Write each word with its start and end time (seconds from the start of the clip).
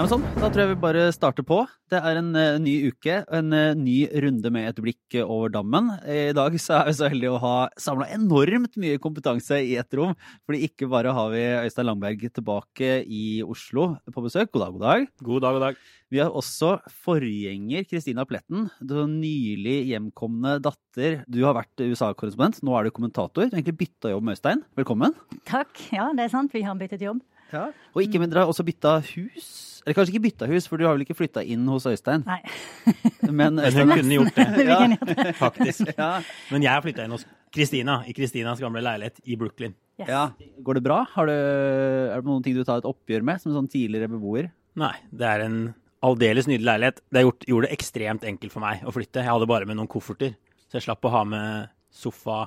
Ja, 0.00 0.06
men 0.06 0.14
sånn, 0.14 0.22
Da 0.40 0.48
tror 0.48 0.62
jeg 0.62 0.68
vi 0.70 0.76
bare 0.80 1.00
starter 1.12 1.44
på. 1.44 1.58
Det 1.92 1.98
er 2.00 2.16
en 2.16 2.30
uh, 2.32 2.56
ny 2.56 2.72
uke, 2.88 3.18
en 3.36 3.52
uh, 3.52 3.76
ny 3.76 4.06
runde 4.24 4.48
med 4.48 4.70
et 4.70 4.78
blikk 4.80 5.16
over 5.20 5.50
dammen. 5.52 5.90
I 6.08 6.30
dag 6.32 6.54
så 6.56 6.78
er 6.78 6.86
vi 6.86 6.94
så 6.96 7.10
heldige 7.12 7.34
å 7.34 7.40
ha 7.42 7.56
samla 7.76 8.06
enormt 8.14 8.78
mye 8.80 8.96
kompetanse 8.96 9.58
i 9.60 9.74
ett 9.76 9.92
rom. 9.98 10.14
Fordi 10.48 10.62
ikke 10.70 10.88
bare 10.88 11.12
har 11.12 11.28
vi 11.34 11.42
Øystein 11.66 11.84
Langberg 11.84 12.24
tilbake 12.32 12.88
i 13.04 13.42
Oslo 13.44 13.90
på 14.08 14.24
besøk. 14.24 14.48
God 14.54 14.64
dag, 14.64 14.78
god 14.78 14.86
dag. 14.86 15.04
God 15.20 15.44
dag, 15.44 15.58
god 15.58 15.64
dag. 15.66 15.82
Vi 16.08 16.22
har 16.24 16.32
også 16.32 16.70
forgjenger 17.04 17.84
Kristina 17.90 18.24
Pletten. 18.24 18.70
Du 18.80 19.02
nylig 19.04 19.82
hjemkomne 19.90 20.54
datter. 20.64 21.26
Du 21.28 21.42
har 21.44 21.58
vært 21.58 21.84
USA-korrespondent, 21.84 22.62
nå 22.64 22.72
er 22.78 22.88
du 22.88 22.94
kommentator. 22.96 23.50
Du 23.50 23.52
har 23.52 23.60
egentlig 23.60 23.82
bytta 23.84 24.14
jobb 24.14 24.24
med 24.30 24.40
Øystein. 24.40 24.64
Velkommen. 24.80 25.12
Takk. 25.44 25.76
Ja, 25.92 26.08
det 26.16 26.24
er 26.24 26.32
sant. 26.32 26.56
Vi 26.56 26.64
har 26.64 26.80
byttet 26.80 27.04
jobb. 27.04 27.20
Ja. 27.52 27.66
Og 27.92 28.06
ikke 28.06 28.22
mindre 28.24 28.46
har 28.46 28.48
også 28.48 28.64
bytta 28.64 28.96
hus. 29.12 29.69
Eller 29.84 29.96
kanskje 29.96 30.12
ikke 30.14 30.24
bytta 30.28 30.48
hus, 30.50 30.66
for 30.68 30.80
du 30.80 30.84
har 30.86 30.96
vel 30.96 31.06
ikke 31.06 31.16
flytta 31.16 31.42
inn 31.46 31.64
hos 31.72 31.86
Øystein? 31.88 32.24
Nei. 32.26 32.40
Men, 33.30 33.56
Men 33.60 33.76
hun 33.80 33.92
kunne 33.98 34.18
gjort 34.18 34.36
det, 34.36 34.64
ja. 34.68 35.32
faktisk. 35.38 35.92
Ja. 35.96 36.10
Men 36.52 36.66
jeg 36.66 36.72
har 36.74 36.84
flytta 36.84 37.06
inn 37.06 37.14
hos 37.16 37.26
Kristina, 37.54 38.00
i 38.06 38.14
Kristinas 38.16 38.60
gamle 38.62 38.82
leilighet 38.84 39.22
i 39.24 39.38
Brooklyn. 39.40 39.74
Yes. 40.00 40.08
ja. 40.08 40.24
Går 40.64 40.78
det 40.78 40.84
bra? 40.84 41.02
Har 41.14 41.28
du, 41.28 41.34
er 41.34 42.20
det 42.20 42.28
noen 42.28 42.44
ting 42.44 42.56
du 42.56 42.64
tar 42.64 42.80
et 42.80 42.88
oppgjør 42.88 43.24
med 43.26 43.42
som 43.42 43.56
sånn 43.56 43.68
tidligere 43.72 44.10
beboer? 44.12 44.50
Nei, 44.80 44.94
det 45.12 45.26
er 45.26 45.44
en 45.48 45.58
aldeles 46.06 46.48
nydelig 46.48 46.68
leilighet. 46.68 47.02
Det 47.12 47.24
gjort, 47.24 47.48
gjorde 47.48 47.68
det 47.68 47.76
ekstremt 47.76 48.24
enkelt 48.28 48.54
for 48.54 48.64
meg 48.64 48.84
å 48.86 48.94
flytte. 48.94 49.24
Jeg 49.24 49.32
hadde 49.32 49.48
bare 49.50 49.68
med 49.68 49.80
noen 49.80 49.90
kofferter, 49.90 50.36
så 50.68 50.78
jeg 50.78 50.86
slapp 50.88 51.04
å 51.08 51.12
ha 51.12 51.24
med 51.28 51.72
sofa, 51.92 52.44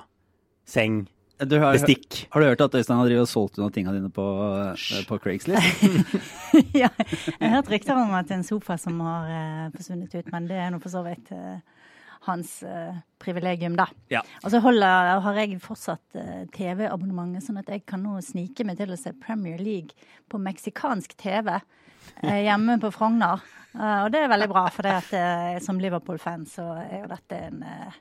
seng, 0.66 1.04
Du 1.38 1.56
har, 1.58 1.74
bestikk. 1.74 2.26
har 2.30 2.40
du 2.40 2.46
hørt 2.46 2.60
at 2.62 2.74
Øystein 2.78 3.00
har 3.00 3.12
og 3.18 3.28
solgt 3.28 3.58
unna 3.58 3.70
tingene 3.74 3.96
dine 3.98 4.10
på, 4.14 4.24
eh, 4.70 5.00
på 5.08 5.18
Craigslist? 5.18 5.82
ja. 6.82 6.90
Jeg 6.94 7.40
har 7.40 7.56
hørt 7.56 7.72
rykter 7.72 7.98
om 7.98 8.14
at 8.14 8.30
en 8.30 8.44
sofa 8.46 8.76
som 8.78 9.00
har 9.02 9.32
eh, 9.34 9.72
forsvunnet 9.74 10.14
ut, 10.14 10.30
men 10.30 10.46
det 10.50 10.60
er 10.62 10.70
nå 10.70 10.78
for 10.82 10.94
så 10.94 11.02
vidt 11.02 11.32
eh, 11.34 11.58
hans 12.28 12.62
eh, 12.62 13.00
privilegium, 13.18 13.74
da. 13.76 13.88
Ja. 14.14 14.22
Og 14.44 14.54
så 14.54 14.60
holder, 14.62 15.18
har 15.26 15.40
jeg 15.42 15.58
fortsatt 15.64 16.20
eh, 16.20 16.44
TV-abonnementet, 16.54 17.48
sånn 17.48 17.58
at 17.60 17.72
jeg 17.72 17.82
kan 17.88 18.04
nå 18.06 18.20
snike 18.24 18.66
meg 18.66 18.78
til 18.78 18.94
å 18.94 19.00
se 19.00 19.14
Premier 19.18 19.58
League 19.58 20.06
på 20.30 20.38
meksikansk 20.40 21.16
TV 21.20 21.50
hjemme 22.22 22.78
på 22.80 22.90
Frogner. 22.94 23.40
Eh, 23.74 24.04
og 24.04 24.12
det 24.14 24.20
er 24.22 24.28
veldig 24.30 24.48
bra, 24.52 24.68
for 24.70 24.82
det 24.86 24.92
at, 24.92 25.12
eh, 25.18 25.58
som 25.64 25.78
Liverpool-fan 25.82 26.44
så 26.46 26.62
er 26.84 27.00
jo 27.02 27.08
dette 27.10 27.40
en 27.48 27.62
eh, 27.66 27.92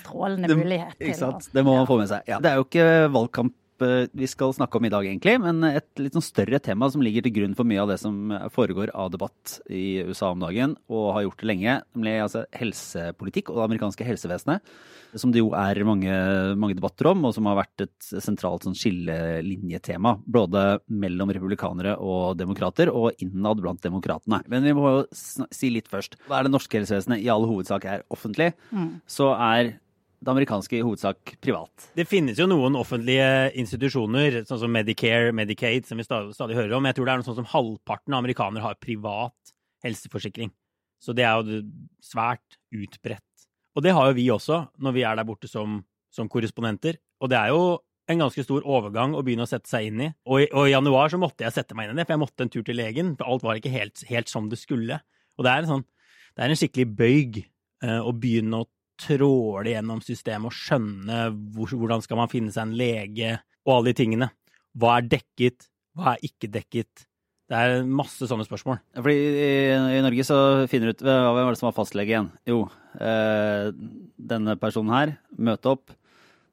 strålende 0.00 0.48
Det- 0.48 0.56
mulighet. 0.56 0.94
Ikke 0.98 1.14
til 1.18 1.26
å- 1.28 1.52
Det 1.52 1.64
må 1.64 1.76
man 1.76 1.86
få 1.86 1.98
med 1.98 2.08
seg. 2.08 2.24
Det 2.24 2.46
er 2.50 2.54
jo 2.56 2.64
ikke 2.64 3.10
valgkamp 3.12 3.52
eh, 3.52 3.65
vi 3.80 4.26
skal 4.30 4.54
snakke 4.56 4.78
om 4.78 4.86
i 4.88 4.92
dag, 4.92 5.06
egentlig, 5.06 5.36
men 5.42 5.64
et 5.68 6.00
litt 6.00 6.16
sånn 6.16 6.24
større 6.24 6.60
tema 6.62 6.88
som 6.92 7.02
ligger 7.04 7.26
til 7.26 7.34
grunn 7.38 7.56
for 7.58 7.68
mye 7.68 7.82
av 7.82 7.92
det 7.92 7.98
som 8.02 8.32
foregår 8.54 8.92
av 8.96 9.12
debatt 9.14 9.58
i 9.68 10.02
USA 10.06 10.32
om 10.32 10.42
dagen, 10.44 10.76
og 10.88 11.12
har 11.16 11.26
gjort 11.26 11.42
det 11.42 11.50
lenge, 11.50 11.78
nemlig 11.96 12.14
altså 12.24 12.44
helsepolitikk 12.56 13.52
og 13.52 13.60
det 13.60 13.66
amerikanske 13.68 14.08
helsevesenet. 14.08 14.76
Som 15.16 15.32
det 15.32 15.40
jo 15.40 15.52
er 15.56 15.78
mange, 15.88 16.12
mange 16.60 16.76
debatter 16.76 17.08
om, 17.12 17.24
og 17.24 17.32
som 17.32 17.46
har 17.48 17.60
vært 17.60 17.86
et 17.86 18.08
sentralt 18.24 18.66
sånn 18.66 18.76
skillelinjetema. 18.76 20.16
Både 20.26 20.64
mellom 20.92 21.32
republikanere 21.32 21.94
og 22.02 22.36
demokrater, 22.40 22.90
og 22.92 23.16
innad 23.24 23.62
blant 23.62 23.80
demokratene. 23.86 24.42
Men 24.52 24.66
vi 24.66 24.74
må 24.76 24.92
jo 24.92 25.00
si 25.14 25.72
litt 25.72 25.88
først. 25.88 26.18
Da 26.26 26.40
er 26.40 26.46
det 26.46 26.52
norske 26.52 26.80
helsevesenet 26.80 27.24
i 27.24 27.32
all 27.32 27.48
hovedsak 27.48 27.88
er 27.88 28.04
offentlig, 28.12 28.52
så 29.08 29.32
er 29.36 29.76
det 30.26 30.32
amerikanske 30.32 30.78
i 30.78 30.82
hovedsak 30.82 31.36
privat. 31.44 31.88
Det 31.94 32.06
finnes 32.10 32.38
jo 32.40 32.48
noen 32.50 32.74
offentlige 32.78 33.52
institusjoner, 33.62 34.40
sånn 34.48 34.60
som 34.64 34.72
Medicare, 34.74 35.30
Medicaid, 35.36 35.86
som 35.86 36.00
vi 36.00 36.06
stadig, 36.06 36.34
stadig 36.34 36.58
hører 36.58 36.74
om. 36.76 36.88
Jeg 36.88 36.98
tror 36.98 37.06
det 37.06 37.14
er 37.14 37.22
noe 37.22 37.28
sånn 37.28 37.38
som 37.38 37.50
halvparten 37.52 38.16
av 38.16 38.24
amerikanere 38.24 38.64
har 38.64 38.80
privat 38.82 39.54
helseforsikring. 39.86 40.50
Så 40.98 41.14
det 41.14 41.26
er 41.28 41.38
jo 41.38 41.60
svært 42.02 42.58
utbredt. 42.74 43.22
Og 43.76 43.84
det 43.84 43.92
har 43.94 44.08
jo 44.08 44.16
vi 44.16 44.26
også, 44.32 44.64
når 44.82 44.96
vi 44.96 45.04
er 45.06 45.18
der 45.18 45.28
borte 45.28 45.50
som, 45.50 45.82
som 46.10 46.30
korrespondenter. 46.32 46.98
Og 47.22 47.30
det 47.30 47.38
er 47.38 47.52
jo 47.52 47.76
en 48.10 48.22
ganske 48.22 48.42
stor 48.46 48.64
overgang 48.66 49.14
å 49.14 49.22
begynne 49.26 49.46
å 49.46 49.50
sette 49.50 49.70
seg 49.70 49.90
inn 49.90 50.06
i. 50.08 50.12
Og 50.26 50.42
i, 50.42 50.46
og 50.50 50.66
i 50.66 50.72
januar 50.72 51.12
så 51.12 51.20
måtte 51.20 51.46
jeg 51.46 51.54
sette 51.54 51.76
meg 51.76 51.86
inn 51.86 51.98
i 51.98 52.00
det, 52.00 52.06
for 52.08 52.16
jeg 52.16 52.22
måtte 52.24 52.46
en 52.46 52.52
tur 52.52 52.64
til 52.66 52.80
legen. 52.80 53.14
For 53.18 53.30
alt 53.30 53.44
var 53.46 53.60
ikke 53.60 53.74
helt, 53.74 54.02
helt 54.08 54.32
som 54.32 54.48
det 54.50 54.58
skulle. 54.58 54.98
Og 55.36 55.46
det 55.46 55.52
er 55.52 55.62
en 55.62 55.74
sånn, 55.76 55.84
det 56.34 56.44
er 56.44 56.54
en 56.54 56.58
skikkelig 56.58 56.88
bøyg 56.98 57.38
eh, 57.44 58.00
å 58.00 58.14
begynne 58.16 58.62
å 58.62 58.68
tråle 59.00 59.74
gjennom 59.74 60.00
systemet 60.04 60.50
og 60.50 60.56
skjønne 60.56 61.20
hvor, 61.54 61.74
hvordan 61.74 62.04
skal 62.04 62.20
man 62.20 62.30
finne 62.32 62.54
seg 62.54 62.68
en 62.68 62.78
lege, 62.78 63.34
og 63.66 63.78
alle 63.78 63.92
de 63.92 63.98
tingene. 64.00 64.30
Hva 64.76 64.98
er 65.00 65.10
dekket, 65.16 65.68
hva 65.96 66.14
er 66.14 66.24
ikke 66.28 66.50
dekket? 66.52 67.06
Det 67.46 67.58
er 67.58 67.84
masse 67.86 68.26
sånne 68.26 68.44
spørsmål. 68.46 68.80
Fordi 68.98 69.14
i, 69.14 69.50
i 69.98 70.02
Norge 70.02 70.24
så 70.26 70.38
finner 70.70 70.90
du 70.90 70.96
ut 70.96 71.04
hva 71.06 71.30
hvem 71.30 71.46
var 71.46 71.54
det 71.54 71.60
som 71.60 71.68
var 71.68 71.76
fastlege 71.76 72.10
igjen. 72.10 72.30
Jo, 72.48 72.64
eh, 72.98 73.68
denne 74.32 74.56
personen 74.58 74.94
her, 74.96 75.14
møte 75.38 75.70
opp, 75.76 75.94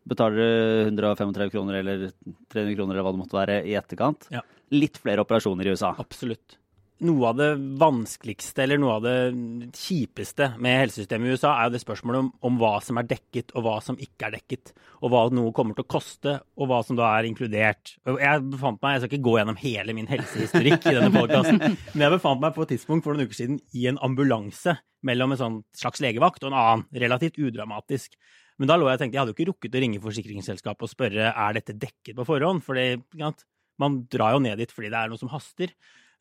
betaler 0.10 0.92
135 0.92 1.54
kroner 1.54 1.80
eller 1.80 2.10
300 2.54 2.76
kroner 2.78 2.94
eller 2.94 3.08
hva 3.08 3.16
det 3.16 3.22
måtte 3.24 3.40
være 3.40 3.62
i 3.66 3.74
etterkant. 3.80 4.28
Ja. 4.34 4.44
Litt 4.76 5.00
flere 5.02 5.24
operasjoner 5.26 5.66
i 5.66 5.74
USA. 5.74 5.96
Absolutt. 6.02 6.60
Noe 7.04 7.30
av 7.34 7.36
det 7.36 7.50
vanskeligste, 7.82 8.64
eller 8.64 8.80
noe 8.80 8.94
av 8.96 9.04
det 9.04 9.16
kjipeste 9.76 10.54
med 10.64 10.78
helsesystemet 10.86 11.28
i 11.28 11.34
USA, 11.36 11.52
er 11.52 11.68
jo 11.68 11.74
det 11.76 11.82
spørsmålet 11.84 12.22
om, 12.24 12.30
om 12.48 12.60
hva 12.62 12.78
som 12.86 13.00
er 13.02 13.10
dekket, 13.10 13.52
og 13.58 13.66
hva 13.66 13.74
som 13.84 13.98
ikke 14.00 14.30
er 14.30 14.38
dekket. 14.38 14.72
Og 15.02 15.12
hva 15.12 15.26
noe 15.36 15.52
kommer 15.56 15.76
til 15.76 15.84
å 15.84 15.92
koste, 15.92 16.38
og 16.56 16.70
hva 16.72 16.80
som 16.88 17.00
da 17.00 17.10
er 17.18 17.28
inkludert. 17.28 17.98
Jeg 18.08 18.46
befant 18.54 18.80
meg, 18.80 18.96
jeg 18.96 19.04
skal 19.04 19.12
ikke 19.12 19.28
gå 19.28 19.36
gjennom 19.40 19.60
hele 19.60 19.98
min 19.98 20.08
helsehistorikk 20.12 20.88
i 20.88 20.96
denne 20.96 21.12
podkasten, 21.16 21.60
men 21.94 22.06
jeg 22.06 22.16
befant 22.16 22.44
meg 22.44 22.56
på 22.56 22.64
et 22.64 22.74
tidspunkt 22.78 23.08
for 23.08 23.16
noen 23.18 23.28
uker 23.28 23.40
siden 23.42 23.60
i 23.76 23.90
en 23.92 24.00
ambulanse 24.06 24.78
mellom 25.04 25.36
en 25.36 25.42
sånn 25.42 25.58
slags 25.76 26.00
legevakt 26.04 26.46
og 26.46 26.54
en 26.54 26.60
annen, 26.62 26.86
relativt 27.04 27.42
udramatisk. 27.42 28.16
Men 28.62 28.70
da 28.70 28.78
lå 28.78 28.88
jeg 28.88 29.00
og 29.00 29.02
tenkte, 29.02 29.18
jeg 29.18 29.24
hadde 29.24 29.34
jo 29.34 29.38
ikke 29.38 29.50
rukket 29.50 29.76
å 29.76 29.82
ringe 29.84 30.04
forsikringsselskapet 30.04 30.88
og 30.88 30.92
spørre 30.92 31.34
er 31.34 31.58
dette 31.58 31.76
dekket 31.76 32.16
på 32.16 32.26
forhånd, 32.28 32.64
for 32.64 32.80
man 33.82 34.00
drar 34.12 34.36
jo 34.36 34.44
ned 34.46 34.62
dit 34.62 34.72
fordi 34.72 34.92
det 34.94 35.00
er 35.00 35.12
noe 35.12 35.20
som 35.20 35.32
haster. 35.34 35.74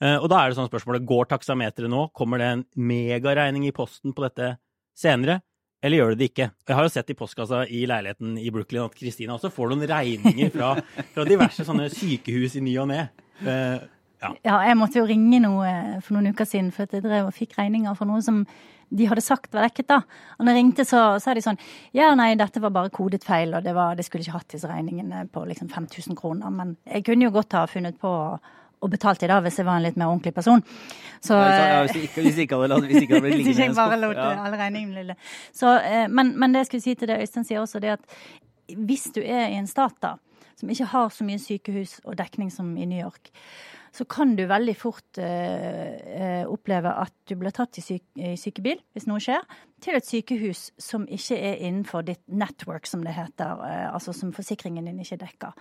Eh, 0.02 0.18
Og 0.18 0.28
da 0.32 0.42
er 0.42 0.50
det 0.50 0.58
sånn 0.58 0.70
spørsmålet, 0.70 1.06
går 1.06 1.30
taksameteret 1.30 1.90
nå? 1.90 2.08
Kommer 2.16 2.42
det 2.42 2.50
en 2.50 2.64
megaregning 2.74 3.68
i 3.68 3.74
posten 3.76 4.14
på 4.16 4.24
dette 4.26 4.56
senere? 4.98 5.40
Eller 5.82 5.98
gjør 5.98 6.12
det 6.12 6.18
det 6.20 6.28
ikke? 6.30 6.50
Jeg 6.68 6.76
har 6.78 6.86
jo 6.86 6.92
sett 6.94 7.10
i 7.10 7.16
postkassa 7.18 7.64
i 7.66 7.80
leiligheten 7.90 8.36
i 8.38 8.50
Brooklyn 8.54 8.84
at 8.84 8.94
Kristina 8.98 9.34
også 9.34 9.50
får 9.50 9.72
noen 9.72 9.88
regninger 9.90 10.52
fra, 10.54 10.76
fra 11.14 11.24
diverse 11.26 11.66
sånne 11.66 11.88
sykehus 11.90 12.54
i 12.58 12.62
ny 12.62 12.76
og 12.78 12.86
ne. 12.92 13.00
Uh, 13.42 13.82
ja. 14.22 14.30
Ja, 14.46 14.60
jeg 14.68 14.78
måtte 14.78 15.00
jo 15.00 15.08
ringe 15.08 15.40
noe 15.42 15.72
for 16.04 16.14
noen 16.14 16.30
uker 16.30 16.46
siden, 16.46 16.70
for 16.70 16.86
at 16.86 16.94
jeg 16.94 17.02
drev 17.02 17.26
og 17.32 17.34
fikk 17.34 17.56
regninger 17.58 17.98
for 17.98 18.06
noe 18.06 18.22
som 18.22 18.44
de 18.92 19.08
hadde 19.08 19.24
sagt 19.24 19.54
var 19.56 19.66
dekket, 19.66 19.88
da. 19.88 19.98
Og 20.38 20.44
når 20.44 20.52
jeg 20.52 20.60
ringte, 20.60 20.86
så 20.86 21.02
sa 21.24 21.34
de 21.34 21.42
sånn 21.42 21.58
Ja, 21.96 22.12
nei, 22.14 22.34
dette 22.38 22.62
var 22.62 22.70
bare 22.76 22.92
kodet 22.94 23.24
feil, 23.26 23.54
og 23.56 23.64
det 23.66 23.74
var, 23.74 23.96
det 23.98 24.06
skulle 24.06 24.22
ikke 24.22 24.36
hatt 24.38 24.54
disse 24.54 24.70
regningene 24.70 25.24
på 25.32 25.42
liksom 25.48 25.72
5000 25.72 26.14
kroner. 26.18 26.52
Men 26.54 26.76
jeg 26.86 27.06
kunne 27.08 27.26
jo 27.26 27.34
godt 27.34 27.56
ha 27.58 27.64
funnet 27.66 27.98
på 27.98 28.12
og 28.82 28.90
betalte 28.92 29.24
de 29.24 29.30
da, 29.30 29.38
hvis 29.44 29.60
jeg 29.60 29.68
var 29.68 29.78
en 29.78 29.86
litt 29.86 29.98
mer 30.00 30.10
ordentlig 30.10 30.34
person. 30.34 30.62
Så, 31.22 31.38
Ja, 31.38 31.82
hvis, 31.86 32.08
ikke, 32.08 32.24
hvis 32.26 32.40
ikke 32.44 32.58
hadde, 32.58 32.80
hvis 32.88 33.04
ikke 33.04 33.16
hadde 33.16 33.26
blitt 33.28 33.38
liggende 33.40 33.62
i 33.62 33.68
en 33.70 33.76
skuff. 33.78 34.16
Ja. 34.18 34.28
alle 34.46 34.58
regningene 34.58 35.02
lille. 35.02 35.18
Så, 35.54 35.76
eh, 35.78 36.08
men, 36.10 36.34
men 36.38 36.54
det 36.54 36.64
jeg 36.64 36.72
skulle 36.72 36.86
si 36.88 36.96
til 36.98 37.12
det 37.12 37.20
Øystein 37.22 37.46
sier 37.46 37.62
også, 37.62 37.82
det 37.82 37.94
at 37.94 38.18
hvis 38.72 39.10
du 39.14 39.20
er 39.22 39.52
i 39.52 39.58
en 39.60 39.70
stat 39.70 39.94
da, 40.02 40.16
som 40.58 40.70
ikke 40.70 40.90
har 40.92 41.12
så 41.14 41.26
mye 41.26 41.40
sykehus 41.42 42.00
og 42.04 42.16
dekning 42.18 42.50
som 42.54 42.74
i 42.76 42.88
New 42.88 43.00
York, 43.00 43.30
så 43.92 44.06
kan 44.08 44.36
du 44.36 44.46
veldig 44.48 44.72
fort 44.80 45.18
eh, 45.20 45.92
eh, 46.16 46.44
oppleve 46.48 46.94
at 46.96 47.12
du 47.28 47.34
blir 47.36 47.52
tatt 47.52 47.76
i, 47.76 47.84
syke, 47.84 48.08
i 48.16 48.38
sykebil, 48.40 48.80
hvis 48.96 49.06
noe 49.08 49.20
skjer, 49.20 49.44
til 49.84 49.98
et 49.98 50.08
sykehus 50.08 50.70
som 50.80 51.04
ikke 51.04 51.36
er 51.36 51.60
innenfor 51.60 52.06
ditt 52.06 52.22
network, 52.26 52.88
som 52.88 53.04
det 53.04 53.12
heter, 53.18 53.60
eh, 53.68 53.88
altså 53.92 54.14
som 54.16 54.32
forsikringen 54.32 54.88
din 54.88 55.02
ikke 55.04 55.20
dekker. 55.26 55.52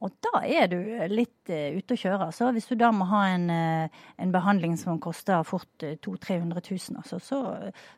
Og 0.00 0.14
da 0.24 0.40
er 0.48 0.68
du 0.72 0.78
litt 1.12 1.50
uh, 1.52 1.76
ute 1.76 1.96
å 1.96 2.00
kjøre. 2.00 2.30
Så 2.32 2.48
hvis 2.56 2.68
du 2.70 2.76
da 2.80 2.88
må 2.94 3.04
ha 3.10 3.20
en, 3.34 3.46
uh, 3.52 4.04
en 4.20 4.32
behandling 4.32 4.78
som 4.80 5.00
koster 5.02 5.44
fort 5.44 5.84
uh, 5.84 5.92
200 6.00 6.56
000-300 6.56 6.62
000, 6.64 7.00
altså, 7.02 7.20
så, 7.20 7.40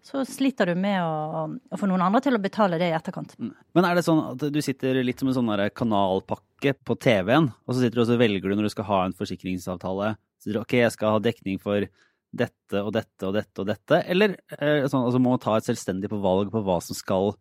så 0.03 0.25
sliter 0.27 0.73
du 0.73 0.81
med 0.83 0.99
å, 0.99 1.47
å 1.47 1.79
få 1.79 1.89
noen 1.91 2.03
andre 2.09 2.23
til 2.25 2.39
å 2.39 2.43
betale 2.43 2.81
det 2.83 2.91
i 2.91 2.97
etterkant. 2.97 3.37
Men 3.39 3.87
er 3.87 3.99
det 3.99 4.07
sånn 4.07 4.23
at 4.33 4.47
du 4.51 4.61
sitter 4.65 4.99
litt 5.07 5.23
som 5.23 5.31
en 5.31 5.39
sånn 5.39 5.53
kanalpakke 5.79 6.75
på 6.83 6.99
TV-en, 7.07 7.53
og 7.53 7.75
så 7.75 7.85
sitter 7.85 8.01
du 8.01 8.05
og 8.05 8.23
velger 8.25 8.51
du 8.51 8.59
når 8.59 8.71
du 8.71 8.75
skal 8.75 8.91
ha 8.91 9.03
en 9.07 9.17
forsikringsavtale, 9.19 10.17
sier 10.43 10.59
ok, 10.59 10.81
jeg 10.83 10.97
skal 10.97 11.17
ha 11.17 11.23
dekning 11.23 11.63
for 11.63 11.87
dette 12.33 12.81
og 12.81 12.93
dette 12.97 13.29
og 13.29 13.37
dette 13.37 13.63
og 13.63 13.69
dette, 13.69 14.03
eller 14.11 14.35
eh, 14.57 14.89
sånn, 14.89 15.05
altså 15.05 15.21
må 15.21 15.35
man 15.35 15.43
ta 15.43 15.59
et 15.59 15.69
selvstendig 15.69 16.11
på 16.11 16.21
valg 16.23 16.51
på 16.51 16.63
hva 16.65 16.79
som 16.83 16.97
skal 16.97 17.35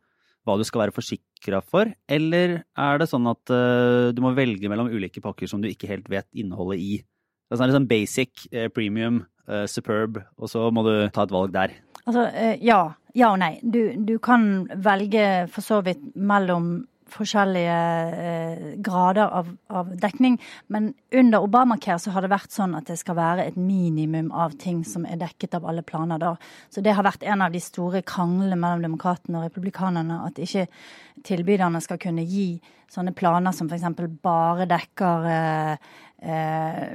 hva 0.45 0.57
du 0.57 0.65
skal 0.65 0.85
være 0.85 0.95
forsikra 0.95 1.61
for, 1.61 1.91
eller 2.09 2.61
er 2.61 3.01
det 3.01 3.09
sånn 3.11 3.29
at 3.29 3.53
uh, 3.53 4.09
du 4.15 4.21
må 4.23 4.33
velge 4.37 4.69
mellom 4.71 4.89
ulike 4.89 5.21
pakker 5.23 5.49
som 5.49 5.61
du 5.61 5.69
ikke 5.69 5.89
helt 5.91 6.09
vet 6.11 6.27
innholdet 6.33 6.81
i? 6.81 6.93
Det 7.51 7.57
er 7.57 7.59
sånn 7.59 7.71
liksom 7.73 7.87
basic, 7.89 8.45
eh, 8.55 8.69
premium, 8.71 9.25
eh, 9.43 9.65
superb, 9.67 10.21
og 10.39 10.47
så 10.47 10.69
må 10.71 10.85
du 10.87 10.93
ta 11.11 11.25
et 11.27 11.33
valg 11.35 11.51
der. 11.51 11.73
Altså, 12.05 12.29
eh, 12.31 12.57
ja. 12.63 12.93
Ja 13.13 13.33
og 13.33 13.41
nei. 13.41 13.59
Du, 13.59 13.91
du 14.07 14.13
kan 14.23 14.69
velge 14.71 15.49
for 15.51 15.59
så 15.59 15.81
vidt 15.83 15.99
mellom 16.15 16.87
forskjellige 17.11 17.77
eh, 18.25 18.63
grader 18.83 19.27
av, 19.27 19.49
av, 19.67 19.91
dekning. 20.01 20.37
Men 20.67 20.91
under 21.11 21.45
Obamacare 21.45 21.99
så 21.99 22.13
har 22.15 22.25
det 22.25 22.31
vært 22.33 22.55
sånn 22.55 22.75
at 22.77 22.89
det 22.89 22.97
skal 23.01 23.17
være 23.19 23.47
et 23.49 23.57
minimum 23.59 24.31
av 24.31 24.55
ting 24.61 24.83
som 24.87 25.05
er 25.05 25.19
dekket 25.21 25.57
av 25.59 25.67
alle 25.69 25.85
planer 25.85 26.21
da. 26.21 26.35
Så 26.69 26.83
det 26.83 26.95
har 26.97 27.07
vært 27.07 27.25
en 27.27 27.45
av 27.45 27.53
de 27.53 27.61
store 27.63 28.03
kranglene 28.07 28.59
mellom 28.59 28.85
demokratene 28.85 29.41
og 29.41 29.49
republikanerne. 29.49 30.21
At 30.27 30.41
ikke 30.41 30.67
tilbyderne 31.27 31.81
skal 31.83 31.99
kunne 32.01 32.25
gi 32.27 32.55
sånne 32.91 33.13
planer 33.15 33.55
som 33.55 33.69
f.eks. 33.71 33.87
bare 34.23 34.67
dekker 34.69 35.27
eh, 35.31 35.91
eh, 36.27 36.87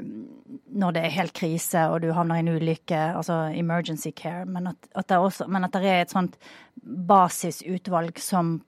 når 0.76 0.96
det 0.96 1.02
er 1.04 1.16
helt 1.16 1.34
krise 1.36 1.86
og 1.90 2.02
du 2.04 2.10
havner 2.14 2.40
i 2.40 2.44
en 2.44 2.54
ulykke, 2.56 3.02
altså 3.16 3.46
emergency 3.56 4.12
care. 4.16 4.44
Men 4.44 4.72
at, 4.72 4.90
at, 4.94 5.08
det, 5.08 5.18
også, 5.18 5.48
men 5.48 5.66
at 5.66 5.76
det 5.76 5.92
er 5.92 6.04
et 6.04 6.14
sånt 6.14 6.36
basisutvalg 6.84 8.20
som 8.22 8.58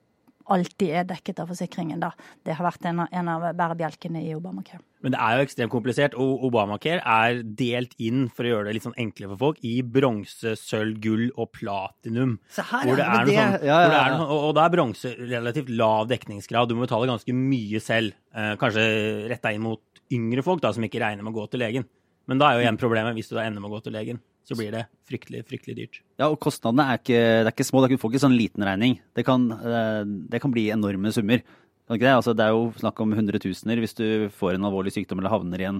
alltid 0.51 0.93
er 1.01 1.07
dekket 1.09 1.41
av 1.43 1.49
forsikringen. 1.51 1.99
da. 2.01 2.11
Det 2.45 2.55
har 2.57 2.65
vært 2.65 2.85
en 2.89 3.03
av, 3.05 3.09
en 3.11 3.31
av 3.31 3.49
bærebjelkene 3.57 4.23
i 4.25 4.35
Obamacare. 4.35 4.81
Men 4.99 5.13
det 5.13 5.19
er 5.23 5.37
jo 5.37 5.43
ekstremt 5.45 5.71
komplisert, 5.71 6.15
og 6.19 6.43
Obamacare 6.49 6.99
er 6.99 7.41
delt 7.43 7.93
inn, 8.03 8.25
for 8.35 8.43
å 8.43 8.51
gjøre 8.51 8.67
det 8.67 8.75
litt 8.75 8.87
sånn 8.87 8.97
enklere 8.99 9.31
for 9.33 9.43
folk, 9.45 9.61
i 9.63 9.77
bronse, 9.81 10.55
sølv, 10.59 10.97
gull 11.03 11.29
og 11.35 11.53
platinum. 11.55 12.35
Så 12.51 12.65
her 12.73 12.89
hvor 12.89 12.99
det 12.99 13.05
er, 13.05 13.29
det. 13.29 13.37
Sånn, 13.37 13.69
ja, 13.69 13.77
ja, 13.85 13.93
ja. 13.93 14.17
Noe, 14.19 14.41
og, 14.49 14.51
da 14.57 14.65
er 14.65 14.75
bronse 14.75 15.13
relativt 15.21 15.71
lav 15.71 16.09
dekningsgrad. 16.11 16.71
Du 16.71 16.75
må 16.75 16.87
betale 16.87 17.07
ganske 17.11 17.37
mye 17.37 17.83
selv. 17.83 18.17
Eh, 18.35 18.55
kanskje 18.59 18.83
retta 19.31 19.53
inn 19.55 19.63
mot 19.63 20.03
yngre 20.11 20.43
folk 20.43 20.61
da, 20.63 20.73
som 20.75 20.83
ikke 20.85 21.01
regner 21.01 21.23
med 21.23 21.31
å 21.31 21.39
gå 21.39 21.47
til 21.53 21.63
legen. 21.63 21.87
Men 22.29 22.41
da 22.41 22.49
er 22.49 22.59
jo 22.59 22.65
igjen 22.67 22.79
problemet 22.79 23.17
hvis 23.17 23.31
du 23.31 23.35
da 23.37 23.47
ender 23.47 23.63
med 23.63 23.71
å 23.71 23.77
gå 23.77 23.87
til 23.87 23.97
legen 23.97 24.21
så 24.49 24.57
blir 24.57 24.73
det 24.73 24.85
fryktelig, 25.05 25.43
fryktelig 25.45 25.75
dyrt. 25.77 25.97
Ja, 26.17 26.31
og 26.31 26.39
kostnadene 26.41 26.87
er 26.89 26.99
ikke, 26.99 27.19
er 27.43 27.51
ikke 27.51 27.67
små. 27.67 27.83
Du 27.85 27.99
får 28.01 28.13
ikke 28.13 28.23
sånn 28.23 28.37
liten 28.37 28.65
regning. 28.65 28.97
Det 29.13 29.25
kan, 29.27 29.45
eh, 29.53 30.01
det 30.31 30.41
kan 30.41 30.53
bli 30.53 30.69
enorme 30.73 31.13
summer. 31.13 31.43
Det? 31.89 32.09
Altså, 32.09 32.35
det 32.37 32.45
er 32.45 32.53
jo 32.53 32.71
snakk 32.77 32.99
om 33.01 33.13
hundretusener 33.17 33.79
hvis 33.81 33.95
du 33.97 34.29
får 34.33 34.55
en 34.55 34.65
alvorlig 34.65 34.93
sykdom 34.93 35.21
eller 35.21 35.33
havner 35.33 35.61
i 35.61 35.69
en, 35.69 35.79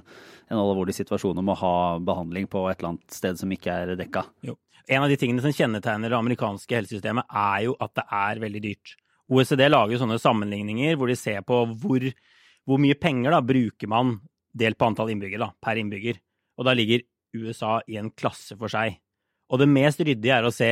en 0.50 0.62
alvorlig 0.62 0.96
situasjon 0.98 1.38
om 1.38 1.52
å 1.54 1.58
ha 1.58 1.74
behandling 2.02 2.48
på 2.50 2.64
et 2.70 2.80
eller 2.80 2.96
annet 2.96 3.14
sted 3.14 3.38
som 3.42 3.52
ikke 3.54 3.74
er 3.74 3.94
dekka. 3.98 4.26
Jo. 4.46 4.58
En 4.90 5.06
av 5.06 5.10
de 5.10 5.18
tingene 5.22 5.42
som 5.42 5.54
kjennetegner 5.54 6.10
det 6.10 6.18
amerikanske 6.18 6.80
helsesystemet, 6.80 7.30
er 7.30 7.68
jo 7.68 7.76
at 7.78 7.94
det 7.98 8.06
er 8.10 8.42
veldig 8.42 8.64
dyrt. 8.64 8.96
OECD 9.30 9.68
lager 9.70 9.94
jo 9.94 10.02
sånne 10.02 10.18
sammenligninger 10.22 10.98
hvor 10.98 11.10
de 11.10 11.18
ser 11.18 11.46
på 11.46 11.62
hvor, 11.78 12.06
hvor 12.66 12.82
mye 12.82 12.98
penger 12.98 13.38
da, 13.38 13.44
bruker 13.46 13.90
man 13.90 14.18
delt 14.58 14.78
på 14.82 14.90
antall 14.90 15.14
innbyggere 15.14 15.52
per 15.62 15.78
innbygger. 15.78 16.18
Og 16.60 16.68
da 16.68 16.76
ligger 16.76 17.06
USA 17.36 17.80
i 17.88 17.98
en 18.02 18.12
klasse 18.12 18.58
for 18.60 18.72
seg. 18.72 19.00
Og 19.50 19.62
det 19.62 19.70
mest 19.72 20.02
ryddige 20.04 20.36
er 20.36 20.46
å 20.46 20.54
se 20.54 20.70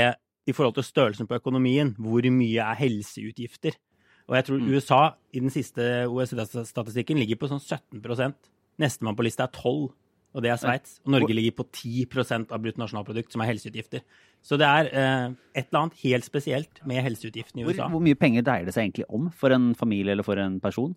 i 0.47 0.55
forhold 0.55 0.77
til 0.77 0.85
størrelsen 0.85 1.27
på 1.29 1.37
økonomien, 1.39 1.93
hvor 1.99 2.27
mye 2.31 2.65
er 2.65 2.79
helseutgifter. 2.79 3.77
Og 4.27 4.35
jeg 4.35 4.47
tror 4.47 4.59
mm. 4.59 4.67
USA 4.75 5.01
i 5.31 5.41
den 5.43 5.53
siste 5.53 5.87
OECD-statistikken 6.11 7.19
ligger 7.19 7.39
på 7.39 7.49
sånn 7.51 7.63
17% 7.63 8.51
Nestemann 8.77 9.15
på 9.17 9.25
lista 9.25 9.47
er 9.47 9.55
12 9.55 9.87
og 10.37 10.43
det 10.45 10.51
er 10.53 10.59
Sveits. 10.61 10.99
Og 11.05 11.15
Norge 11.15 11.33
ligger 11.33 11.55
på 11.57 11.65
10% 11.65 12.51
av 12.53 12.61
bruttonasjonalprodukt, 12.61 13.31
som 13.33 13.41
er 13.41 13.49
helseutgifter. 13.49 14.03
Så 14.45 14.59
det 14.61 14.67
er 14.67 14.89
eh, 14.91 15.31
et 15.57 15.69
eller 15.69 15.85
annet 15.85 16.03
helt 16.03 16.27
spesielt 16.27 16.81
med 16.85 17.01
helseutgiftene 17.05 17.63
i 17.63 17.65
USA. 17.65 17.87
Hvor, 17.87 17.95
hvor, 17.95 18.03
mye 18.05 18.19
penger 18.19 18.45
dreier 18.45 18.67
det 18.67 18.75
seg 18.75 18.85
egentlig 18.85 19.07
om 19.09 19.31
for 19.33 19.55
en 19.55 19.71
familie 19.79 20.13
eller 20.13 20.27
for 20.27 20.37
en 20.41 20.59
person? 20.61 20.93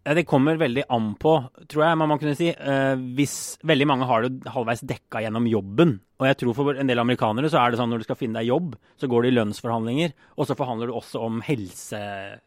Ja, 0.00 0.14
Det 0.14 0.24
kommer 0.24 0.56
veldig 0.56 0.86
an 0.88 1.10
på, 1.20 1.34
tror 1.68 1.82
jeg 1.84 1.96
man 2.00 2.18
kunne 2.18 2.36
si. 2.36 2.48
Eh, 2.48 2.96
hvis 3.16 3.58
veldig 3.68 3.86
mange 3.86 4.06
har 4.08 4.24
det 4.24 4.48
halvveis 4.48 4.80
dekka 4.80 5.20
gjennom 5.20 5.44
jobben. 5.44 5.98
Og 6.16 6.24
jeg 6.24 6.38
tror 6.40 6.54
for 6.56 6.72
en 6.80 6.88
del 6.88 7.02
amerikanere 7.02 7.50
så 7.52 7.60
er 7.60 7.70
det 7.70 7.80
sånn 7.80 7.92
når 7.92 8.00
du 8.00 8.06
skal 8.08 8.16
finne 8.16 8.40
deg 8.40 8.48
jobb, 8.48 8.78
så 8.96 9.10
går 9.12 9.22
du 9.22 9.28
i 9.28 9.34
lønnsforhandlinger, 9.34 10.14
og 10.40 10.48
så 10.48 10.56
forhandler 10.56 10.88
du 10.88 10.94
også 10.96 11.20
om 11.26 11.42
helse, 11.44 12.00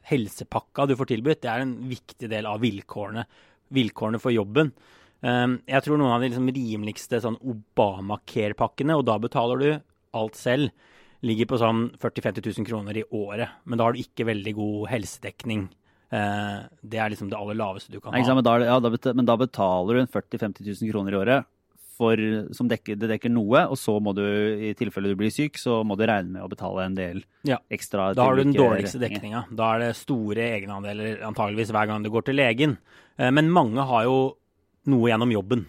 helsepakka 0.09 0.87
du 0.89 0.95
får 0.97 1.11
tilbudt. 1.13 1.43
Det 1.45 1.51
er 1.53 1.61
en 1.61 1.75
viktig 1.91 2.31
del 2.31 2.49
av 2.49 2.57
vilkårene, 2.65 3.27
vilkårene 3.77 4.21
for 4.23 4.33
jobben. 4.33 4.73
Eh, 5.21 5.45
jeg 5.75 5.85
tror 5.85 6.01
noen 6.01 6.15
av 6.15 6.25
de 6.25 6.31
liksom 6.31 6.49
rimeligste 6.57 7.21
sånn 7.21 7.37
Obamacare-pakkene, 7.37 8.97
og 8.97 9.05
da 9.05 9.19
betaler 9.21 9.61
du 9.61 9.69
alt 10.17 10.41
selv, 10.41 10.73
ligger 11.23 11.53
på 11.53 11.61
sånn 11.61 11.85
40 12.01 12.25
000-50 12.33 12.49
000 12.49 12.67
kroner 12.67 12.97
i 12.97 13.05
året. 13.13 13.61
Men 13.63 13.77
da 13.77 13.85
har 13.85 13.93
du 13.93 14.01
ikke 14.01 14.25
veldig 14.27 14.57
god 14.57 14.89
helsedekning 14.91 15.69
det 16.13 16.99
er 17.01 17.09
liksom 17.09 17.31
det 17.31 17.37
aller 17.39 17.57
laveste 17.57 17.89
du 17.89 17.97
kan 17.97 18.13
ha. 18.13 18.21
Men 18.21 18.45
da, 18.45 18.51
ja, 18.61 18.75
men 19.17 19.25
da 19.25 19.37
betaler 19.39 19.97
du 19.97 20.11
40 20.13 20.37
000-50 20.37 20.67
000 20.83 20.91
kroner 20.91 21.15
i 21.15 21.19
året 21.23 21.47
for, 21.97 22.17
som 22.55 22.69
dekker, 22.69 22.97
det 22.99 23.09
dekker 23.11 23.31
noe, 23.31 23.65
og 23.69 23.77
så 23.79 23.95
må 24.03 24.13
du, 24.17 24.23
i 24.69 24.73
tilfelle 24.77 25.11
du 25.11 25.17
blir 25.19 25.33
syk, 25.33 25.59
så 25.61 25.81
må 25.85 25.97
du 25.99 26.05
regne 26.09 26.37
med 26.37 26.45
å 26.45 26.49
betale 26.51 26.87
en 26.87 26.97
del 26.97 27.23
ja. 27.47 27.59
ekstra. 27.73 28.11
Da 28.17 28.27
har 28.27 28.37
du 28.37 28.43
den 28.45 28.55
dårligste 28.55 29.01
dekninga. 29.01 29.45
Da 29.53 29.73
er 29.75 29.85
det 29.85 29.91
store 29.99 30.49
egenandeler 30.57 31.23
antageligvis 31.27 31.73
hver 31.75 31.89
gang 31.91 32.05
du 32.05 32.11
går 32.13 32.27
til 32.29 32.39
legen. 32.39 32.77
Eh, 33.17 33.31
men 33.33 33.51
mange 33.53 33.85
har 33.89 34.07
jo 34.09 34.17
noe 34.89 35.11
gjennom 35.11 35.33
jobben. 35.33 35.67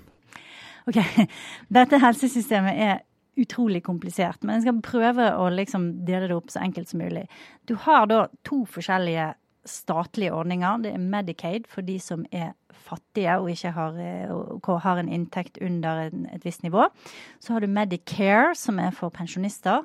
Ok, 0.88 1.00
Dette 1.78 2.00
helsesystemet 2.02 2.80
er 2.88 3.04
utrolig 3.40 3.80
komplisert, 3.82 4.44
men 4.44 4.56
jeg 4.56 4.68
skal 4.68 4.82
prøve 4.86 5.30
å 5.42 5.48
liksom 5.50 5.88
dele 6.06 6.28
det 6.30 6.36
opp 6.36 6.52
så 6.54 6.62
enkelt 6.62 6.90
som 6.90 7.02
mulig. 7.02 7.24
Du 7.66 7.74
har 7.82 8.06
da 8.10 8.26
to 8.46 8.62
forskjellige 8.70 9.32
statlige 9.66 10.32
ordninger. 10.34 10.82
Det 10.84 10.92
er 10.92 10.98
Medicaid 10.98 11.68
for 11.70 11.84
de 11.86 11.98
som 12.00 12.24
er 12.32 12.52
fattige 12.84 13.38
og 13.38 13.50
ikke 13.50 13.72
har, 13.74 13.96
eh, 14.00 14.30
og 14.32 14.80
har 14.80 14.98
en 15.00 15.08
inntekt 15.08 15.58
under 15.62 16.10
et 16.34 16.44
visst 16.44 16.62
nivå. 16.62 16.88
Så 17.40 17.52
har 17.52 17.60
du 17.60 17.66
Medicare, 17.66 18.54
som 18.54 18.78
er 18.78 18.90
for 18.90 19.08
pensjonister. 19.08 19.84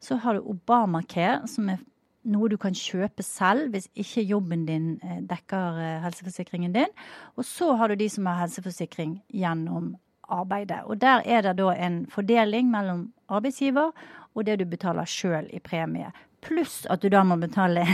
Så 0.00 0.16
har 0.16 0.34
du 0.34 0.40
Obamacare, 0.40 1.46
som 1.48 1.68
er 1.68 1.78
noe 2.24 2.48
du 2.48 2.56
kan 2.56 2.74
kjøpe 2.74 3.22
selv 3.22 3.72
hvis 3.72 3.88
ikke 3.98 4.22
jobben 4.22 4.66
din 4.66 5.00
eh, 5.02 5.20
dekker 5.20 5.78
eh, 5.78 6.00
helseforsikringen 6.02 6.72
din. 6.72 6.90
Og 7.36 7.44
så 7.44 7.74
har 7.76 7.88
du 7.88 7.94
de 7.94 8.08
som 8.08 8.26
har 8.26 8.44
helseforsikring 8.44 9.20
gjennom 9.32 9.96
arbeidet. 10.28 10.82
Og 10.86 11.00
der 11.00 11.22
er 11.26 11.42
det 11.42 11.56
da 11.58 11.72
en 11.74 12.06
fordeling 12.06 12.70
mellom 12.70 13.12
arbeidsgiver 13.28 13.90
og 14.34 14.46
det 14.46 14.58
du 14.58 14.64
betaler 14.64 15.08
sjøl 15.08 15.50
i 15.52 15.60
premie 15.60 16.12
pluss 16.42 16.82
at 16.90 17.02
du 17.02 17.08
da 17.12 17.22
må 17.24 17.38
betale 17.40 17.86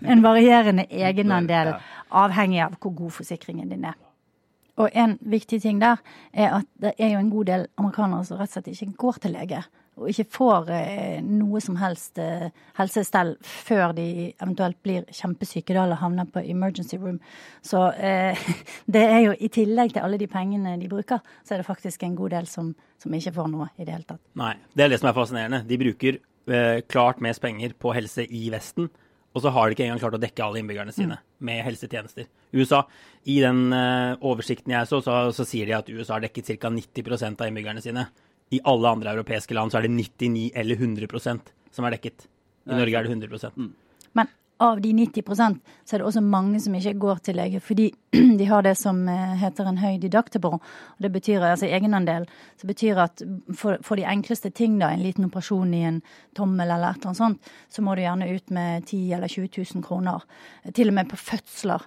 en 0.00 0.24
varierende 0.28 0.86
egenandel 0.90 1.74
avhengig 2.14 2.62
av 2.64 2.78
hvor 2.80 2.94
god 2.96 3.16
forsikringen 3.20 3.70
din 3.72 3.86
er. 3.90 3.98
Og 4.80 4.90
en 4.90 5.14
viktig 5.20 5.60
ting 5.62 5.78
der 5.82 6.02
er 6.32 6.58
at 6.58 6.68
det 6.82 6.96
er 6.98 7.14
jo 7.14 7.22
en 7.22 7.30
god 7.30 7.50
del 7.50 7.66
amerikanere 7.78 8.26
som 8.26 8.40
rett 8.40 8.50
og 8.50 8.58
slett 8.58 8.70
ikke 8.72 8.98
går 8.98 9.20
til 9.22 9.36
lege. 9.36 9.62
Og 9.94 10.08
ikke 10.10 10.26
får 10.34 10.70
eh, 10.74 11.20
noe 11.22 11.60
som 11.62 11.76
helst 11.78 12.18
eh, 12.18 12.48
helsestell 12.74 13.36
før 13.46 13.92
de 13.94 14.06
eventuelt 14.32 14.80
blir 14.82 15.04
kjempesyke 15.14 15.76
eller 15.76 16.00
havner 16.00 16.26
på 16.26 16.42
emergency 16.42 16.98
room. 16.98 17.20
Så 17.62 17.86
eh, 17.92 18.34
det 18.96 19.04
er 19.06 19.20
jo 19.28 19.36
i 19.38 19.52
tillegg 19.54 19.94
til 19.94 20.02
alle 20.02 20.18
de 20.18 20.26
pengene 20.30 20.74
de 20.80 20.90
bruker, 20.90 21.22
så 21.46 21.54
er 21.54 21.62
det 21.62 21.70
faktisk 21.70 22.02
en 22.02 22.18
god 22.18 22.34
del 22.34 22.50
som, 22.50 22.74
som 22.98 23.14
ikke 23.14 23.36
får 23.38 23.52
noe 23.54 23.70
i 23.78 23.86
det 23.86 23.94
hele 23.94 24.08
tatt. 24.08 24.22
Nei, 24.40 24.56
det 24.74 24.88
er 24.88 24.96
det 24.96 25.02
som 25.02 25.12
er 25.12 25.18
fascinerende. 25.20 25.62
De 25.70 25.78
bruker 25.86 26.18
klart 26.90 27.22
mest 27.24 27.40
penger 27.40 27.72
på 27.80 27.94
helse 27.96 28.26
i 28.28 28.48
Vesten. 28.52 28.90
Og 29.34 29.42
så 29.42 29.50
har 29.50 29.66
de 29.66 29.74
ikke 29.74 29.86
engang 29.88 30.02
klart 30.02 30.14
å 30.14 30.20
dekke 30.22 30.44
alle 30.44 30.60
innbyggerne 30.60 30.92
sine 30.94 31.16
mm. 31.16 31.30
med 31.48 31.62
helsetjenester. 31.66 32.28
USA, 32.54 32.84
I 33.26 33.40
den 33.42 33.64
uh, 33.74 34.14
oversikten 34.22 34.76
jeg 34.76 34.86
så, 34.90 35.00
så, 35.02 35.16
så, 35.34 35.46
sier 35.48 35.66
de 35.66 35.74
at 35.74 35.90
USA 35.90 36.18
har 36.18 36.26
dekket 36.28 36.52
ca. 36.62 36.70
90% 36.70 37.42
av 37.42 37.50
innbyggerne 37.50 37.82
sine. 37.82 38.06
I 38.54 38.60
alle 38.70 38.92
andre 38.94 39.16
europeiske 39.16 39.56
land 39.56 39.74
så 39.74 39.80
er 39.80 39.88
det 39.88 39.96
99 39.96 40.52
eller 40.62 40.78
100% 40.86 41.50
som 41.74 41.88
er 41.88 41.96
dekket. 41.96 42.28
I 42.70 42.78
Norge 42.78 43.00
er 43.00 43.08
det 43.08 43.16
100% 43.16 43.58
mm 43.58 43.72
av 44.64 44.80
de 44.80 44.92
90% 44.92 45.58
så 45.84 45.94
er 45.94 46.00
det 46.00 46.06
også 46.08 46.22
mange 46.24 46.60
som 46.62 46.74
ikke 46.76 46.94
går 47.02 47.20
til 47.26 47.36
lege 47.36 47.60
fordi 47.62 47.90
de 48.38 48.46
har 48.48 48.64
det 48.64 48.74
som 48.80 49.02
eh, 49.10 49.34
heter 49.40 49.68
en 49.68 49.80
høy 49.82 49.98
didaktebro. 50.00 50.58
Det 51.02 51.10
betyr 51.12 51.44
altså 51.44 51.68
egenandel. 51.68 52.24
Så 52.60 52.68
betyr 52.70 53.00
at 53.04 53.22
for, 53.52 53.76
for, 53.84 54.00
de 54.00 54.06
enkleste 54.08 54.50
ting, 54.56 54.78
da, 54.80 54.90
en 54.92 55.04
liten 55.04 55.28
operasjon 55.28 55.74
i 55.76 55.82
en 55.90 56.00
tommel 56.36 56.70
eller 56.70 56.94
et 56.94 57.02
eller 57.02 57.12
annet 57.12 57.20
sånt, 57.20 57.52
så 57.68 57.84
må 57.84 57.94
du 57.94 58.04
gjerne 58.04 58.30
ut 58.30 58.54
med 58.56 58.88
10 58.88 59.02
eller 59.18 59.34
20 59.36 59.52
000 59.74 59.84
kroner. 59.84 60.24
Til 60.72 60.92
og 60.92 60.96
med 60.96 61.12
på 61.12 61.20
fødsler 61.20 61.84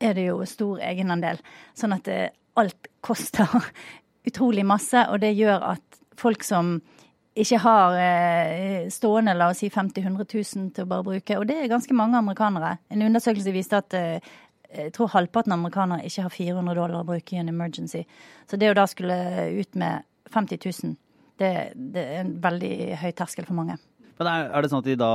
er 0.00 0.16
det 0.16 0.28
jo 0.28 0.40
stor 0.48 0.84
egenandel. 0.84 1.40
Sånn 1.78 1.96
at 1.96 2.04
det, 2.08 2.20
eh, 2.28 2.36
alt 2.60 2.88
koster 3.00 3.48
utrolig 4.28 4.66
masse, 4.66 5.06
og 5.08 5.22
det 5.22 5.32
gjør 5.38 5.70
at 5.72 6.00
folk 6.18 6.44
som 6.44 6.80
ikke 7.38 7.60
har 7.62 7.96
eh, 8.00 8.88
stående 8.90 9.36
la 9.36 9.50
oss 9.52 9.60
si 9.62 9.70
50 9.70 10.02
000-100 10.02 10.26
000 10.34 10.70
til 10.74 10.86
å 10.86 10.90
bare 10.90 11.06
bruke. 11.06 11.36
Og 11.38 11.46
det 11.46 11.60
er 11.60 11.70
ganske 11.70 11.94
mange 11.94 12.18
amerikanere. 12.18 12.76
En 12.90 13.04
undersøkelse 13.06 13.54
viste 13.54 13.78
at 13.78 13.96
eh, 13.98 14.32
jeg 14.70 14.94
tror 14.94 15.12
halvparten 15.14 15.54
av 15.54 15.60
amerikanere 15.60 16.06
ikke 16.06 16.26
har 16.26 16.34
400 16.34 16.78
dollar 16.78 17.02
å 17.02 17.06
bruke 17.06 17.36
i 17.36 17.40
en 17.42 17.52
emergency. 17.52 18.02
Så 18.50 18.58
det 18.58 18.70
å 18.70 18.76
da 18.78 18.86
skulle 18.90 19.14
ut 19.56 19.78
med 19.78 20.06
50 20.30 20.60
000, 20.84 20.98
det, 21.40 21.52
det 21.74 22.04
er 22.04 22.20
en 22.24 22.34
veldig 22.42 22.74
høy 23.00 23.10
terskel 23.18 23.46
for 23.48 23.58
mange. 23.58 23.78
Men 24.20 24.28
er, 24.28 24.50
er, 24.50 24.60
det 24.60 24.68
sånn 24.68 24.82
at 24.82 24.88
de 24.90 24.94
da 25.00 25.12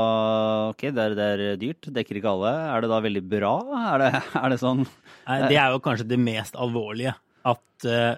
Ok, 0.72 0.88
det 0.90 1.04
er, 1.04 1.14
det 1.14 1.26
er, 1.36 1.44
dyrt, 1.62 1.92
dekker 1.94 2.18
ikke 2.18 2.32
alle. 2.32 2.54
Er 2.74 2.82
det 2.82 2.90
da 2.90 3.02
veldig 3.06 3.22
bra? 3.30 3.54
Er 3.94 4.02
det, 4.02 4.12
er 4.42 4.54
det 4.56 4.58
sånn 4.64 4.82
Nei, 4.82 5.38
Det 5.52 5.60
er 5.62 5.76
jo 5.76 5.84
kanskje 5.86 6.08
det 6.10 6.20
mest 6.22 6.58
alvorlige. 6.58 7.14
At 7.46 7.86
uh, 7.86 8.16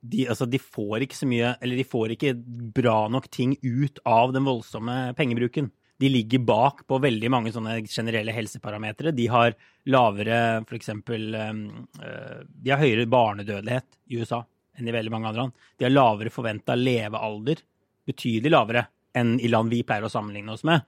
de, 0.00 0.28
altså, 0.30 0.46
de, 0.46 0.60
får 0.62 1.04
ikke 1.04 1.18
så 1.18 1.26
mye 1.26 1.54
Eller 1.64 1.80
de 1.80 1.84
får 1.86 2.14
ikke 2.14 2.34
bra 2.76 3.08
nok 3.10 3.28
ting 3.34 3.56
ut 3.62 3.98
av 4.06 4.32
den 4.36 4.46
voldsomme 4.46 5.14
pengebruken. 5.18 5.72
de 5.98 6.08
ligger 6.08 6.38
bak 6.38 6.84
på 6.86 7.00
veldig 7.02 7.30
mange 7.30 7.50
sånne 7.50 7.80
generelle 7.90 8.30
helseparametere. 8.30 9.10
De 9.10 9.26
har 9.26 9.56
lavere 9.90 10.62
f.eks. 10.62 10.92
De 11.02 12.70
har 12.70 12.78
høyere 12.78 13.08
barnedødelighet 13.10 13.98
i 14.06 14.20
USA 14.20 14.44
enn 14.78 14.86
i 14.86 14.94
veldig 14.94 15.10
mange 15.10 15.26
andre 15.26 15.42
land. 15.42 15.56
De 15.74 15.88
har 15.88 15.90
lavere 15.90 16.30
forventa 16.30 16.76
levealder, 16.78 17.64
betydelig 18.06 18.54
lavere 18.54 18.84
enn 19.18 19.40
i 19.42 19.50
land 19.50 19.74
vi 19.74 19.82
pleier 19.82 20.06
å 20.06 20.12
sammenligne 20.12 20.54
oss 20.54 20.62
med. 20.68 20.86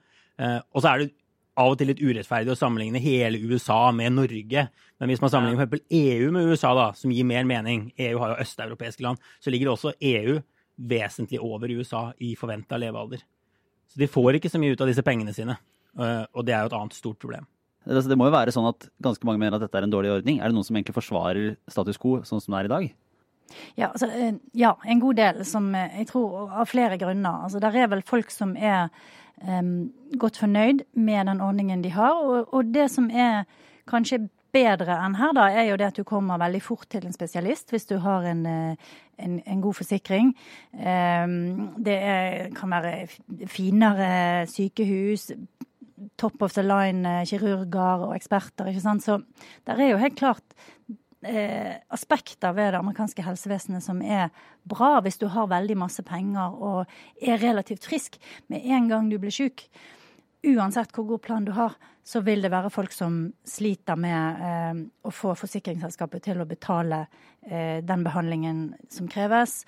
Og 0.70 0.78
så 0.78 0.92
er 0.92 1.02
det 1.02 1.10
av 1.60 1.74
og 1.74 1.80
til 1.80 1.90
litt 1.92 2.00
urettferdig 2.02 2.54
å 2.54 2.58
sammenligne 2.58 3.02
hele 3.02 3.40
USA 3.50 3.90
med 3.94 4.16
Norge. 4.16 4.66
Men 5.00 5.10
hvis 5.10 5.22
man 5.22 5.32
sammenligner 5.32 5.68
f.eks. 5.68 5.84
EU 5.96 6.30
med 6.34 6.48
USA, 6.50 6.72
da, 6.76 6.86
som 6.96 7.12
gir 7.14 7.28
mer 7.28 7.46
mening, 7.48 7.90
EU 8.00 8.20
har 8.22 8.34
jo 8.34 8.46
østeuropeiske 8.46 9.04
land, 9.04 9.20
så 9.42 9.52
ligger 9.52 9.72
også 9.72 9.94
EU 9.98 10.38
vesentlig 10.90 11.40
over 11.44 11.72
USA 11.76 12.06
i 12.24 12.32
forventa 12.40 12.78
levealder. 12.80 13.22
Så 13.90 14.00
de 14.00 14.08
får 14.08 14.38
ikke 14.38 14.50
så 14.52 14.60
mye 14.62 14.74
ut 14.74 14.82
av 14.84 14.90
disse 14.90 15.04
pengene 15.04 15.34
sine. 15.36 15.58
Eh, 15.98 16.24
og 16.32 16.46
det 16.46 16.54
er 16.54 16.64
jo 16.64 16.72
et 16.72 16.78
annet 16.78 16.96
stort 16.96 17.20
problem. 17.20 17.48
Det 17.84 18.16
må 18.18 18.28
jo 18.28 18.34
være 18.34 18.52
sånn 18.52 18.68
at 18.68 18.90
ganske 19.02 19.24
mange 19.26 19.40
mener 19.40 19.56
at 19.56 19.64
dette 19.64 19.78
er 19.80 19.86
en 19.86 19.92
dårlig 19.92 20.12
ordning. 20.18 20.38
Er 20.38 20.50
det 20.50 20.56
noen 20.56 20.66
som 20.66 20.76
egentlig 20.76 20.98
forsvarer 20.98 21.54
status 21.70 21.98
quo 22.00 22.20
sånn 22.28 22.42
som 22.44 22.54
det 22.54 22.60
er 22.60 22.68
i 22.68 22.74
dag? 22.74 22.90
Ja, 23.74 23.88
altså, 23.88 24.06
eh, 24.14 24.36
ja, 24.54 24.74
en 24.84 25.00
god 25.02 25.18
del, 25.18 25.40
som 25.48 25.72
eh, 25.74 25.96
jeg 26.02 26.10
tror 26.12 26.52
av 26.52 26.68
flere 26.70 26.98
grunner. 27.00 27.46
Altså, 27.46 27.62
der 27.62 27.80
er 27.80 27.90
vel 27.90 28.04
folk 28.06 28.30
som 28.30 28.52
er 28.56 28.92
godt 30.20 30.36
fornøyd 30.36 30.84
med 30.94 31.26
den 31.26 31.40
ordningen 31.40 31.84
de 31.84 31.90
har. 31.94 32.18
Og, 32.20 32.54
og, 32.54 32.74
det 32.74 32.90
som 32.90 33.10
er 33.10 33.44
kanskje 33.88 34.28
bedre 34.52 34.96
enn 35.06 35.14
her, 35.14 35.32
da, 35.36 35.46
er 35.48 35.70
jo 35.70 35.78
det 35.78 35.86
at 35.92 36.00
du 36.00 36.04
kommer 36.04 36.40
veldig 36.42 36.62
fort 36.62 36.88
til 36.90 37.06
en 37.06 37.14
spesialist 37.14 37.70
hvis 37.70 37.86
du 37.86 37.96
har 38.02 38.26
en, 38.26 38.44
eh, 38.46 38.90
en, 39.22 39.38
en 39.46 39.62
god 39.62 39.78
forsikring. 39.78 40.34
Det 40.74 41.96
er, 41.96 42.50
kan 42.56 42.74
være 42.74 43.46
finere 43.46 44.46
sykehus, 44.50 45.30
top 46.18 46.42
of 46.42 46.54
the 46.54 46.62
line 46.62 47.06
eh, 47.06 47.44
og 47.44 48.16
eksperter. 48.16 48.66
ikke 48.66 48.80
sant? 48.80 49.02
Så 49.02 49.20
der 49.66 49.78
er 49.78 49.90
jo 49.90 50.00
helt 50.00 50.16
klart 50.16 50.42
eh, 51.26 51.76
aspekter 51.90 52.54
ved 52.56 52.72
det 52.72 52.80
amerikanske 52.80 53.24
helsevesenet 53.24 53.84
som 53.84 54.02
er 54.02 54.28
bra 54.68 54.98
hvis 55.04 55.20
du 55.20 55.26
har 55.32 55.50
veldig 55.50 55.76
masse 55.80 56.04
penger 56.06 56.56
og 56.56 56.84
er 57.20 57.42
relativt 57.42 57.86
frisk 57.88 58.20
med 58.48 58.64
en 58.64 58.88
gang 58.90 59.10
du 59.10 59.18
blir 59.18 59.34
syk. 59.34 59.66
Uansett 60.40 60.94
hvor 60.96 61.04
god 61.04 61.20
plan 61.20 61.44
du 61.44 61.50
har, 61.52 61.74
så 62.00 62.22
vil 62.24 62.40
det 62.40 62.48
være 62.52 62.70
folk 62.72 62.94
som 62.96 63.26
sliter 63.44 63.98
med 64.00 64.38
eh, 64.46 64.78
å 65.04 65.10
få 65.12 65.34
forsikringsselskapet 65.36 66.24
til 66.24 66.40
å 66.40 66.46
betale 66.48 67.02
eh, 67.44 67.82
den 67.84 68.06
behandlingen 68.06 68.62
som 68.88 69.10
kreves. 69.10 69.58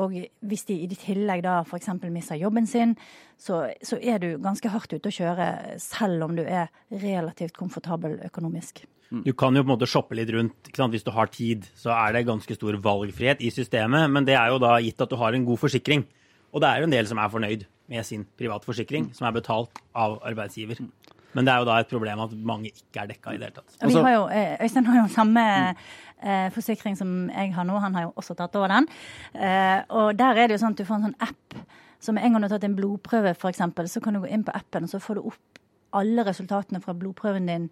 Og 0.00 0.16
hvis 0.40 0.64
de 0.70 0.78
i 0.86 0.88
tillegg 0.88 1.44
da 1.44 1.58
f.eks. 1.66 1.90
mister 2.08 2.40
jobben 2.40 2.66
sin, 2.66 2.96
så, 3.36 3.66
så 3.84 4.00
er 4.00 4.24
du 4.24 4.30
ganske 4.40 4.72
hardt 4.72 4.96
ute 4.96 5.12
å 5.12 5.18
kjøre 5.18 5.76
selv 5.84 6.24
om 6.24 6.40
du 6.40 6.46
er 6.46 6.72
relativt 7.04 7.58
komfortabel 7.60 8.16
økonomisk. 8.24 8.86
Du 9.12 9.34
kan 9.36 9.52
jo 9.52 9.60
på 9.60 9.68
en 9.68 9.74
måte 9.74 9.90
shoppe 9.90 10.16
litt 10.16 10.32
rundt. 10.32 10.72
Hvis 10.72 11.04
du 11.04 11.12
har 11.12 11.28
tid, 11.28 11.68
så 11.76 11.92
er 11.92 12.16
det 12.16 12.24
ganske 12.24 12.56
stor 12.56 12.80
valgfrihet 12.80 13.44
i 13.44 13.52
systemet. 13.52 14.08
Men 14.08 14.24
det 14.24 14.38
er 14.40 14.48
jo 14.48 14.62
da 14.62 14.78
gitt 14.80 15.04
at 15.04 15.12
du 15.12 15.18
har 15.20 15.36
en 15.36 15.44
god 15.44 15.60
forsikring. 15.60 16.06
Og 16.52 16.64
det 16.64 16.70
er 16.70 16.80
jo 16.80 16.88
en 16.88 16.96
del 16.96 17.08
som 17.08 17.20
er 17.20 17.32
fornøyd 17.32 17.68
med 17.92 18.06
sin 18.08 18.24
private 18.38 18.68
forsikring, 18.68 19.10
som 19.16 19.28
er 19.28 19.36
betalt 19.36 19.82
av 19.92 20.18
arbeidsgiver. 20.24 20.80
Men 21.32 21.46
det 21.46 21.52
er 21.52 21.62
jo 21.62 21.68
da 21.68 21.78
et 21.80 21.90
problem 21.90 22.20
at 22.24 22.32
mange 22.36 22.72
ikke 22.72 23.04
er 23.04 23.12
dekka 23.12 23.34
i 23.34 23.40
det 23.40 23.48
hele 23.48 23.60
tatt. 23.60 23.76
Vi 23.88 23.94
har 23.96 24.14
jo, 24.14 24.24
eh, 24.28 24.56
Øystein 24.64 24.88
har 24.88 24.98
jo 25.00 25.06
samme 25.12 25.44
eh, 26.22 26.48
forsikring 26.52 26.96
som 26.98 27.30
jeg 27.30 27.54
har 27.54 27.64
nå. 27.64 27.78
Han 27.80 27.94
har 27.96 28.08
jo 28.08 28.12
også 28.20 28.36
tatt 28.36 28.56
over 28.60 28.68
den. 28.68 28.88
Eh, 29.34 29.80
og 29.88 30.18
der 30.18 30.36
er 30.36 30.48
det 30.48 30.58
jo 30.58 30.64
sånn 30.66 30.76
at 30.76 30.82
du 30.82 30.84
får 30.88 31.00
en 31.00 31.08
sånn 31.08 31.28
app. 31.28 31.62
Så 32.02 32.12
med 32.12 32.24
en 32.24 32.34
gang 32.34 32.42
du 32.42 32.48
har 32.48 32.56
tatt 32.56 32.68
en 32.68 32.76
blodprøve, 32.76 33.32
f.eks., 33.32 33.62
så 33.94 34.02
kan 34.02 34.14
du 34.14 34.24
gå 34.24 34.28
inn 34.34 34.44
på 34.44 34.54
appen, 34.54 34.84
og 34.84 34.90
så 34.90 35.00
får 35.00 35.20
du 35.20 35.30
opp 35.30 35.62
alle 35.92 36.24
resultatene 36.26 36.80
fra 36.82 36.94
blodprøven 36.96 37.48
din 37.48 37.68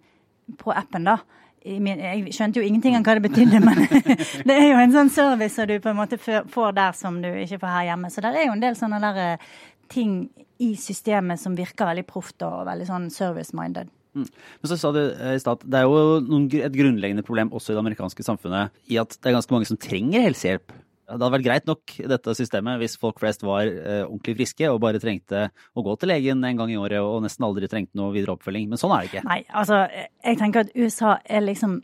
på 0.57 0.73
appen, 0.73 1.05
da. 1.05 1.19
Jeg 1.61 2.31
skjønte 2.33 2.57
jo 2.57 2.65
ingenting 2.65 2.95
av 2.97 3.03
hva 3.05 3.13
det 3.19 3.27
betydde, 3.27 3.59
men 3.61 3.83
det 4.49 4.55
er 4.55 4.71
jo 4.71 4.79
en 4.81 4.95
sånn 4.95 5.11
service 5.13 5.59
som 5.59 5.67
du 5.69 5.75
på 5.83 5.91
en 5.91 5.99
måte 5.99 6.17
får 6.17 6.71
der 6.73 6.95
som 6.97 7.19
du 7.21 7.27
ikke 7.29 7.59
får 7.61 7.75
her 7.75 7.85
hjemme. 7.91 8.09
Så 8.09 8.23
det 8.25 8.31
er 8.33 8.47
jo 8.47 8.55
en 8.55 8.63
del 8.63 8.77
sånne 8.79 9.01
der 9.03 9.19
eh, 9.21 9.51
ting 9.91 10.29
i 10.61 10.73
systemet 10.79 11.41
som 11.41 11.57
virker 11.57 11.89
veldig 11.89 12.05
proft 12.09 12.43
og 12.45 12.63
veldig 12.69 12.87
sånn 12.89 13.09
service-minded. 13.13 13.91
Mm. 14.11 14.27
Men 14.27 14.67
så 14.67 14.77
sa 14.79 14.91
du 14.91 15.01
eh, 15.01 15.35
i 15.37 15.39
stad, 15.39 15.61
Det 15.63 15.77
er 15.79 15.87
jo 15.87 16.19
noen, 16.25 16.49
et 16.51 16.75
grunnleggende 16.75 17.23
problem 17.23 17.51
også 17.55 17.71
i 17.71 17.77
det 17.77 17.83
amerikanske 17.83 18.25
samfunnet 18.27 18.73
i 18.91 18.97
at 18.99 19.15
det 19.15 19.29
er 19.29 19.37
ganske 19.37 19.55
mange 19.55 19.69
som 19.69 19.79
trenger 19.79 20.25
helsehjelp. 20.27 20.73
Det 21.11 21.17
hadde 21.17 21.31
vært 21.33 21.43
greit 21.43 21.65
nok, 21.67 21.93
dette 22.07 22.33
systemet, 22.39 22.79
hvis 22.79 22.95
folk 22.99 23.19
flest 23.19 23.43
var 23.43 23.67
eh, 23.67 24.03
ordentlig 24.05 24.37
friske 24.39 24.67
og 24.71 24.79
bare 24.83 24.99
trengte 25.03 25.49
å 25.75 25.83
gå 25.83 25.95
til 25.99 26.11
legen 26.11 26.43
en 26.47 26.59
gang 26.59 26.71
i 26.71 26.79
året 26.79 27.03
og 27.03 27.23
nesten 27.25 27.47
aldri 27.47 27.67
trengte 27.71 27.99
noe 27.99 28.13
videre 28.15 28.37
oppfølging. 28.37 28.69
Men 28.71 28.79
sånn 28.79 28.93
er 28.95 29.03
det 29.03 29.11
ikke. 29.11 29.25
Nei, 29.27 29.41
altså 29.47 29.83
jeg 29.91 30.39
tenker 30.39 30.65
at 30.65 30.75
USA 30.75 31.17
er 31.27 31.43
liksom 31.43 31.81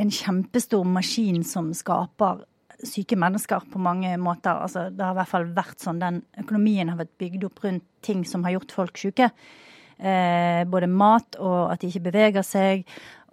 en 0.00 0.12
kjempestor 0.14 0.84
maskin 0.86 1.40
som 1.46 1.72
skaper 1.74 2.44
syke 2.86 3.18
mennesker 3.18 3.66
på 3.72 3.80
mange 3.82 4.12
måter. 4.20 4.56
Altså, 4.64 4.88
det 4.90 5.04
har 5.04 5.14
i 5.14 5.20
hvert 5.20 5.32
fall 5.32 5.48
vært 5.56 5.82
sånn. 5.82 6.00
Den 6.02 6.22
økonomien 6.40 6.92
har 6.92 7.00
vært 7.00 7.16
bygd 7.20 7.48
opp 7.50 7.64
rundt 7.64 7.86
ting 8.04 8.24
som 8.28 8.44
har 8.46 8.56
gjort 8.56 8.76
folk 8.76 9.00
syke. 9.00 9.30
Eh, 10.00 10.64
både 10.64 10.88
mat 10.88 11.36
og 11.36 11.74
at 11.74 11.82
de 11.82 11.90
ikke 11.90 12.06
beveger 12.06 12.44
seg, 12.46 12.86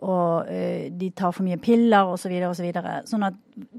og 0.04 0.50
eh, 0.52 0.90
de 0.94 1.08
tar 1.16 1.32
for 1.34 1.48
mye 1.48 1.58
piller 1.64 2.10
osv. 2.12 2.34
Så 2.34 2.50
osv. 2.52 2.66
Så 2.76 3.14
sånn 3.14 3.28
at 3.30 3.38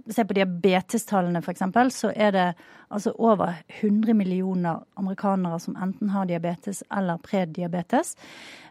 Se 0.09 0.25
på 0.25 0.35
diabetestallene, 0.35 1.43
f.eks., 1.45 1.61
så 1.95 2.09
er 2.17 2.31
det 2.33 2.47
altså 2.91 3.13
over 3.21 3.59
100 3.83 4.15
millioner 4.17 4.81
amerikanere 4.97 5.59
som 5.61 5.77
enten 5.77 6.09
har 6.11 6.27
diabetes 6.27 6.81
eller 6.91 7.21
prediabetes. 7.23 8.15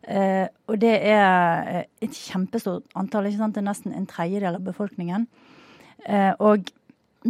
Eh, 0.01 0.48
og 0.68 0.82
det 0.82 0.96
er 0.98 1.70
eh, 1.70 1.86
et 2.01 2.18
kjempestort 2.18 2.89
antall. 2.98 3.30
ikke 3.30 3.44
sant? 3.44 3.56
Det 3.56 3.62
er 3.62 3.70
nesten 3.70 3.94
en 3.94 4.10
tredjedel 4.10 4.58
av 4.58 4.66
befolkningen. 4.66 5.27
Eh, 6.08 6.34
og 6.39 6.68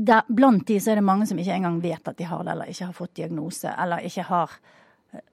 der, 0.06 0.26
blant 0.28 0.68
de 0.68 0.80
så 0.82 0.92
er 0.92 1.00
det 1.00 1.08
mange 1.08 1.28
som 1.30 1.40
ikke 1.40 1.56
engang 1.56 1.80
vet 1.84 2.10
at 2.10 2.18
de 2.18 2.28
har 2.28 2.44
det, 2.44 2.54
eller 2.54 2.72
ikke 2.72 2.90
har 2.90 2.98
fått 2.98 3.16
diagnose, 3.20 3.72
eller 3.72 4.06
ikke 4.08 4.26
har 4.28 4.58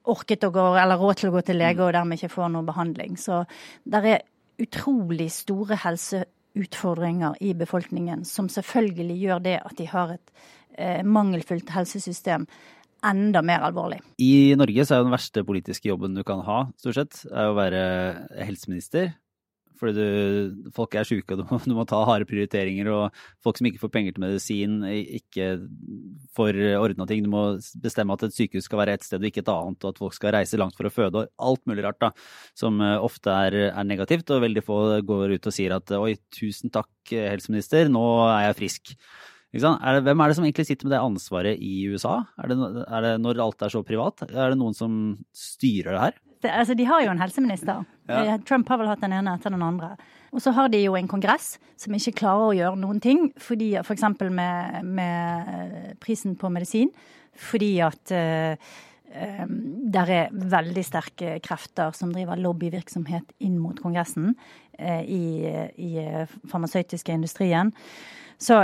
orket 0.09 0.45
å 0.47 0.51
gå, 0.55 0.67
eller 0.79 1.01
råd 1.01 1.19
til 1.19 1.31
å 1.31 1.35
gå 1.35 1.43
til 1.45 1.59
lege 1.59 1.83
og 1.83 1.93
dermed 1.95 2.19
ikke 2.19 2.33
får 2.33 2.53
noe 2.53 2.67
behandling. 2.67 3.17
Så 3.19 3.43
der 3.83 4.07
er 4.13 4.23
utrolig 4.61 5.27
store 5.35 5.77
helseutfordringer 5.83 7.35
i 7.43 7.51
befolkningen, 7.57 8.23
som 8.27 8.49
selvfølgelig 8.51 9.19
gjør 9.23 9.43
det 9.45 9.57
at 9.59 9.75
de 9.79 9.89
har 9.91 10.15
et 10.15 10.47
eh, 10.77 11.03
mangelfullt 11.03 11.73
helsesystem 11.75 12.47
enda 13.05 13.43
mer 13.45 13.65
alvorlig. 13.67 13.99
I 14.23 14.55
Norge 14.57 14.85
så 14.85 14.95
er 14.95 15.01
jo 15.01 15.09
den 15.09 15.13
verste 15.17 15.43
politiske 15.45 15.91
jobben 15.91 16.15
du 16.17 16.23
kan 16.25 16.41
ha, 16.47 16.63
stort 16.81 16.97
sett, 16.97 17.19
er 17.29 17.51
å 17.51 17.57
være 17.57 17.83
helseminister. 18.47 19.11
Fordi 19.79 19.93
du, 19.97 20.69
folk 20.75 20.95
er 20.95 21.07
syke, 21.07 21.35
og 21.35 21.41
du 21.41 21.45
må, 21.49 21.59
du 21.69 21.75
må, 21.77 21.85
ta 21.89 21.99
harde 22.07 22.27
prioriteringer. 22.29 22.89
Og 22.93 23.19
folk 23.45 23.59
som 23.59 23.69
ikke 23.69 23.81
får 23.83 23.93
penger 23.93 24.15
til 24.15 24.25
medisin, 24.25 24.79
ikke 25.19 25.49
får 26.37 26.61
ordna 26.79 27.07
ting. 27.09 27.25
Du 27.25 27.31
må 27.33 27.45
bestemme 27.83 28.15
at 28.15 28.25
et 28.27 28.37
sykehus 28.37 28.69
skal 28.69 28.81
være 28.83 28.97
et 28.99 29.05
sted 29.07 29.21
og 29.21 29.29
ikke 29.29 29.43
et 29.43 29.53
annet, 29.53 29.83
og 29.83 29.93
at 29.93 30.01
folk 30.03 30.17
skal 30.17 30.35
reise 30.37 30.59
langt 30.61 30.77
for 30.79 30.89
å 30.89 30.93
føde. 30.93 31.25
og 31.25 31.51
Alt 31.51 31.65
mulig 31.69 31.85
rart 31.85 32.01
da, 32.03 32.11
som 32.57 32.81
eh, 32.83 32.97
ofte 33.03 33.33
er, 33.33 33.59
er 33.71 33.87
negativt. 33.87 34.31
Og 34.33 34.43
veldig 34.45 34.65
få 34.65 34.81
går 35.05 35.37
ut 35.37 35.51
og 35.51 35.55
sier 35.55 35.77
at 35.77 35.95
oi, 35.97 36.15
tusen 36.33 36.73
takk, 36.73 36.91
helseminister, 37.11 37.91
nå 37.91 38.03
er 38.31 38.49
jeg 38.49 38.59
frisk. 38.63 38.97
Er 39.55 39.95
det, 39.95 40.03
hvem 40.03 40.19
er 40.19 40.27
det 40.27 40.35
som 40.35 40.43
egentlig 40.43 40.65
sitter 40.67 40.87
med 40.87 40.95
det 40.97 40.99
ansvaret 40.99 41.61
i 41.63 41.85
USA? 41.87 42.17
Er 42.43 42.51
det, 42.51 42.57
er 42.83 43.05
det, 43.05 43.11
når 43.23 43.39
alt 43.45 43.63
er 43.63 43.71
så 43.71 43.85
privat? 43.87 44.25
Er 44.27 44.51
det 44.51 44.59
noen 44.59 44.75
som 44.75 44.97
styrer 45.31 45.95
det 45.95 46.01
her? 46.01 46.17
Det, 46.43 46.51
altså, 46.51 46.75
de 46.77 46.85
har 46.85 47.03
jo 47.03 47.11
en 47.13 47.21
helseminister. 47.21 47.83
Ja. 48.09 48.21
Eh, 48.21 48.39
Trump 48.47 48.69
har 48.69 48.79
vel 48.81 48.89
hatt 48.91 49.03
den 49.03 49.15
ene 49.15 49.35
etter 49.37 49.53
den 49.53 49.63
andre. 49.65 49.95
Og 50.35 50.43
så 50.43 50.51
har 50.55 50.69
de 50.71 50.81
jo 50.83 50.95
en 50.97 51.09
kongress 51.09 51.55
som 51.79 51.95
ikke 51.95 52.17
klarer 52.21 52.49
å 52.49 52.57
gjøre 52.57 52.81
noen 52.81 52.99
ting, 53.03 53.29
fordi 53.41 53.73
f.eks. 53.81 54.03
Med, 54.25 54.81
med 54.83 55.53
eh, 55.53 55.93
prisen 56.01 56.35
på 56.39 56.51
medisin. 56.53 56.91
Fordi 57.35 57.71
at 57.83 58.13
uh, 58.15 58.75
der 59.95 60.11
er 60.11 60.31
veldig 60.31 60.83
sterke 60.87 61.33
krefter 61.43 61.91
som 61.95 62.13
driver 62.15 62.39
lobbyvirksomhet 62.39 63.35
inn 63.43 63.57
mot 63.59 63.75
Kongressen 63.79 64.33
i, 64.79 65.47
i 65.79 65.91
farmasøytiske 66.51 67.15
industrien. 67.15 67.73
Så 68.39 68.57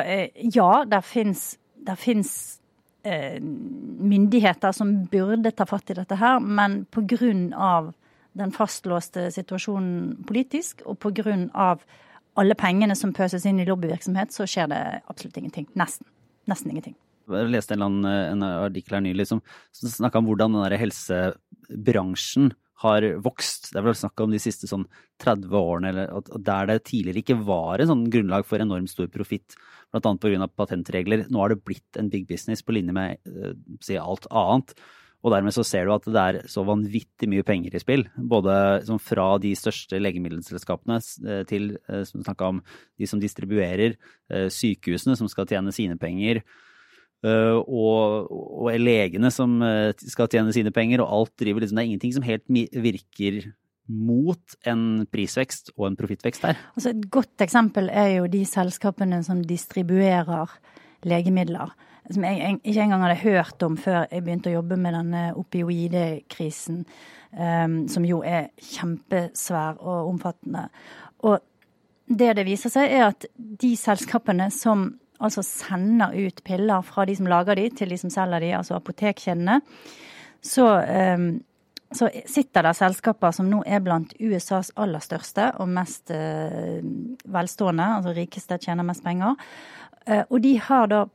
ja, 0.55 0.69
der 0.87 1.03
fins 1.07 2.60
myndigheter 3.03 4.72
som 4.72 5.05
burde 5.10 5.51
ta 5.51 5.65
fatt 5.65 5.89
i 5.89 5.98
dette 5.98 6.15
her, 6.15 6.39
men 6.39 6.86
pga. 6.86 7.93
den 8.34 8.51
fastlåste 8.51 9.31
situasjonen 9.31 10.24
politisk, 10.27 10.81
og 10.86 11.00
pga. 11.00 11.77
alle 12.36 12.55
pengene 12.55 12.96
som 12.96 13.13
pøses 13.13 13.46
inn 13.46 13.60
i 13.60 13.65
lobbyvirksomhet, 13.65 14.31
så 14.31 14.46
skjer 14.46 14.67
det 14.67 15.01
absolutt 15.08 15.38
ingenting. 15.38 15.67
Nesten. 15.74 16.08
Nesten 16.48 16.72
ingenting. 16.72 16.96
Jeg 17.31 17.51
leste 17.51 17.77
en, 17.77 18.03
en 18.05 18.43
artikkel 18.43 18.98
her 18.98 19.05
nylig 19.05 19.27
som 19.27 19.41
snakka 19.72 20.20
om 20.20 20.27
hvordan 20.27 20.55
den 20.55 20.65
der 20.65 20.79
helsebransjen 20.81 22.51
har 22.81 23.05
vokst. 23.22 23.70
Det 23.72 23.79
er 23.79 23.86
vel 23.86 23.98
snakk 23.98 24.24
om 24.24 24.34
de 24.34 24.39
siste 24.41 24.70
sånn 24.70 24.88
30 25.22 25.53
årene, 25.58 25.91
eller, 25.91 26.31
der 26.41 26.70
det 26.72 26.79
tidligere 26.89 27.22
ikke 27.22 27.38
var 27.46 27.81
en 27.81 27.91
sånn 27.91 28.08
grunnlag 28.13 28.48
for 28.48 28.63
enormt 28.63 28.91
stor 28.91 29.10
profitt, 29.13 29.55
bl.a. 29.91 30.15
pga. 30.24 30.48
patentregler. 30.55 31.27
Nå 31.29 31.43
har 31.43 31.53
det 31.53 31.63
blitt 31.65 32.00
en 32.00 32.10
big 32.12 32.27
business 32.29 32.63
på 32.63 32.75
linje 32.77 32.95
med 32.95 33.21
uh, 33.27 33.53
si 33.83 34.00
alt 34.00 34.27
annet. 34.31 34.75
Og 35.21 35.33
dermed 35.36 35.53
så 35.53 35.63
ser 35.65 35.86
du 35.86 35.93
at 35.93 36.07
det 36.10 36.21
er 36.21 36.39
så 36.50 36.63
vanvittig 36.65 37.29
mye 37.29 37.45
penger 37.45 37.75
i 37.77 37.81
spill. 37.81 38.07
Både 38.17 38.81
sånn 38.88 39.01
fra 39.01 39.36
de 39.41 39.53
største 39.57 40.00
legemiddelselskapene 40.01 40.98
eh, 40.98 41.43
til 41.50 41.75
eh, 41.86 42.01
som 42.10 42.25
om, 42.48 42.62
de 42.98 43.10
som 43.10 43.21
distribuerer, 43.21 44.00
eh, 44.33 44.48
sykehusene 44.50 45.17
som 45.19 45.29
skal 45.29 45.50
tjene 45.50 45.74
sine 45.75 46.00
penger. 46.01 46.43
Og, 47.21 48.31
og 48.33 48.71
legene 48.81 49.29
som 49.29 49.60
skal 49.93 50.25
tjene 50.33 50.50
sine 50.55 50.71
penger, 50.74 51.03
og 51.03 51.12
alt 51.13 51.33
driver 51.38 51.62
liksom 51.62 51.77
Det 51.77 51.83
er 51.83 51.89
ingenting 51.91 52.13
som 52.15 52.25
helt 52.25 52.48
virker 52.50 53.43
mot 53.88 54.57
en 54.69 55.05
prisvekst 55.11 55.73
og 55.77 55.89
en 55.89 55.97
profittvekst 56.00 56.45
der. 56.45 56.59
Altså 56.75 56.93
et 56.93 57.07
godt 57.11 57.43
eksempel 57.43 57.89
er 57.89 58.17
jo 58.19 58.27
de 58.31 58.43
selskapene 58.47 59.23
som 59.25 59.41
distribuerer 59.45 60.53
legemidler 61.07 61.73
som 62.09 62.25
jeg 62.25 62.57
ikke 62.63 62.83
engang 62.83 63.03
hadde 63.05 63.19
hørt 63.21 63.63
om 63.65 63.77
før 63.79 64.05
jeg 64.09 64.23
begynte 64.25 64.51
å 64.51 64.57
jobbe 64.57 64.77
med 64.79 64.95
denne 64.97 65.21
opioidekrisen, 65.39 66.81
um, 67.31 67.77
som 67.91 68.07
jo 68.07 68.21
er 68.25 68.50
kjempesvær 68.71 69.79
og 69.79 70.09
omfattende. 70.09 70.67
Og 71.27 71.39
det 72.11 72.33
det 72.39 72.47
viser 72.47 72.73
seg, 72.73 72.91
er 72.91 73.11
at 73.11 73.27
de 73.38 73.75
selskapene 73.79 74.50
som 74.53 74.89
altså 75.21 75.43
sender 75.45 76.15
ut 76.17 76.41
piller 76.43 76.81
fra 76.83 77.05
de 77.05 77.15
som 77.15 77.29
lager 77.29 77.59
de, 77.59 77.69
til 77.77 77.93
de 77.93 78.00
som 78.01 78.11
selger 78.11 78.41
de, 78.41 78.55
altså 78.57 78.79
apotekkjedene, 78.79 79.61
så, 80.41 80.67
um, 81.13 81.31
så 81.91 82.10
sitter 82.25 82.63
det 82.63 82.75
selskaper 82.77 83.33
som 83.36 83.50
nå 83.51 83.62
er 83.67 83.81
blant 83.83 84.13
USAs 84.19 84.71
aller 84.79 85.03
største 85.03 85.50
og 85.60 85.69
mest 85.71 86.13
uh, 86.15 86.79
velstående, 87.31 87.88
altså 87.98 88.13
rikeste, 88.15 88.60
tjener 88.62 88.88
mest 88.88 89.03
penger. 89.03 89.36
Uh, 90.07 90.24
og 90.29 90.39
de 90.43 90.55
har 90.69 90.88
da 90.91 91.05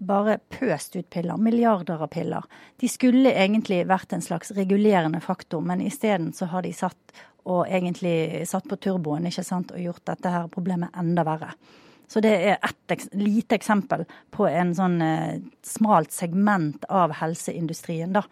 bare 0.00 0.38
pøst 0.48 0.96
ut 0.96 1.08
piller, 1.12 1.36
milliarder 1.36 2.00
av 2.00 2.08
piller. 2.12 2.46
De 2.80 2.88
skulle 2.88 3.34
egentlig 3.36 3.82
vært 3.88 4.14
en 4.16 4.24
slags 4.24 4.52
regulerende 4.56 5.20
faktor, 5.20 5.60
men 5.60 5.82
isteden 5.84 6.32
så 6.36 6.48
har 6.52 6.64
de 6.64 6.72
satt 6.72 7.20
og 7.48 7.66
egentlig 7.68 8.46
satt 8.48 8.68
på 8.68 8.76
turboen 8.80 9.28
ikke 9.28 9.44
sant, 9.44 9.72
og 9.72 9.80
gjort 9.80 10.04
dette 10.12 10.32
her 10.32 10.48
problemet 10.52 10.96
enda 11.00 11.24
verre. 11.26 11.54
Så 12.10 12.18
det 12.24 12.32
er 12.34 12.56
ett 12.58 13.06
lite 13.14 13.54
eksempel 13.54 14.02
på 14.34 14.48
en 14.50 14.72
sånn 14.74 14.96
eh, 15.04 15.36
smalt 15.62 16.10
segment 16.10 16.82
av 16.90 17.12
helseindustrien, 17.20 18.10
da, 18.16 18.24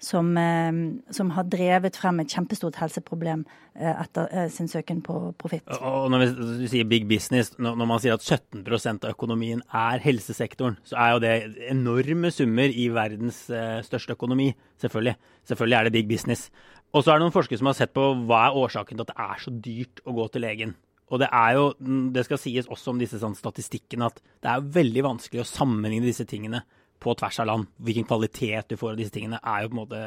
som, 0.00 0.30
eh, 0.40 0.72
som, 1.12 1.34
har 1.36 1.48
drevet 1.52 1.98
frem 2.00 2.22
et 2.22 2.32
kjempestort 2.32 2.78
helseproblem 2.80 3.42
eh, 3.74 3.92
etter 3.92 4.32
eh, 4.32 4.48
sin 4.52 4.70
søken 4.72 5.02
på 5.04 5.18
profitt. 5.36 5.68
Og 5.76 6.08
når 6.14 6.24
vi 6.62 6.70
sier 6.72 6.88
big 6.88 7.04
business, 7.10 7.52
når, 7.60 7.76
når 7.82 7.90
man 7.92 8.00
sier 8.00 8.16
at 8.16 8.24
17% 8.24 9.04
av 9.04 9.12
økonomien 9.12 9.60
er 9.68 10.00
helsesektoren, 10.06 10.80
så 10.88 10.96
er 11.04 11.12
jo 11.12 11.22
det 11.26 11.34
enorme 11.68 12.32
summer 12.32 12.72
i 12.72 12.88
verdens 12.94 13.44
eh, 13.52 13.82
største 13.84 14.16
økonomi. 14.16 14.48
Selvfølgelig. 14.80 15.16
Selvfølgelig 15.44 15.76
er 15.76 15.84
det 15.90 15.96
big 15.98 16.08
business. 16.08 16.48
Og 16.96 17.04
så 17.04 17.12
er 17.12 17.18
det 17.18 17.26
noen 17.26 17.36
forskere 17.36 17.60
som 17.60 17.68
har 17.68 17.76
sett 17.76 17.92
på 17.92 18.08
hva 18.24 18.46
er 18.46 18.58
årsaken 18.64 18.96
til 18.96 19.04
at 19.04 19.12
det 19.12 19.28
er 19.28 19.44
så 19.44 19.52
dyrt 19.52 20.04
å 20.08 20.16
gå 20.16 20.28
til 20.32 20.46
legen. 20.48 20.76
Og 21.06 21.20
det 21.22 21.28
er 21.30 21.52
jo, 21.54 21.66
det 22.14 22.24
skal 22.26 22.40
sies 22.42 22.66
også 22.66 22.92
om 22.92 23.00
disse 23.00 23.20
sånn, 23.22 23.36
statistikkene, 23.38 24.08
at 24.10 24.18
det 24.42 24.50
er 24.50 24.70
veldig 24.74 25.04
vanskelig 25.06 25.44
å 25.44 25.48
sammenligne 25.48 26.08
disse 26.08 26.26
tingene 26.26 26.64
på 27.02 27.14
tvers 27.18 27.38
av 27.44 27.50
land. 27.50 27.68
Hvilken 27.78 28.08
kvalitet 28.08 28.72
du 28.72 28.78
får 28.80 28.94
av 28.94 29.00
disse 29.00 29.14
tingene, 29.14 29.38
er 29.38 29.62
jo 29.62 29.70
på 29.70 29.76
en 29.76 29.82
måte 29.84 30.02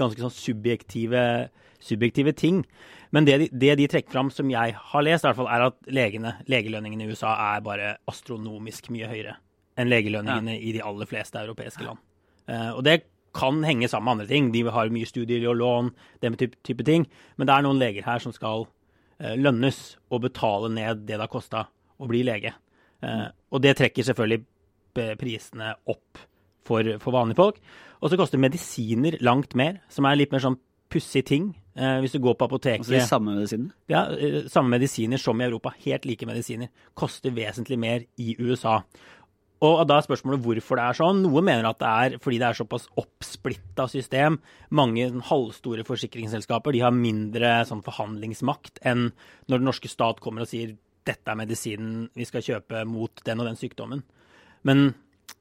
ganske 0.00 0.24
sånn 0.24 0.32
subjektive, 0.32 1.22
subjektive 1.84 2.32
ting. 2.38 2.62
Men 3.12 3.28
det 3.28 3.38
de, 3.42 3.48
det 3.52 3.76
de, 3.82 3.88
trekker 3.92 4.14
fram, 4.14 4.32
som 4.32 4.48
jeg 4.50 4.76
har 4.78 5.04
lest, 5.04 5.26
i 5.26 5.28
hvert 5.28 5.40
fall, 5.42 5.50
er 5.52 5.66
at 5.68 5.92
legene, 5.92 6.36
legelønningene 6.48 7.04
i 7.04 7.12
USA 7.12 7.34
er 7.52 7.64
bare 7.64 7.96
astronomisk 8.08 8.88
mye 8.94 9.10
høyere 9.10 9.36
enn 9.80 9.88
legelønningene 9.88 10.56
ja. 10.56 10.60
i 10.68 10.72
de 10.76 10.84
aller 10.84 11.08
fleste 11.08 11.40
europeiske 11.40 11.84
land. 11.84 12.00
Uh, 12.48 12.72
og 12.76 12.82
det 12.84 13.02
kan 13.36 13.62
henge 13.64 13.88
sammen 13.88 14.04
med 14.08 14.12
andre 14.12 14.28
ting. 14.28 14.50
De 14.52 14.64
har 14.68 14.92
mye 14.92 15.08
studier 15.08 15.44
og 15.48 15.56
lån, 15.60 15.92
den 16.24 16.36
type, 16.40 16.58
type 16.64 16.84
ting. 16.84 17.06
Men 17.36 17.48
det 17.48 17.54
er 17.54 17.64
noen 17.64 17.80
leger 17.80 18.04
her 18.04 18.20
som 18.20 18.34
skal 18.36 18.66
lønnes 19.38 19.80
å 20.10 20.20
betale 20.22 20.70
ned 20.72 21.04
det 21.06 21.16
det 21.16 21.22
har 21.24 21.30
kosta 21.32 21.66
å 22.02 22.08
bli 22.10 22.24
lege. 22.26 22.54
Eh, 23.02 23.28
og 23.52 23.62
det 23.62 23.76
trekker 23.78 24.06
selvfølgelig 24.06 24.42
prisene 25.18 25.72
opp 25.88 26.20
for, 26.66 26.86
for 27.02 27.14
vanlige 27.14 27.40
folk. 27.40 27.62
Og 28.02 28.10
så 28.10 28.18
koster 28.18 28.40
medisiner 28.42 29.16
langt 29.24 29.56
mer, 29.58 29.80
som 29.92 30.06
er 30.08 30.18
litt 30.18 30.34
mer 30.34 30.42
sånn 30.44 30.58
pussig 30.92 31.24
ting. 31.28 31.52
Eh, 31.78 31.98
hvis 32.02 32.16
du 32.16 32.20
går 32.20 32.36
på 32.36 32.48
apoteket 32.50 32.84
Altså 32.84 32.96
de 32.98 33.06
samme 33.08 33.36
medisinene? 33.38 33.72
Ja, 33.88 34.04
samme 34.52 34.74
medisiner 34.74 35.20
som 35.20 35.40
i 35.40 35.46
Europa. 35.46 35.72
Helt 35.86 36.06
like 36.08 36.28
medisiner. 36.28 36.68
Koster 36.98 37.32
vesentlig 37.34 37.78
mer 37.80 38.04
i 38.20 38.36
USA. 38.40 38.82
Og 39.62 39.84
da 39.86 40.00
er 40.00 40.06
spørsmålet 40.06 40.42
hvorfor 40.42 40.78
det 40.78 40.84
er 40.84 40.98
sånn. 40.98 41.20
Noen 41.22 41.46
mener 41.46 41.68
at 41.68 41.78
det 41.78 41.90
er 41.90 42.14
fordi 42.22 42.40
det 42.42 42.48
er 42.48 42.58
såpass 42.58 42.88
oppsplitta 42.98 43.86
system. 43.90 44.40
Mange 44.74 45.06
halvstore 45.28 45.84
forsikringsselskaper 45.86 46.74
de 46.74 46.82
har 46.82 46.94
mindre 46.96 47.60
sånn 47.68 47.84
forhandlingsmakt 47.86 48.82
enn 48.88 49.12
når 49.46 49.62
den 49.62 49.68
norske 49.70 49.90
stat 49.90 50.18
kommer 50.24 50.42
og 50.42 50.50
sier 50.50 50.74
dette 51.06 51.30
er 51.30 51.38
medisinen 51.38 52.08
vi 52.18 52.26
skal 52.26 52.42
kjøpe 52.46 52.82
mot 52.90 53.22
den 53.26 53.42
og 53.42 53.48
den 53.50 53.58
sykdommen. 53.58 54.02
Men 54.66 54.88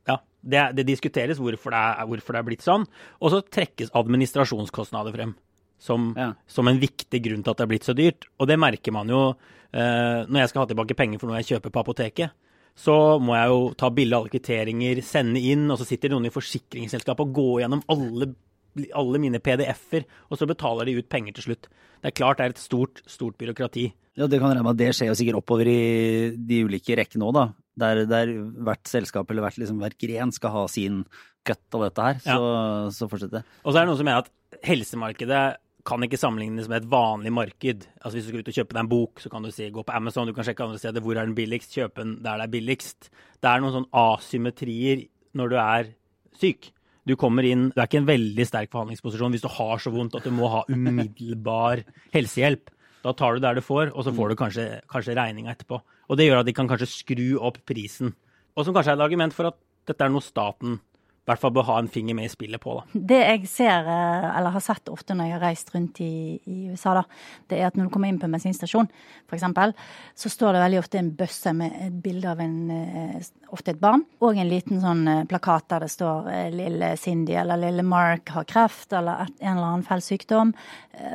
ja, 0.10 0.19
det, 0.41 0.67
det 0.77 0.86
diskuteres 0.89 1.41
hvorfor 1.41 1.73
det, 1.73 1.81
er, 1.81 2.05
hvorfor 2.10 2.38
det, 2.38 2.43
er, 2.43 2.49
blitt 2.51 2.65
sånn. 2.65 2.86
Og 3.21 3.34
så 3.34 3.41
trekkes 3.45 3.93
administrasjonskostnader 3.97 5.17
frem 5.17 5.34
som, 5.81 6.12
ja. 6.13 6.29
som, 6.45 6.69
en 6.69 6.81
viktig 6.81 7.23
grunn 7.25 7.41
til 7.41 7.55
at 7.55 7.57
det 7.57 7.65
er 7.65 7.73
blitt 7.73 7.89
så 7.89 7.97
dyrt. 7.97 8.29
Og 8.38 8.49
det 8.53 8.62
merker 8.62 8.93
man 8.93 9.10
jo 9.10 9.23
eh, 9.31 10.29
når 10.29 10.43
jeg 10.43 10.53
skal 10.53 10.65
ha 10.65 10.69
tilbake 10.69 10.97
penger 10.97 11.21
for 11.21 11.29
noe 11.29 11.41
jeg 11.41 11.55
kjøper 11.55 11.73
på 11.73 11.86
apoteket 11.86 12.38
så 12.77 12.95
må 13.21 13.36
jeg 13.36 13.51
jo 13.51 13.62
ta 13.77 13.89
bilde 13.93 14.17
av 14.17 14.23
alle 14.23 14.34
kvitteringer, 14.34 15.01
sende 15.05 15.41
inn, 15.43 15.67
og 15.69 15.79
så 15.79 15.88
sitter 15.88 16.13
noen 16.13 16.29
i 16.29 16.34
forsikringsselskapet 16.34 17.27
og 17.27 17.34
går 17.36 17.55
gjennom 17.63 17.84
alle, 17.91 18.31
alle 18.97 19.21
mine 19.21 19.41
PDF-er, 19.43 20.07
og 20.29 20.39
så 20.39 20.47
betaler 20.49 20.88
de 20.89 20.97
ut 20.99 21.10
penger 21.12 21.38
til 21.38 21.49
slutt. 21.49 21.71
Det 22.01 22.10
er 22.10 22.17
klart 22.17 22.39
det 22.39 22.47
er 22.47 22.55
et 22.55 22.62
stort, 22.62 23.03
stort 23.10 23.38
byråkrati. 23.41 23.89
Ja, 24.19 24.27
Det 24.27 24.39
kan 24.41 24.51
regne 24.51 24.63
med 24.65 24.73
at 24.73 24.81
det 24.81 24.93
skjer 24.97 25.12
jo 25.12 25.17
sikkert 25.19 25.39
oppover 25.39 25.69
i 25.71 25.81
de 26.36 26.63
ulike 26.67 26.97
rekkene 26.99 27.27
òg, 27.27 27.36
da. 27.38 27.45
Der, 27.81 28.01
der, 28.10 28.31
hvert 28.65 28.89
selskap 28.89 29.29
eller 29.31 29.45
hvert, 29.45 29.60
liksom, 29.62 29.79
hver 29.79 29.93
gren 29.95 30.34
skal 30.36 30.51
ha 30.51 30.63
sin 30.69 31.03
cut 31.47 31.77
av 31.77 31.86
dette 31.88 32.07
her. 32.07 32.17
Så, 32.25 32.36
ja. 32.36 32.89
så 32.95 33.07
fortsetter 33.12 33.39
det. 33.39 33.60
Og 33.63 33.71
så 33.71 33.79
er 33.79 33.86
det 33.86 33.91
noen 33.91 34.01
som 34.01 34.10
mener 34.10 34.25
at 34.25 34.65
helsemarkedet 34.67 35.43
kan 35.87 36.03
ikke 36.05 36.19
sammenlignes 36.19 36.67
med 36.69 36.81
et 36.81 36.89
vanlig 36.91 37.31
marked. 37.33 37.87
Altså 38.01 38.17
Hvis 38.17 38.27
du 38.27 38.31
skal 38.31 38.43
ut 38.43 38.51
og 38.51 38.57
kjøpe 38.57 38.75
deg 38.75 38.81
en 38.83 38.91
bok, 38.91 39.21
så 39.23 39.31
kan 39.31 39.45
du 39.45 39.51
si 39.53 39.69
gå 39.73 39.83
på 39.85 39.95
Amazon, 39.95 40.27
du 40.29 40.35
kan 40.35 40.45
sjekke 40.47 40.65
andre 40.65 40.81
steder 40.81 41.03
hvor 41.03 41.17
er 41.17 41.25
den 41.25 41.37
billigst, 41.37 41.73
kjøpe 41.77 42.03
den 42.03 42.13
der 42.23 42.41
det 42.41 42.47
er 42.47 42.53
billigst. 42.53 43.09
Det 43.41 43.49
er 43.49 43.63
noen 43.63 43.75
sånn 43.77 43.89
asymmetrier 44.01 45.07
når 45.37 45.53
du 45.53 45.57
er 45.61 45.89
syk. 46.41 46.71
Du 47.07 47.15
kommer 47.17 47.45
inn, 47.47 47.69
du 47.73 47.79
er 47.79 47.89
ikke 47.89 48.01
en 48.03 48.11
veldig 48.11 48.45
sterk 48.45 48.69
forhandlingsposisjon 48.73 49.33
hvis 49.33 49.45
du 49.45 49.49
har 49.49 49.81
så 49.81 49.93
vondt 49.93 50.19
at 50.19 50.27
du 50.27 50.33
må 50.35 50.51
ha 50.53 50.61
umiddelbar 50.69 51.81
helsehjelp. 52.13 52.69
Da 53.01 53.15
tar 53.17 53.33
du 53.33 53.41
der 53.41 53.57
du 53.57 53.63
får, 53.65 53.89
og 53.95 54.05
så 54.05 54.13
får 54.13 54.29
du 54.29 54.37
kanskje, 54.37 54.67
kanskje 54.91 55.17
regninga 55.17 55.55
etterpå. 55.55 55.81
Og 55.81 56.19
det 56.19 56.27
gjør 56.27 56.43
at 56.43 56.49
de 56.49 56.53
kan 56.53 56.69
kanskje 56.69 56.91
skru 56.91 57.27
opp 57.41 57.57
prisen. 57.65 58.13
Og 58.53 58.67
som 58.67 58.75
kanskje 58.75 58.93
er 58.93 58.99
et 58.99 59.07
argument 59.07 59.33
for 59.33 59.49
at 59.49 59.57
dette 59.89 60.05
er 60.05 60.13
noe 60.13 60.21
staten 60.21 60.77
i 61.21 61.29
hvert 61.29 61.38
fall 61.38 61.51
bør 61.53 61.67
ha 61.67 61.75
en 61.77 61.89
finger 61.91 62.15
med 62.17 62.25
i 62.25 62.31
spillet 62.34 62.57
på. 62.57 62.73
Da. 62.79 62.99
Det 63.12 63.17
jeg 63.19 63.49
ser, 63.49 63.86
eh, 63.86 64.23
eller 64.39 64.55
har 64.55 64.63
sett 64.65 64.89
ofte 64.89 65.13
når 65.13 65.27
jeg 65.27 65.36
har 65.36 65.43
reist 65.45 65.67
rundt 65.75 65.99
i, 66.01 66.39
i 66.49 66.55
USA, 66.73 66.95
da, 66.97 67.03
det 67.45 67.60
er 67.60 67.67
at 67.67 67.75
når 67.77 67.86
du 67.88 67.91
kommer 67.93 68.10
inn 68.10 68.17
på 68.17 68.25
en 68.25 68.34
bensinstasjon, 68.34 68.89
f.eks., 69.29 69.45
så 70.17 70.31
står 70.34 70.57
det 70.57 70.63
veldig 70.63 70.79
ofte 70.81 70.97
en 70.97 71.12
bøsse 71.19 71.53
med 71.53 71.75
et 71.77 71.99
bilde 72.01 72.31
av 72.31 72.41
en, 72.41 72.55
eh, 72.73 73.29
ofte 73.53 73.75
et 73.75 73.84
barn, 73.84 74.01
og 74.25 74.39
en 74.41 74.49
liten 74.49 74.81
sånn 74.81 75.03
eh, 75.12 75.21
plakat 75.29 75.67
der 75.69 75.86
det 75.86 75.91
står 75.93 76.31
'Lille 76.55 76.89
Cindy' 76.97 77.38
eller 77.38 77.62
'Lille 77.62 77.86
Mark 77.86 78.34
har 78.34 78.49
kreft' 78.49 78.97
eller 78.97 79.29
en 79.29 79.53
eller 79.53 79.67
annen 79.67 79.86
feil 79.86 80.01
sykdom. 80.01 80.55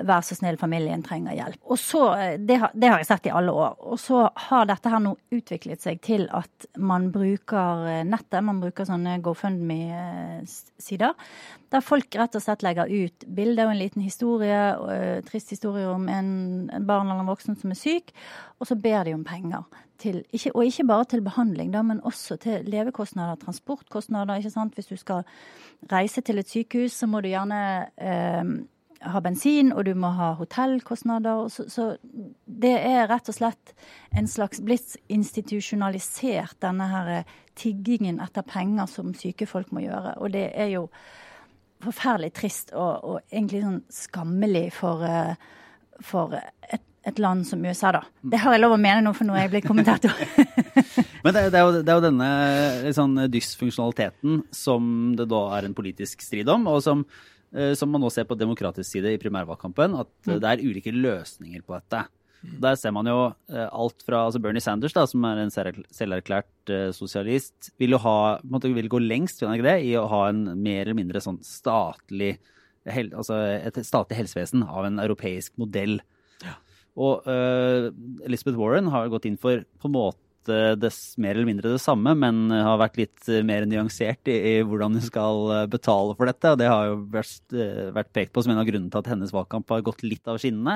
'Vær 0.07 0.23
så 0.23 0.39
snill, 0.39 0.57
familien 0.57 1.03
trenger 1.03 1.35
hjelp'. 1.35 1.59
Og 1.67 1.79
så, 1.83 2.39
det 2.39 2.63
det 2.75 2.89
har 2.89 3.03
jeg 3.03 3.11
sett 3.11 3.27
i 3.27 3.35
alle 3.35 3.51
år. 3.53 3.75
Og 3.91 3.99
så 3.99 4.31
har 4.49 4.71
dette 4.71 4.91
her 4.91 5.03
nå 5.03 5.17
utviklet 5.35 5.83
seg 5.83 6.01
til 6.01 6.29
at 6.31 6.71
man 6.79 7.11
bruker 7.13 8.05
nettet, 8.07 8.45
man 8.45 8.63
bruker 8.63 8.87
sånne 8.89 9.19
GoFundMe 9.23 9.96
sider. 10.79 11.15
Der 11.73 11.85
folk 11.85 12.15
rett 12.19 12.37
og 12.39 12.45
slett 12.45 12.65
legger 12.67 12.91
ut 12.91 13.27
bilder 13.37 13.69
og 13.69 13.75
en 13.75 13.81
liten 13.81 14.05
historie, 14.05 14.61
uh, 14.77 15.25
trist 15.27 15.53
historie 15.55 15.89
om 15.91 16.07
en, 16.13 16.31
en, 16.71 16.87
barn 16.87 17.11
eller 17.11 17.25
en 17.25 17.33
voksen 17.33 17.59
som 17.59 17.73
er 17.73 17.81
syk, 17.81 18.15
og 18.61 18.71
så 18.71 18.79
ber 18.79 19.09
de 19.09 19.17
om 19.17 19.25
penger. 19.27 19.67
Til, 19.97 20.21
ikke, 20.29 20.53
og 20.53 20.67
ikke 20.69 20.85
bare 20.91 21.09
til 21.09 21.23
behandling, 21.25 21.71
da, 21.73 21.81
men 21.83 22.03
også 22.05 22.37
til 22.41 22.67
levekostnader, 22.69 23.39
transportkostnader. 23.41 24.37
ikke 24.37 24.53
sant? 24.53 24.75
Hvis 24.77 24.91
du 24.93 24.97
skal 25.01 25.25
reise 25.93 26.21
til 26.21 26.39
et 26.39 26.51
sykehus, 26.51 26.93
så 26.93 27.09
må 27.09 27.23
du 27.25 27.31
gjerne 27.33 27.61
uh, 27.97 28.57
ha 29.05 29.21
bensin, 29.21 29.73
og 29.73 29.85
du 29.85 29.93
må 29.99 30.11
ha 30.17 30.33
hotellkostnader. 30.39 31.49
Så, 31.53 31.67
så, 31.73 31.89
det 32.47 32.75
er 32.79 33.09
rett 33.11 33.29
og 33.29 33.37
slett 33.37 33.75
en 34.17 34.29
slags 34.31 34.63
blitt 34.65 34.97
institusjonalisert, 35.13 36.59
denne 36.65 36.89
her 36.91 37.13
eh, 37.19 37.37
tiggingen 37.57 38.21
etter 38.25 38.47
penger 38.47 38.89
som 38.91 39.15
syke 39.17 39.49
folk 39.49 39.73
må 39.75 39.85
gjøre. 39.85 40.17
Og 40.21 40.33
det 40.35 40.49
er 40.55 40.73
jo 40.75 40.87
forferdelig 41.85 42.33
trist 42.37 42.75
og, 42.75 43.05
og 43.05 43.17
egentlig 43.31 43.63
sånn 43.65 43.81
skammelig 43.93 44.67
for, 44.77 45.05
eh, 45.07 45.35
for 46.05 46.37
et, 46.37 46.83
et, 47.07 47.21
land 47.23 47.47
som 47.49 47.63
USA, 47.65 47.93
da. 47.99 48.03
Det 48.23 48.41
har 48.43 48.57
jeg 48.57 48.65
lov 48.65 48.77
å 48.77 48.81
mene 48.81 49.05
nå, 49.05 49.13
for 49.17 49.29
nå 49.29 49.37
er 49.37 49.47
jeg 49.47 49.55
blitt 49.57 49.69
kommentator. 49.69 50.17
Men 51.25 51.35
det, 51.35 51.47
det, 51.53 51.61
er 51.61 51.63
jo, 51.63 51.73
det, 51.77 51.87
er 51.87 51.95
jo, 51.95 52.05
denne 52.05 52.93
sånn, 52.97 53.17
dysfunksjonaliteten 53.33 54.45
som 54.55 54.91
det 55.19 55.29
da 55.31 55.47
er 55.59 55.69
en 55.69 55.77
politisk 55.77 56.25
strid 56.25 56.49
om, 56.53 56.69
og 56.71 56.83
som 56.85 57.05
som 57.79 57.91
man 57.93 58.03
nå 58.05 58.11
ser 58.13 58.27
på 58.29 58.39
demokratisk 58.39 58.97
side 58.97 59.15
i 59.15 59.21
primærvalgkampen, 59.23 59.97
at 60.03 60.31
eh, 60.31 60.39
det 60.43 60.53
er 60.53 60.65
ulike 60.65 60.95
løsninger 60.95 61.65
på 61.67 61.77
dette. 61.77 62.05
Der 62.63 62.77
ser 62.79 62.93
man 62.95 63.09
jo 63.11 63.21
eh, 63.51 63.67
alt 63.67 64.05
fra 64.07 64.27
altså 64.27 64.41
Bernie 64.43 64.63
Sanders, 64.63 64.95
da, 64.95 65.07
som 65.09 65.25
er 65.27 65.41
en 65.43 65.53
selverklært 65.53 66.75
sosialist, 66.95 67.73
vil 67.81 67.97
jo 67.97 68.03
ha, 68.05 68.19
måte 68.47 68.71
vil 68.75 68.91
gå 68.93 69.01
lengst 69.03 69.41
vil 69.41 69.51
han 69.51 69.59
ikke 69.59 69.71
det, 69.71 69.79
i 69.89 69.97
å 69.99 70.07
ha 70.13 70.27
en 70.31 70.45
mer 70.61 70.85
eller 70.85 70.99
mindre 70.99 71.23
sånn 71.25 71.41
statlig 71.47 72.37
hel, 72.93 73.11
altså 73.17 73.39
et 73.57 73.81
statlig 73.87 74.21
helsevesen 74.21 74.63
av 74.67 74.87
en 74.87 75.01
europeisk 75.03 75.57
modell. 75.61 75.99
Ja. 76.45 76.55
Og 76.97 77.27
uh, 77.29 77.89
Elizabeth 78.27 78.59
Warren 78.61 78.93
har 78.93 79.11
gått 79.13 79.27
inn 79.29 79.41
for 79.41 79.65
på 79.81 79.91
en 79.91 79.97
måte 79.97 80.26
det, 80.47 80.91
mer 81.23 81.35
eller 81.35 81.49
mindre 81.49 81.75
det 81.75 81.83
samme, 81.83 82.11
men 82.19 82.35
har 82.51 82.79
vært 82.81 82.99
litt 83.01 83.21
mer 83.47 83.63
nyansert 83.69 84.29
i, 84.33 84.37
i 84.53 84.55
hvordan 84.67 84.93
hun 84.97 85.05
skal 85.05 85.37
betale 85.73 86.13
for 86.19 86.25
dette. 86.31 86.47
og 86.53 86.59
Det 86.61 86.71
har 86.71 86.83
jo 86.91 86.95
vært, 87.15 87.45
vært 87.97 88.15
pekt 88.17 88.33
på 88.35 88.41
som 88.45 88.53
en 88.55 88.63
av 88.63 88.69
grunnene 88.69 88.93
til 88.93 89.03
at 89.03 89.13
hennes 89.15 89.35
valgkamp 89.35 89.67
har 89.75 89.87
gått 89.87 90.03
litt 90.07 90.27
av 90.31 90.37
skinnene. 90.43 90.75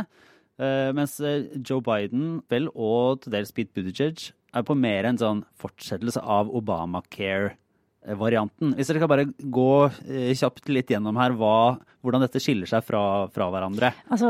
Mens 0.93 1.15
eh, 1.25 1.47
Joe 1.65 1.81
Biden 1.81 2.43
vel, 2.53 2.67
og 2.75 3.23
til 3.23 3.33
dels 3.33 3.53
Pete 3.57 3.73
Buttigieg 3.73 4.19
er 4.53 4.63
på 4.67 4.75
mer 4.77 5.05
en 5.09 5.19
sånn 5.21 5.45
fortsettelse 5.61 6.21
av 6.21 6.51
Obamacare-varianten. 6.59 8.75
Hvis 8.77 8.89
dere 8.91 9.01
kan 9.01 9.13
bare 9.13 9.31
gå 9.39 9.91
kjapt 10.37 10.69
litt 10.69 10.91
gjennom 10.93 11.17
her 11.21 11.33
hva, 11.39 11.79
hvordan 12.05 12.23
dette 12.27 12.41
skiller 12.43 12.69
seg 12.69 12.81
fra, 12.85 13.03
fra 13.33 13.47
hverandre. 13.55 13.89
Altså, 14.11 14.29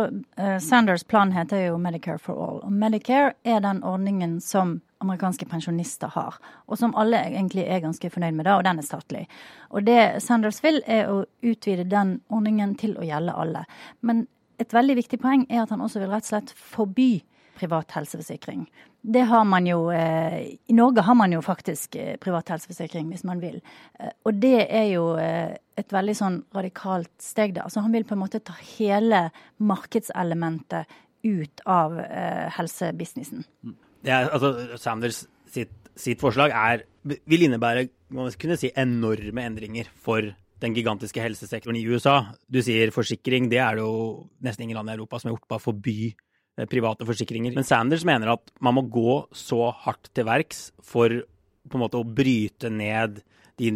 Sanders 0.62 1.04
plan 1.08 1.30
heter 1.34 1.58
jo 1.70 1.74
Medicare 1.82 2.20
for 2.22 2.34
all. 2.36 2.58
Og 2.68 2.72
Medicare 2.74 3.34
er 3.42 3.60
den 3.64 3.82
ordningen 3.86 4.40
som 4.44 4.80
amerikanske 5.00 5.46
pensjonister 5.48 6.12
har, 6.14 6.36
og 6.68 6.78
som 6.78 6.94
alle 6.98 7.22
egentlig 7.30 7.64
er 7.66 7.82
ganske 7.84 8.10
fornøyd 8.12 8.36
med, 8.36 8.46
da, 8.48 8.58
og 8.58 8.66
den 8.66 8.82
er 8.82 8.86
statlig. 8.86 9.24
Og 9.70 9.86
det 9.86 10.00
Sanders 10.24 10.60
vil, 10.64 10.82
er 10.86 11.08
å 11.08 11.24
utvide 11.42 11.88
den 11.88 12.18
ordningen 12.28 12.76
til 12.80 12.96
å 13.00 13.06
gjelde 13.06 13.36
alle. 13.36 13.64
Men 14.04 14.26
et 14.60 14.76
veldig 14.76 14.98
viktig 15.00 15.20
poeng 15.22 15.46
er 15.48 15.64
at 15.64 15.72
han 15.72 15.80
også 15.80 16.02
vil 16.02 16.12
rett 16.12 16.26
og 16.26 16.32
slett 16.34 16.52
forby 16.52 17.12
privat 17.60 17.92
helseforsikring. 17.96 18.64
Det 19.00 19.22
har 19.28 19.44
man 19.48 19.66
jo 19.68 19.90
eh, 19.92 20.56
I 20.68 20.76
Norge 20.76 21.04
har 21.04 21.16
man 21.16 21.32
jo 21.32 21.40
faktisk 21.44 21.96
eh, 21.96 22.16
privat 22.20 22.48
helseforsikring 22.52 23.08
hvis 23.12 23.24
man 23.28 23.40
vil. 23.40 23.60
Eh, 23.98 24.12
og 24.28 24.40
det 24.40 24.66
er 24.68 24.88
jo 24.92 25.04
eh, 25.20 25.56
et 25.80 25.92
veldig 25.92 26.16
sånn 26.16 26.40
radikalt 26.56 27.12
steg, 27.20 27.54
da. 27.56 27.64
Altså 27.68 27.84
han 27.84 27.92
vil 27.96 28.04
på 28.08 28.16
en 28.16 28.22
måte 28.22 28.42
ta 28.44 28.56
hele 28.76 29.28
markedselementet 29.56 31.00
ut 31.24 31.64
av 31.68 32.00
eh, 32.00 32.48
helsebusinessen. 32.56 33.44
Det 33.64 33.89
er, 34.08 34.30
altså, 34.30 34.78
Sanders 34.80 35.24
sitt, 35.50 35.72
sitt 35.98 36.20
forslag 36.22 36.54
er, 36.56 36.84
vil 37.04 37.44
innebære 37.44 37.88
man 38.14 38.30
kunne 38.40 38.58
si, 38.58 38.72
enorme 38.78 39.44
endringer 39.46 39.90
for 40.02 40.32
den 40.60 40.74
gigantiske 40.76 41.22
helsesektoren 41.22 41.78
i 41.78 41.84
USA. 41.88 42.34
Du 42.50 42.60
sier 42.64 42.92
forsikring, 42.94 43.48
det 43.52 43.60
er 43.62 43.78
det 43.78 43.84
jo 43.84 44.26
nesten 44.44 44.66
ingen 44.66 44.80
land 44.80 44.92
i 44.92 44.96
Europa 44.96 45.20
som 45.20 45.30
har 45.30 45.36
gjort, 45.36 45.48
bare 45.54 45.64
forby 45.64 45.98
eh, 46.10 46.66
private 46.70 47.06
forsikringer. 47.08 47.54
Men 47.56 47.66
Sanders 47.66 48.04
mener 48.08 48.34
at 48.34 48.52
man 48.60 48.76
må 48.76 48.84
gå 48.92 49.20
så 49.36 49.70
hardt 49.84 50.10
til 50.16 50.28
verks 50.28 50.68
for 50.84 51.22
på 51.70 51.76
en 51.78 51.84
måte 51.84 52.00
å 52.00 52.06
bryte 52.06 52.70
ned 52.72 53.20
de, 53.60 53.70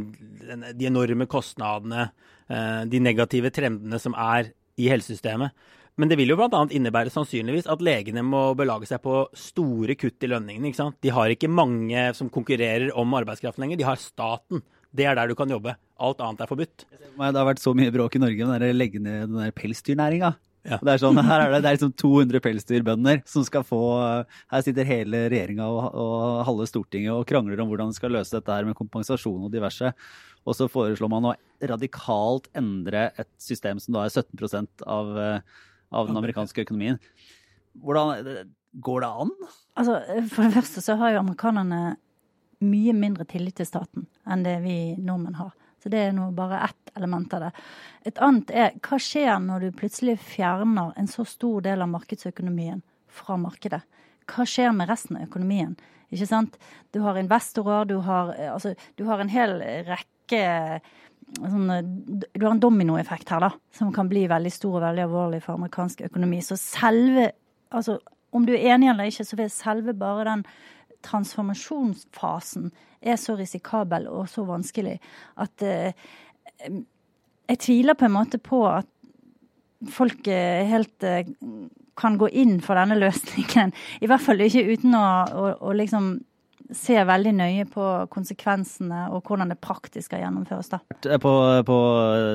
de 0.75 0.89
enorme 0.89 1.29
kostnadene, 1.31 2.09
eh, 2.49 2.83
de 2.91 3.01
negative 3.01 3.53
trendene 3.55 4.01
som 4.03 4.17
er 4.19 4.53
i 4.81 4.91
helsesystemet. 4.91 5.55
Men 6.01 6.11
det 6.11 6.19
vil 6.19 6.33
jo 6.33 6.37
bl.a. 6.39 6.63
innebære 6.75 7.13
sannsynligvis 7.15 7.69
at 7.71 7.83
legene 7.85 8.25
må 8.27 8.49
belage 8.59 8.89
seg 8.91 9.03
på 9.05 9.25
store 9.39 9.95
kutt 9.99 10.27
i 10.27 10.31
lønningene. 10.33 10.71
ikke 10.71 10.81
sant? 10.81 10.97
De 11.05 11.13
har 11.15 11.31
ikke 11.31 11.51
mange 11.51 12.09
som 12.19 12.31
konkurrerer 12.35 12.91
om 12.99 13.15
arbeidskraften 13.15 13.63
lenger, 13.63 13.79
de 13.79 13.87
har 13.87 14.01
staten. 14.03 14.65
Det 14.95 15.07
er 15.07 15.19
der 15.19 15.31
du 15.31 15.37
kan 15.39 15.51
jobbe. 15.51 15.77
Alt 16.03 16.23
annet 16.23 16.43
er 16.43 16.51
forbudt. 16.51 16.87
Det 16.91 17.31
har 17.39 17.47
vært 17.47 17.63
så 17.63 17.75
mye 17.79 17.95
bråk 17.95 18.19
i 18.19 18.23
Norge 18.23 18.47
om 18.47 18.51
å 18.55 18.75
legge 18.75 19.03
ned 19.03 19.29
den 19.29 19.39
der 19.39 19.55
pelsdyrnæringa. 19.55 20.35
Ja. 20.65 20.79
Det 20.81 20.95
er 20.95 21.01
sånn, 21.03 21.19
her 21.21 21.43
er 21.45 21.51
det, 21.53 21.59
det 21.61 21.69
er 21.69 21.77
liksom 21.77 21.93
200 22.01 22.41
pelsdyrbønder 22.41 23.19
som 23.29 23.45
skal 23.45 23.67
få 23.69 23.81
Her 24.49 24.63
sitter 24.65 24.87
hele 24.89 25.27
regjeringa 25.29 25.67
og, 25.69 25.83
og, 25.93 26.23
halve 26.49 26.67
Stortinget 26.71 27.13
og 27.13 27.27
krangler 27.29 27.61
om 27.61 27.69
hvordan 27.69 27.93
de 27.93 27.99
skal 27.99 28.15
løse 28.17 28.33
dette 28.33 28.55
her 28.55 28.65
med 28.65 28.79
kompensasjon 28.79 29.45
og 29.45 29.53
diverse. 29.53 29.93
Og 30.45 30.57
så 30.57 30.69
foreslår 30.73 31.13
man 31.13 31.29
å 31.29 31.35
radikalt 31.69 32.49
endre 32.57 33.11
et 33.21 33.29
system 33.41 33.81
som 33.81 33.99
da 33.99 34.07
er 34.07 34.15
17% 34.15 34.87
av, 34.89 35.13
av 35.95 36.11
den 36.11 36.19
amerikanske 36.21 36.67
økonomien. 36.67 37.01
Hvordan 37.81 38.45
Går 38.75 39.01
det 39.01 39.07
an? 39.07 39.31
Altså, 39.79 40.01
For 40.31 40.43
det 40.43 40.57
første 40.57 40.83
så 40.83 40.97
har 40.99 41.15
jo 41.15 41.21
amerikanerne 41.23 41.97
mye 42.65 42.95
mindre 42.97 43.27
tillit 43.29 43.59
til 43.61 43.69
staten 43.69 44.09
enn 44.31 44.43
det 44.47 44.57
vi 44.65 44.97
nordmenn 44.99 45.39
har. 45.39 45.53
Så 45.83 45.91
det 45.93 46.01
er 46.01 46.15
nå 46.17 46.31
bare 46.35 46.63
ett 46.65 46.95
element 46.97 47.33
av 47.37 47.45
det. 47.45 47.51
Et 48.09 48.21
annet 48.25 48.51
er 48.57 48.77
hva 48.83 48.99
skjer 49.03 49.35
når 49.45 49.67
du 49.67 49.79
plutselig 49.79 50.17
fjerner 50.23 50.95
en 50.99 51.11
så 51.11 51.27
stor 51.29 51.61
del 51.67 51.85
av 51.85 51.91
markedsøkonomien 51.93 52.81
fra 53.13 53.37
markedet? 53.39 53.83
Hva 54.31 54.47
skjer 54.49 54.73
med 54.75 54.89
resten 54.89 55.21
av 55.21 55.29
økonomien? 55.29 55.77
Ikke 56.09 56.31
sant? 56.31 56.57
Du 56.95 57.03
har 57.05 57.19
investorer, 57.21 57.85
du 57.91 57.99
har, 58.07 58.33
altså, 58.55 58.73
du 58.97 59.05
har 59.07 59.21
en 59.21 59.31
hel 59.31 59.59
rekke 59.87 60.43
Sånn, 61.35 61.71
du 62.15 62.45
har 62.45 62.53
en 62.53 62.63
dominoeffekt 62.63 63.33
her, 63.33 63.43
da, 63.43 63.51
som 63.75 63.93
kan 63.95 64.09
bli 64.11 64.27
veldig 64.31 64.53
stor 64.53 64.79
og 64.79 64.85
veldig 64.85 65.07
alvorlig 65.07 65.41
for 65.45 65.59
amerikansk 65.59 66.05
økonomi. 66.11 66.43
Så 66.45 66.61
selve 66.61 67.33
Altså, 67.75 67.97
om 68.31 68.45
du 68.47 68.53
er 68.55 68.69
enig 68.71 68.87
eller 68.87 69.09
ikke, 69.11 69.25
så 69.27 69.35
vil 69.35 69.49
selve 69.51 69.95
bare 69.99 70.29
den 70.29 70.43
transformasjonsfasen 71.03 72.69
er 73.03 73.17
så 73.19 73.35
risikabel 73.35 74.07
og 74.07 74.29
så 74.31 74.45
vanskelig 74.47 74.95
at 75.43 75.65
eh, 75.67 76.05
jeg 77.49 77.61
tviler 77.61 77.99
på 77.99 78.07
en 78.07 78.15
måte 78.15 78.39
på 78.39 78.63
at 78.69 78.89
folk 79.93 80.29
eh, 80.31 80.65
helt 80.71 81.05
eh, 81.05 81.27
kan 81.99 82.17
gå 82.19 82.31
inn 82.33 82.57
for 82.65 82.79
denne 82.79 82.97
løsningen. 82.99 83.75
I 84.01 84.09
hvert 84.11 84.25
fall 84.25 84.41
ikke 84.43 84.65
uten 84.71 84.97
å, 84.99 85.05
å, 85.29 85.51
å 85.69 85.75
liksom 85.77 86.15
ser 86.77 87.07
veldig 87.09 87.33
nøye 87.37 87.67
på 87.71 87.85
konsekvensene 88.13 89.07
og 89.15 89.25
hvordan 89.27 89.53
det 89.53 89.61
praktisk 89.63 90.09
skal 90.09 90.25
gjennomføres. 90.25 90.71
da. 90.73 90.81
På, 91.23 91.33
på 91.67 91.79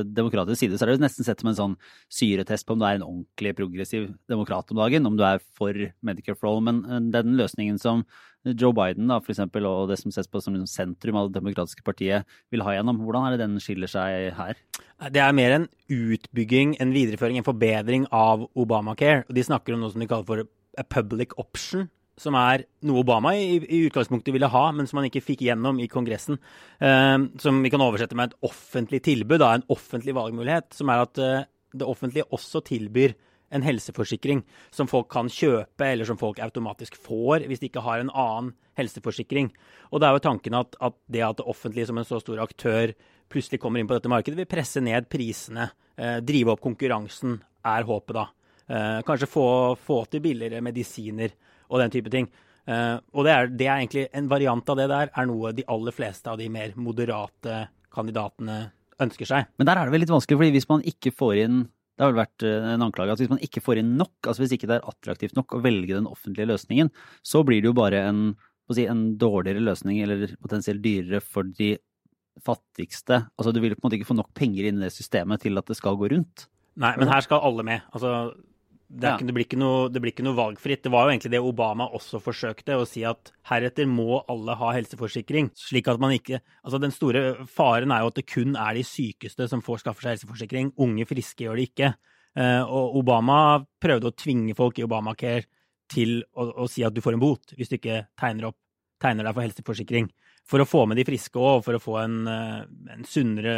demokratisk 0.07 0.63
side 0.63 0.79
så 0.79 0.87
er 0.87 0.93
det 0.93 1.03
nesten 1.03 1.27
sett 1.27 1.43
som 1.43 1.51
en 1.51 1.59
sånn 1.59 1.75
syretest 2.11 2.67
på 2.67 2.75
om 2.75 2.81
du 2.81 2.87
er 2.87 2.99
en 2.99 3.05
ordentlig 3.07 3.53
progressiv 3.57 4.09
demokrat 4.31 4.71
om 4.73 4.81
dagen, 4.81 5.07
om 5.09 5.19
du 5.19 5.25
er 5.27 5.43
for 5.57 5.75
Medicare 6.05 6.39
for 6.39 6.51
all. 6.51 6.63
Men 6.65 6.83
eh, 6.87 7.05
den 7.13 7.37
løsningen 7.39 7.79
som 7.81 8.05
Joe 8.47 8.71
Biden 8.71 9.09
da, 9.11 9.19
for 9.19 9.33
eksempel, 9.33 9.67
og 9.67 9.89
det 9.91 9.99
som 9.99 10.13
ses 10.15 10.29
på 10.31 10.39
som 10.39 10.55
liksom 10.55 10.69
sentrum 10.71 11.17
av 11.19 11.27
det 11.27 11.39
demokratiske 11.41 11.83
partiet, 11.83 12.27
vil 12.53 12.63
ha 12.63 12.77
gjennom, 12.77 13.01
hvordan 13.03 13.27
er 13.27 13.35
det 13.35 13.43
den 13.43 13.59
skiller 13.63 13.91
seg 13.91 14.31
her? 14.37 14.59
Det 15.11 15.21
er 15.23 15.35
mer 15.35 15.57
en 15.57 15.67
utbygging, 15.91 16.77
en 16.79 16.95
videreføring, 16.95 17.41
en 17.41 17.47
forbedring 17.47 18.07
av 18.15 18.47
Obamacare. 18.55 19.25
Og 19.27 19.35
de 19.35 19.43
snakker 19.43 19.75
om 19.75 19.83
noe 19.83 19.91
som 19.91 19.99
de 19.99 20.07
kaller 20.07 20.27
for 20.29 20.47
a 20.79 20.85
public 20.87 21.35
option 21.41 21.89
som 22.19 22.35
er 22.35 22.65
noe 22.87 23.03
Obama 23.03 23.31
i, 23.37 23.57
i, 23.63 23.81
utgangspunktet 23.87 24.33
ville 24.35 24.49
ha, 24.51 24.65
men 24.75 24.89
som 24.89 24.99
han 24.99 25.07
ikke 25.07 25.23
fikk 25.23 25.45
gjennom 25.47 25.79
i 25.79 25.87
Kongressen. 25.91 26.39
Eh, 26.83 27.15
som 27.41 27.63
vi 27.63 27.71
kan 27.71 27.83
oversette 27.83 28.17
med 28.17 28.31
et 28.31 28.49
offentlig 28.49 29.01
tilbud, 29.07 29.39
da, 29.41 29.53
en 29.55 29.67
offentlig 29.71 30.15
valgmulighet. 30.17 30.71
Som 30.75 30.91
er 30.91 31.05
at 31.05 31.21
eh, 31.23 31.47
det 31.79 31.87
offentlige 31.87 32.27
også 32.35 32.63
tilbyr 32.67 33.15
en 33.55 33.65
helseforsikring 33.65 34.43
som 34.75 34.89
folk 34.89 35.07
kan 35.09 35.29
kjøpe, 35.31 35.85
eller 35.85 36.05
som 36.05 36.19
folk 36.21 36.41
automatisk 36.43 36.99
får 37.01 37.47
hvis 37.49 37.63
de 37.63 37.69
ikke 37.71 37.85
har 37.85 38.03
en 38.03 38.11
annen 38.13 38.51
helseforsikring. 38.77 39.49
Og 39.89 40.01
det 40.01 40.09
er 40.09 40.17
jo 40.17 40.25
tanken 40.27 40.57
at, 40.59 40.77
at 40.85 40.97
det 41.09 41.23
at 41.25 41.39
det 41.39 41.47
offentlige 41.49 41.89
som 41.89 41.97
en 41.97 42.07
så 42.07 42.19
stor 42.21 42.43
aktør 42.43 42.93
plutselig 43.29 43.61
kommer 43.61 43.81
inn 43.81 43.89
på 43.89 43.95
dette 43.97 44.11
markedet, 44.11 44.37
vil 44.37 44.49
presse 44.49 44.81
ned 44.81 45.09
prisene, 45.09 45.71
eh, 45.97 46.19
drive 46.25 46.53
opp 46.53 46.61
konkurransen, 46.65 47.39
er 47.69 47.87
håpet 47.87 48.15
da. 48.15 48.29
kanskje 49.03 49.27
få, 49.27 49.45
få 49.75 49.95
til 50.07 50.21
billigere 50.23 50.61
medisiner 50.63 51.33
og 51.69 51.83
den 51.83 51.93
type 51.93 52.11
ting. 52.13 52.29
Uh, 52.69 52.99
og 53.15 53.25
det 53.25 53.33
er, 53.33 53.49
det 53.49 53.65
er, 53.65 53.79
egentlig 53.79 54.05
en 54.13 54.29
variant 54.29 54.69
av 54.69 54.77
det 54.77 54.89
der, 54.91 55.09
er 55.15 55.29
noe 55.29 55.53
de 55.57 55.65
aller 55.71 55.95
fleste 55.95 56.29
av 56.29 56.37
de 56.41 56.49
mer 56.53 56.75
moderate 56.77 57.63
kandidatene 57.93 58.61
ønsker 59.01 59.29
seg. 59.29 59.49
Men 59.57 59.69
der 59.69 59.79
er 59.79 59.87
det 59.87 59.95
vel 59.95 60.03
litt 60.03 60.13
vanskelig, 60.13 60.37
fordi 60.41 60.55
hvis 60.57 60.69
man 60.69 60.85
ikke 60.87 61.15
får 61.15 61.43
inn 61.45 61.61
det 61.99 62.05
har 62.05 62.13
vel 62.13 62.21
vært 62.21 62.43
eh, 62.47 62.65
en 62.77 62.83
anklage 62.85 63.11
at 63.11 63.19
hvis 63.19 63.31
man 63.33 63.41
ikke 63.43 63.59
får 63.59 63.81
inn 63.81 63.89
nok, 63.99 64.13
altså 64.23 64.39
hvis 64.39 64.53
ikke 64.55 64.69
det 64.71 64.77
er 64.77 64.85
attraktivt 64.87 65.35
nok 65.35 65.51
å 65.51 65.59
velge 65.59 65.97
den 65.97 66.07
offentlige 66.07 66.47
løsningen, 66.47 66.93
så 67.27 67.41
blir 67.43 67.59
det 67.59 67.67
jo 67.67 67.75
bare 67.75 68.05
en, 68.07 68.21
si, 68.71 68.85
en 68.87 69.01
dårligere 69.19 69.65
løsning, 69.65 69.99
eller 70.05 70.37
potensielt 70.39 70.79
dyrere 70.79 71.19
for 71.19 71.49
de 71.57 71.73
fattigste. 72.45 73.25
Altså 73.35 73.51
du 73.51 73.59
vil 73.59 73.75
på 73.75 73.83
en 73.83 73.89
måte 73.89 73.99
ikke 73.99 74.07
få 74.13 74.15
nok 74.15 74.31
penger 74.37 74.69
inn 74.69 74.79
i 74.79 74.85
det 74.85 74.93
systemet 74.95 75.43
til 75.43 75.59
at 75.59 75.67
det 75.67 75.75
skal 75.75 75.99
gå 75.99 76.07
rundt. 76.15 76.47
Nei, 76.79 76.93
men 76.95 77.11
her 77.11 77.25
skal 77.25 77.43
alle 77.43 77.67
med. 77.67 77.83
Altså, 77.91 78.13
det, 78.89 79.05
ja. 79.05 79.17
det, 79.21 79.33
blir 79.35 79.45
noe, 79.61 79.89
det, 79.93 80.01
blir 80.01 80.13
ikke 80.15 80.25
noe, 80.25 80.37
valgfritt. 80.37 80.81
Det 80.81 80.91
var 80.93 81.05
jo 81.05 81.13
egentlig 81.13 81.29
det 81.35 81.41
Obama 81.45 81.85
også 81.93 82.17
forsøkte, 82.25 82.73
å 82.73 82.87
si 82.89 83.03
at 83.05 83.29
heretter 83.51 83.85
må 83.85 84.23
alle 84.31 84.55
ha 84.57 84.71
helseforsikring. 84.73 85.51
slik 85.57 85.91
at 85.91 86.01
man 86.01 86.15
ikke, 86.15 86.41
altså 86.63 86.79
Den 86.81 86.95
store 86.95 87.45
faren 87.45 87.93
er 87.93 88.01
jo 88.01 88.09
at 88.09 88.17
det 88.17 88.25
kun 88.31 88.57
er 88.57 88.79
de 88.79 88.85
sykeste 88.87 89.45
som 89.51 89.61
får 89.65 89.83
skaffe 89.83 90.01
seg 90.01 90.15
helseforsikring. 90.15 90.73
Unge, 90.81 91.05
friske 91.09 91.45
gjør 91.45 91.61
det 91.61 91.69
ikke. 91.69 91.93
Uh, 92.33 92.63
og 92.65 92.99
Obama 93.03 93.37
prøvde 93.81 94.09
å 94.09 94.17
tvinge 94.17 94.57
folk 94.57 94.81
i 94.81 94.85
Obamacare 94.85 95.45
til 95.89 96.19
å, 96.33 96.49
å, 96.63 96.67
si 96.69 96.81
at 96.85 96.93
du 96.93 97.01
får 97.01 97.17
en 97.17 97.21
bot 97.21 97.53
hvis 97.57 97.69
du 97.69 97.77
ikke 97.79 98.03
tegner, 98.17 98.51
opp, 98.51 98.57
tegner 99.01 99.25
deg 99.25 99.37
for 99.37 99.45
helseforsikring. 99.45 100.09
For 100.49 100.61
å 100.61 100.69
få 100.69 100.87
med 100.89 100.97
de 100.97 101.05
friske 101.05 101.37
òg, 101.37 101.61
for 101.65 101.77
å 101.77 101.83
få 101.83 102.01
en, 102.01 102.23
uh, 102.25 102.63
en 102.95 103.05
sunnere 103.05 103.57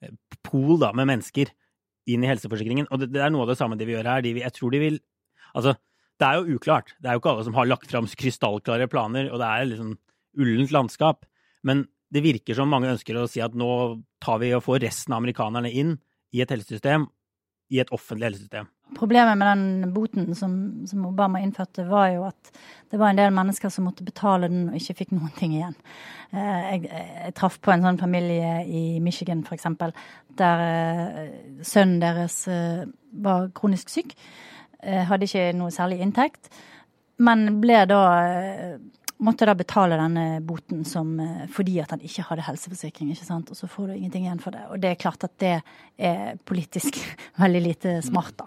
eh, 0.00 0.16
pool 0.40 0.78
da, 0.80 0.94
med 0.96 1.12
mennesker 1.12 1.52
inn 2.10 2.24
i 2.24 2.30
helseforsikringen. 2.30 2.88
Og 2.90 3.02
det, 3.02 3.12
det, 3.14 3.22
er 3.22 3.32
noe 3.32 3.46
av 3.46 3.52
det 3.52 3.58
samme 3.60 3.78
de 3.78 3.86
vil 3.86 3.98
gjøre 3.98 4.16
her. 4.16 4.24
De 4.24 4.34
vil, 4.34 4.44
jeg 4.46 4.58
tror 4.58 4.74
de 4.74 4.82
vil 4.82 5.02
Altså, 5.52 5.74
det 6.16 6.24
er 6.24 6.38
jo 6.38 6.56
uklart. 6.56 6.94
Det 6.96 7.10
er 7.10 7.16
jo 7.16 7.20
ikke 7.20 7.32
alle 7.34 7.44
som 7.44 7.56
har 7.58 7.66
lagt 7.68 7.90
fram 7.90 8.06
krystallklare 8.08 8.86
planer, 8.88 9.26
og 9.28 9.36
det 9.42 9.48
er 9.48 9.66
liksom 9.68 9.90
ullent 10.40 10.72
landskap. 10.72 11.26
Men 11.60 11.82
det 12.08 12.22
virker 12.24 12.56
som 12.56 12.70
mange 12.72 12.88
ønsker 12.88 13.18
å 13.20 13.26
si 13.28 13.42
at 13.44 13.52
nå 13.52 13.68
tar 14.24 14.40
vi 14.40 14.48
og 14.56 14.64
får 14.64 14.80
resten 14.86 15.12
av 15.12 15.20
amerikanerne 15.20 15.68
inn 15.68 15.98
i 16.32 16.40
et 16.40 16.54
helsesystem, 16.54 17.04
i 17.68 17.82
et 17.84 17.92
offentlig 17.92 18.30
helsesystem. 18.30 18.70
Problemet 18.96 19.38
med 19.38 19.48
den 19.48 19.92
boten 19.94 20.34
som, 20.34 20.54
som, 20.86 21.06
Obama 21.06 21.40
innførte, 21.42 21.84
var 21.88 22.08
jo 22.12 22.26
at 22.28 22.52
det 22.92 23.00
var 23.00 23.12
en 23.12 23.20
del 23.20 23.32
mennesker 23.34 23.72
som 23.72 23.86
måtte 23.88 24.04
betale 24.04 24.50
den 24.52 24.68
og 24.70 24.78
ikke 24.78 24.98
fikk 25.02 25.14
noen 25.16 25.32
ting 25.38 25.54
igjen. 25.56 25.76
Eh, 26.32 26.60
jeg, 26.66 26.82
jeg 26.90 27.34
traff 27.38 27.58
på 27.62 27.72
en 27.72 27.84
sånn 27.86 28.00
familie 28.00 28.62
i 28.68 29.00
Michigan, 29.04 29.44
f.eks., 29.46 29.68
der 30.38 30.64
eh, 30.66 31.22
sønnen 31.64 32.00
deres 32.02 32.42
eh, 32.48 32.84
var 33.24 33.50
kronisk 33.56 33.92
syk. 33.92 34.16
Hadde 34.82 35.28
ikke 35.28 35.52
noe 35.54 35.70
særlig 35.70 36.00
inntekt, 36.02 36.48
men 37.22 37.60
ble 37.62 37.84
da 37.86 38.00
måtte 39.22 39.46
da 39.46 39.54
betale 39.56 39.98
denne 40.00 40.40
boten 40.44 40.84
som, 40.88 41.14
eh, 41.20 41.44
fordi 41.52 41.78
at 41.82 41.92
han 41.94 42.00
ikke 42.00 42.24
hadde 42.28 42.46
helseforsikring. 42.46 43.10
ikke 43.10 43.26
sant? 43.26 43.50
Og 43.50 43.56
så 43.56 43.68
får 43.68 43.88
du 43.88 43.92
ingenting 43.94 44.26
igjen 44.26 44.40
for 44.40 44.50
det. 44.50 44.64
Og 44.70 44.80
det 44.80 44.90
er 44.90 45.02
klart 45.02 45.24
at 45.24 45.38
det 45.38 45.62
er 45.98 46.36
politisk 46.44 46.98
veldig 47.42 47.62
lite 47.62 48.02
smart, 48.02 48.36
da. 48.36 48.46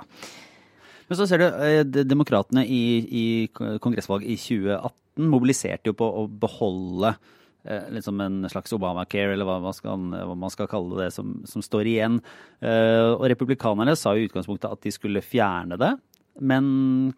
Men 1.08 1.18
så 1.18 1.28
ser 1.28 1.38
du, 1.38 1.46
eh, 1.46 1.84
Demokratene 1.84 2.66
i, 2.66 2.84
i 3.08 3.48
kongressvalget 3.54 4.30
i 4.30 4.36
2018 4.36 5.30
mobiliserte 5.32 5.88
jo 5.88 5.94
på 5.94 6.06
å 6.06 6.28
beholde 6.28 7.16
eh, 7.64 7.86
liksom 7.94 8.20
en 8.22 8.50
slags 8.50 8.74
Obamacare, 8.74 9.34
eller 9.34 9.46
hva 9.46 9.62
man 9.62 9.74
skal, 9.74 10.10
hva 10.12 10.36
man 10.36 10.50
skal 10.50 10.68
kalle 10.68 11.06
det, 11.06 11.14
som, 11.14 11.44
som, 11.46 11.62
står 11.62 11.86
igjen. 11.86 12.20
Og 12.62 13.24
republikanerne 13.30 13.96
sa 13.96 14.16
i 14.16 14.26
utgangspunktet 14.26 14.72
at 14.72 14.82
de 14.82 14.92
skulle 14.92 15.24
fjerne 15.24 15.78
det 15.78 15.94
men 16.40 16.66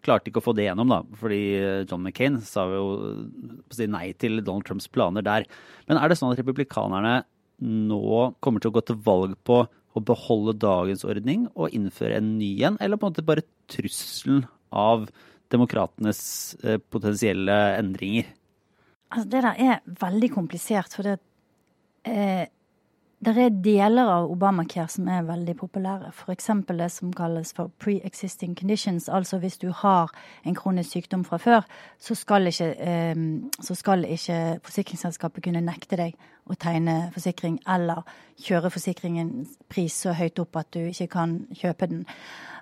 klarte 0.04 0.30
ikke 0.30 0.42
å 0.42 0.46
få 0.46 0.54
det 0.54 0.68
gjennom, 0.68 0.92
da, 0.92 1.00
fordi 1.18 1.40
John 1.88 2.04
McCain 2.04 2.38
sa 2.46 2.68
jo 2.70 2.84
si 3.74 3.88
nei 3.90 4.12
til 4.20 4.38
Donald 4.44 4.68
Trumps 4.68 4.86
planer 4.92 5.24
der. 5.26 5.48
Men 5.90 5.98
er 5.98 6.10
det 6.10 6.18
sånn 6.20 6.30
at 6.34 6.38
republikanerne 6.38 7.20
nå 7.58 8.28
kommer 8.44 8.62
til 8.62 8.70
å 8.70 8.76
gå 8.76 8.84
til 8.86 9.00
valg 9.02 9.34
på 9.48 9.64
å 9.98 10.04
beholde 10.04 10.54
dagens 10.62 11.02
ordning 11.08 11.48
og 11.56 11.74
innføre 11.74 12.20
en 12.20 12.36
ny 12.38 12.52
en, 12.68 12.78
eller 12.78 13.00
på 13.00 13.08
en 13.08 13.14
måte 13.14 13.26
bare 13.26 13.46
trusselen 13.72 14.44
av 14.70 15.08
demokratenes 15.52 16.20
eh, 16.62 16.78
potensielle 16.78 17.56
endringer? 17.78 18.28
Altså, 19.08 19.26
det 19.32 19.42
der 19.42 19.62
er 19.64 19.98
veldig 19.98 20.30
komplisert, 20.34 20.94
for 20.94 21.08
det 21.08 21.16
eh, 22.06 22.46
det 23.18 23.34
er 23.34 23.50
deler 23.50 24.06
av 24.06 24.28
Obamacare 24.30 24.86
som 24.92 25.08
er 25.10 25.24
veldig 25.26 25.56
populære. 25.58 26.12
F.eks. 26.14 26.50
det 26.68 26.86
som 26.94 27.10
kalles 27.12 27.50
for 27.56 27.72
pre-existing 27.82 28.54
conditions. 28.54 29.08
Altså 29.08 29.40
hvis 29.42 29.58
du 29.58 29.72
har 29.74 30.12
en 30.46 30.54
kronisk 30.54 30.90
sykdom 30.90 31.24
fra 31.24 31.36
før, 31.36 31.66
så 31.98 32.14
skal 32.14 32.46
ikke, 32.46 32.70
um, 33.16 33.50
så 33.60 33.74
skal 33.74 34.04
ikke 34.04 34.60
forsikringsselskapet 34.62 35.44
kunne 35.44 35.64
nekte 35.66 35.98
deg 35.98 36.14
å 36.46 36.54
tegne 36.54 37.10
forsikring 37.12 37.58
eller 37.68 38.06
kjøre 38.38 38.70
forsikringens 38.70 39.58
pris 39.68 39.98
så 40.06 40.14
høyt 40.14 40.38
opp 40.38 40.62
at 40.62 40.70
du 40.78 40.84
ikke 40.86 41.10
kan 41.18 41.40
kjøpe 41.58 41.90
den. 41.90 42.06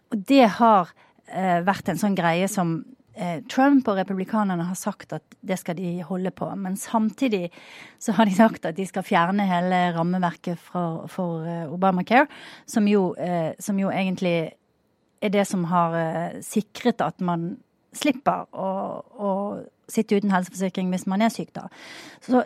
Og 0.09 0.25
det 0.25 0.47
har 0.57 0.89
uh, 0.89 1.61
vært 1.69 1.93
en 1.93 2.01
sånn 2.01 2.17
greie 2.17 2.49
som 2.49 2.79
Eh, 2.81 2.96
Trump 3.53 3.89
og 3.89 3.97
republikanerne 3.97 4.67
har 4.69 4.79
sagt 4.79 5.15
at 5.17 5.37
det 5.47 5.59
skal 5.61 5.79
de 5.79 6.03
holde 6.05 6.31
på. 6.37 6.49
Men 6.61 6.77
samtidig 6.77 7.51
så 8.03 8.13
har 8.17 8.29
de 8.29 8.35
sagt 8.37 8.69
at 8.69 8.77
de 8.77 8.87
skal 8.87 9.07
fjerne 9.07 9.47
hele 9.49 9.81
rammeverket 9.97 10.61
for, 10.61 11.07
for 11.13 11.47
eh, 11.49 11.73
Obamacare, 11.73 12.27
som 12.69 12.89
jo, 12.91 13.15
eh, 13.15 13.55
som 13.61 13.79
jo, 13.81 13.91
egentlig 13.91 14.53
er 15.25 15.33
det 15.33 15.47
som 15.49 15.65
har 15.65 15.97
sikret 16.45 17.01
at 17.01 17.23
man 17.25 17.55
slipper 17.97 18.45
å, 18.53 18.69
å 19.01 19.31
sitte 19.89 20.19
uten 20.19 20.35
helseforsikring 20.35 20.91
hvis 20.93 21.07
man 21.09 21.25
er 21.25 21.33
syk, 21.33 21.55
da. 21.57 21.71
Så 22.21 22.45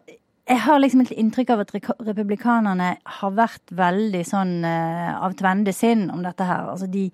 jeg 0.50 0.58
har 0.64 0.80
liksom 0.80 1.04
et 1.04 1.12
inntrykk 1.14 1.52
av 1.54 1.62
at 1.62 1.72
republikanerne 2.08 2.88
har 3.20 3.34
vært 3.36 3.70
veldig 3.76 4.22
sånn 4.26 4.56
uh, 4.66 5.20
av 5.22 5.36
tvende 5.38 5.74
sinn 5.76 6.08
om 6.10 6.24
dette 6.24 6.46
her. 6.46 6.66
Altså 6.72 6.88
de 6.90 7.04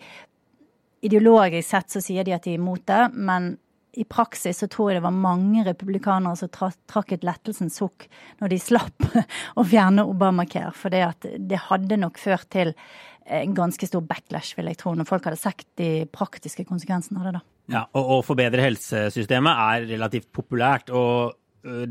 Ideologisk 1.06 1.68
sett 1.70 1.92
så 1.94 2.02
sier 2.02 2.26
de 2.26 2.34
at 2.34 2.46
de 2.46 2.54
er 2.54 2.60
imot 2.60 2.82
det, 2.88 3.02
men 3.14 3.54
i 3.96 4.04
praksis 4.04 4.58
så 4.60 4.68
tror 4.68 4.90
jeg 4.90 4.98
det 4.98 5.06
var 5.06 5.14
mange 5.16 5.64
republikanere 5.64 6.36
som 6.36 6.50
trakk 6.52 7.14
et 7.14 7.24
lettelsens 7.24 7.78
sukk 7.80 8.06
når 8.42 8.52
de 8.52 8.58
slapp 8.60 9.06
å 9.60 9.64
fjerne 9.64 10.04
Obamacare. 10.04 10.72
For 10.76 10.92
det, 10.92 11.30
det 11.48 11.62
hadde 11.70 12.00
nok 12.02 12.20
ført 12.20 12.50
til 12.52 12.74
en 13.26 13.54
ganske 13.56 13.88
stor 13.88 14.04
backlash, 14.06 14.52
vil 14.58 14.68
jeg 14.70 14.78
tro, 14.78 14.92
når 14.94 15.08
folk 15.08 15.24
hadde 15.26 15.40
sett 15.40 15.64
de 15.80 16.04
praktiske 16.12 16.66
konsekvensene 16.68 17.22
av 17.22 17.26
det. 17.26 17.34
da. 17.38 17.42
Ja, 17.72 17.82
og 17.98 18.12
Å 18.18 18.20
forbedre 18.26 18.62
helsesystemet 18.62 19.64
er 19.64 19.88
relativt 19.96 20.30
populært. 20.34 20.92
og 20.92 21.34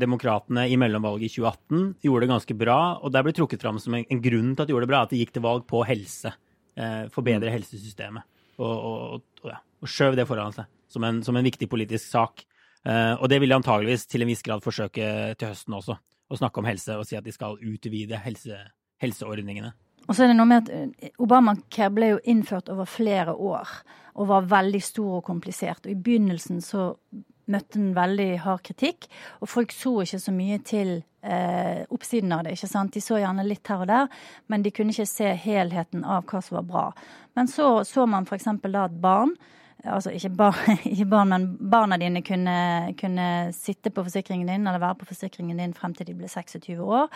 Demokratene 0.00 0.62
i 0.72 0.78
mellomvalget 0.80 1.26
i 1.26 1.34
2018 1.34 2.06
gjorde 2.06 2.24
det 2.24 2.30
ganske 2.30 2.56
bra. 2.56 2.78
Og 3.04 3.12
der 3.12 3.26
ble 3.26 3.34
trukket 3.36 3.66
fram 3.66 3.82
som 3.82 3.98
en, 3.98 4.06
en 4.08 4.22
grunn 4.24 4.54
til 4.54 4.62
at 4.62 4.70
de 4.70 4.76
gjorde 4.76 4.86
det 4.86 4.94
bra, 4.94 5.02
at 5.04 5.12
de 5.12 5.20
gikk 5.20 5.34
til 5.34 5.44
valg 5.44 5.66
på 5.68 5.82
helse. 5.84 6.32
Eh, 6.76 7.02
forbedre 7.12 7.50
mm. 7.50 7.56
helsesystemet 7.58 8.24
og, 8.58 8.76
og, 8.90 9.48
ja, 9.50 9.60
og 9.82 9.90
skjøv 9.90 10.16
det 10.18 10.26
foran 10.28 10.54
seg 10.56 10.68
som 10.88 11.04
en, 11.04 11.22
som 11.22 11.36
en 11.36 11.46
viktig 11.46 11.68
politisk 11.70 12.08
sak. 12.08 12.44
Uh, 12.86 13.18
og 13.18 13.28
det 13.28 13.40
vil 13.42 13.50
de 13.50 13.58
antageligvis 13.58 14.06
til 14.06 14.22
en 14.22 14.30
viss 14.30 14.44
grad 14.46 14.62
forsøke 14.64 15.08
til 15.38 15.50
høsten 15.50 15.74
også. 15.74 15.98
Å 16.26 16.38
snakke 16.38 16.62
om 16.62 16.68
helse 16.68 16.96
og 16.98 17.06
si 17.06 17.18
at 17.18 17.26
de 17.26 17.34
skal 17.34 17.58
utvide 17.58 18.18
helse, 18.22 18.58
helseordningene. 19.02 19.72
Og 20.06 20.14
så 20.14 20.24
er 20.24 20.30
det 20.30 20.38
noe 20.38 20.48
med 20.50 20.66
at 20.66 20.72
eh, 20.74 21.14
Obamacare 21.22 21.92
ble 21.94 22.12
jo 22.14 22.18
innført 22.30 22.70
over 22.70 22.86
flere 22.86 23.34
år 23.34 23.72
og 24.16 24.28
var 24.30 24.50
veldig 24.50 24.82
stor 24.82 25.18
og 25.18 25.24
komplisert. 25.26 25.86
Og 25.86 25.92
i 25.92 25.98
begynnelsen 25.98 26.62
så 26.64 26.92
møtte 27.52 27.78
den 27.78 27.92
veldig 27.96 28.30
hard 28.44 28.64
kritikk, 28.66 29.08
og 29.40 29.50
folk 29.50 29.74
så 29.74 30.00
ikke 30.02 30.22
så 30.22 30.34
mye 30.34 30.58
til 30.66 30.92
eh, 31.22 31.84
oppsiden 31.94 32.34
av 32.34 32.44
det. 32.46 32.56
ikke 32.56 32.70
sant? 32.70 32.94
De 32.94 33.02
så 33.04 33.20
gjerne 33.22 33.46
litt 33.46 33.68
her 33.70 33.84
og 33.84 33.90
der, 33.90 34.08
men 34.50 34.64
de 34.64 34.72
kunne 34.74 34.94
ikke 34.94 35.08
se 35.10 35.34
helheten 35.46 36.04
av 36.04 36.26
hva 36.30 36.42
som 36.42 36.60
var 36.60 36.66
bra. 36.70 36.86
Men 37.38 37.50
så 37.50 37.84
så 37.86 38.06
man 38.08 38.26
f.eks. 38.26 38.50
da 38.66 38.86
at 38.86 38.98
barn 39.02 39.36
Altså 39.86 40.10
ikke, 40.14 40.30
bar, 40.34 40.58
ikke, 40.92 41.06
barn, 41.10 41.30
men 41.30 41.46
barna 41.70 41.98
dine 42.00 42.22
kunne, 42.26 42.56
kunne, 42.98 43.28
sitte 43.56 43.92
på 43.94 44.04
forsikringen 44.06 44.50
din 44.50 44.66
eller 44.66 44.82
være 44.82 45.00
på 45.02 45.08
forsikringen 45.12 45.62
din 45.62 45.74
frem 45.76 45.94
til 45.94 46.08
de 46.08 46.16
ble 46.18 46.30
26 46.30 46.82
år. 46.82 47.08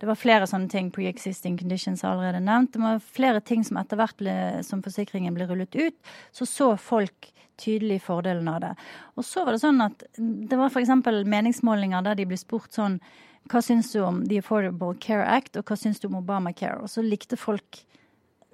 Det 0.00 0.08
var 0.10 0.18
flere 0.18 0.48
sånne 0.50 0.70
ting. 0.72 0.90
Pre-existing 0.94 1.58
conditions 1.60 2.04
allerede 2.04 2.42
nevnt. 2.44 2.74
Det 2.74 2.82
var 2.82 3.02
flere 3.02 3.40
ting 3.40 3.64
som 3.66 3.80
etter 3.80 4.00
hvert 4.00 4.18
ble, 4.18 4.36
som 4.66 4.82
forsikringen 4.84 5.36
ble 5.36 5.48
rullet 5.48 5.78
ut, 5.78 6.14
så 6.32 6.48
så 6.48 6.72
folk 6.80 7.32
tydelig 7.58 8.02
fordelen 8.06 8.48
av 8.50 8.60
det. 8.62 8.74
Og 9.18 9.26
så 9.26 9.44
var 9.44 9.56
det 9.56 9.62
sånn 9.64 9.82
at 9.82 10.04
det 10.16 10.58
var 10.58 10.70
f.eks. 10.70 10.92
meningsmålinger 11.26 12.04
der 12.06 12.18
de 12.18 12.28
ble 12.30 12.38
spurt 12.38 12.74
sånn 12.74 13.00
hva 13.48 13.62
syns 13.64 13.90
du 13.94 14.02
om 14.04 14.20
The 14.28 14.42
Affordable 14.42 14.94
Care 15.00 15.24
Act, 15.24 15.56
og 15.56 15.68
hva 15.68 15.76
syns 15.78 16.02
du 16.02 16.08
om 16.10 16.18
Obamacare? 16.20 16.82
Og 16.84 16.90
så 16.92 17.04
likte 17.04 17.38
folk 17.40 17.80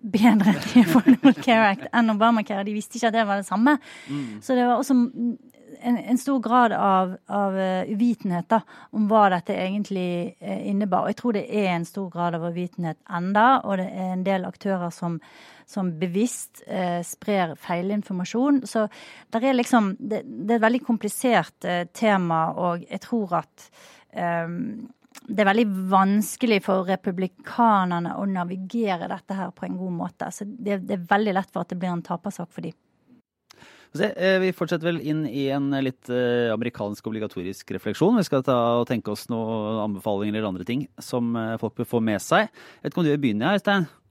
bedre 0.05 0.55
The 0.67 0.85
Affordable 0.85 1.35
Care 1.41 1.73
Act 1.73 1.89
enn 1.93 2.13
Obamacare. 2.13 2.67
De 2.67 2.77
visste 2.77 2.99
ikke 2.99 3.11
at 3.11 3.17
det 3.17 3.27
var 3.29 3.41
det 3.41 3.49
samme. 3.49 3.79
Mm. 4.09 4.39
Så 4.45 4.57
det 4.57 4.67
var 4.69 4.79
også 4.79 4.97
en, 5.85 5.99
en 5.99 6.19
stor 6.19 6.39
grad 6.45 6.73
av, 6.73 7.17
av 7.27 7.57
uh, 7.57 7.91
uvitenhet 7.91 8.49
da, 8.53 8.61
om 8.97 9.09
hva 9.11 9.27
dette 9.35 9.57
egentlig 9.57 10.37
uh, 10.43 10.61
innebar. 10.69 11.05
Og 11.05 11.13
jeg 11.13 11.21
tror 11.21 11.37
det 11.37 11.45
er 11.49 11.71
en 11.75 11.89
stor 11.89 12.09
grad 12.13 12.39
av 12.39 12.47
uvitenhet 12.49 13.01
enda, 13.09 13.47
og 13.65 13.79
det 13.81 13.89
er 13.91 14.15
en 14.15 14.25
del 14.27 14.47
aktører 14.49 14.93
som, 14.95 15.19
som 15.69 15.93
bevisst 16.01 16.63
eh, 16.67 17.01
sprer 17.07 17.55
feilinformasjon. 17.61 18.63
Så 18.69 18.87
det 19.33 19.43
er 19.43 19.57
liksom 19.57 19.95
Det, 19.99 20.21
det 20.25 20.53
er 20.53 20.59
et 20.59 20.67
veldig 20.67 20.83
komplisert 20.85 21.67
tema, 21.95 22.47
og 22.53 22.85
jeg 22.91 23.01
tror 23.01 23.39
at 23.41 23.69
um, 24.45 24.91
det 25.23 25.41
er 25.41 25.49
veldig 25.49 25.67
vanskelig 25.93 26.61
for 26.65 26.89
republikanerne 26.89 28.17
å 28.19 28.27
navigere 28.29 29.09
dette 29.09 29.37
her 29.39 29.53
på 29.57 29.69
en 29.69 29.79
god 29.79 29.95
måte. 30.01 30.31
Så 30.35 30.47
det, 30.47 30.83
det 30.89 30.99
er 30.99 31.07
veldig 31.11 31.37
lett 31.39 31.53
for 31.53 31.65
at 31.65 31.73
det 31.73 31.79
blir 31.81 31.95
en 31.95 32.05
tapersak 32.05 32.51
for 32.53 32.67
dem. 32.67 32.77
Eh, 33.95 34.39
vi 34.43 34.51
fortsetter 34.51 34.89
vel 34.89 34.99
inn 35.07 35.23
i 35.31 35.47
en 35.55 35.71
litt 35.85 36.11
eh, 36.11 36.51
amerikansk 36.51 37.07
obligatorisk 37.07 37.69
refleksjon. 37.77 38.19
Vi 38.19 38.27
skal 38.27 38.43
ta 38.47 38.57
og 38.81 38.89
tenke 38.91 39.13
oss 39.13 39.29
noen 39.31 39.85
anbefalinger 39.85 40.35
eller 40.35 40.51
andre 40.51 40.67
ting 40.67 40.89
som 40.99 41.31
eh, 41.39 41.55
folk 41.63 41.77
bør 41.79 41.93
få 41.93 42.03
med 42.03 42.23
seg. 42.23 42.49
Jeg 42.51 42.83
vet 42.83 42.93
ikke 42.93 43.05
om 43.05 43.07
du 43.07 43.13
vil 43.15 43.23
begynne, 43.23 43.55
Øystein? 43.55 43.87
Ja, 43.87 44.04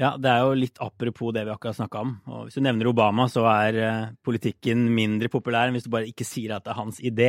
det 0.00 0.30
er 0.30 0.38
jo 0.40 0.52
litt 0.56 0.78
apropos 0.80 1.32
det 1.36 1.42
vi 1.44 1.52
akkurat 1.52 1.76
snakka 1.76 2.00
om. 2.00 2.12
Og 2.32 2.44
hvis 2.46 2.56
du 2.56 2.62
nevner 2.64 2.88
Obama, 2.88 3.26
så 3.28 3.42
er 3.50 3.76
uh, 3.76 4.12
politikken 4.24 4.86
mindre 4.96 5.28
populær 5.32 5.68
enn 5.68 5.76
hvis 5.76 5.84
du 5.84 5.92
bare 5.92 6.08
ikke 6.08 6.24
sier 6.24 6.54
at 6.56 6.64
det 6.64 6.72
er 6.72 6.78
hans 6.78 7.00
idé. 7.04 7.26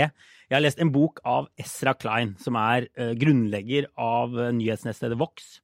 Jeg 0.47 0.55
har 0.55 0.63
lest 0.63 0.79
en 0.79 0.93
bok 0.93 1.19
av 1.27 1.49
Ezra 1.59 1.93
Klein, 1.99 2.37
som 2.39 2.55
er 2.59 2.87
uh, 2.95 3.11
grunnlegger 3.19 3.89
av 3.99 4.37
uh, 4.37 4.45
nyhetsnettstedet 4.55 5.17
Vox, 5.19 5.57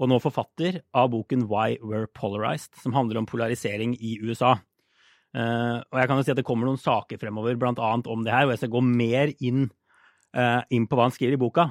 og 0.00 0.08
nå 0.08 0.16
forfatter 0.24 0.80
av 0.96 1.10
boken 1.12 1.44
Why 1.50 1.76
We're 1.82 2.08
Polarized, 2.08 2.72
som 2.80 2.96
handler 2.96 3.20
om 3.20 3.28
polarisering 3.28 3.92
i 3.96 4.16
USA. 4.24 4.56
og 5.36 5.96
jeg 6.00 6.08
kan 6.08 6.16
jo 6.16 6.24
si 6.24 6.32
at 6.32 6.38
det 6.38 6.44
kommer 6.48 6.68
noen 6.68 6.80
saker 6.80 7.18
fremover, 7.20 7.56
blant 7.60 7.80
annet 7.80 8.08
om 8.08 8.22
det 8.24 8.32
her, 8.32 8.44
og 8.44 8.52
jeg 8.52 8.60
skal 8.60 8.72
gå 8.72 8.82
mer 8.84 9.32
inn, 9.40 9.66
inn 10.72 10.86
på 10.88 10.96
hva 10.96 11.08
han 11.08 11.16
skriver 11.16 11.36
i 11.36 11.40
boka. 11.40 11.66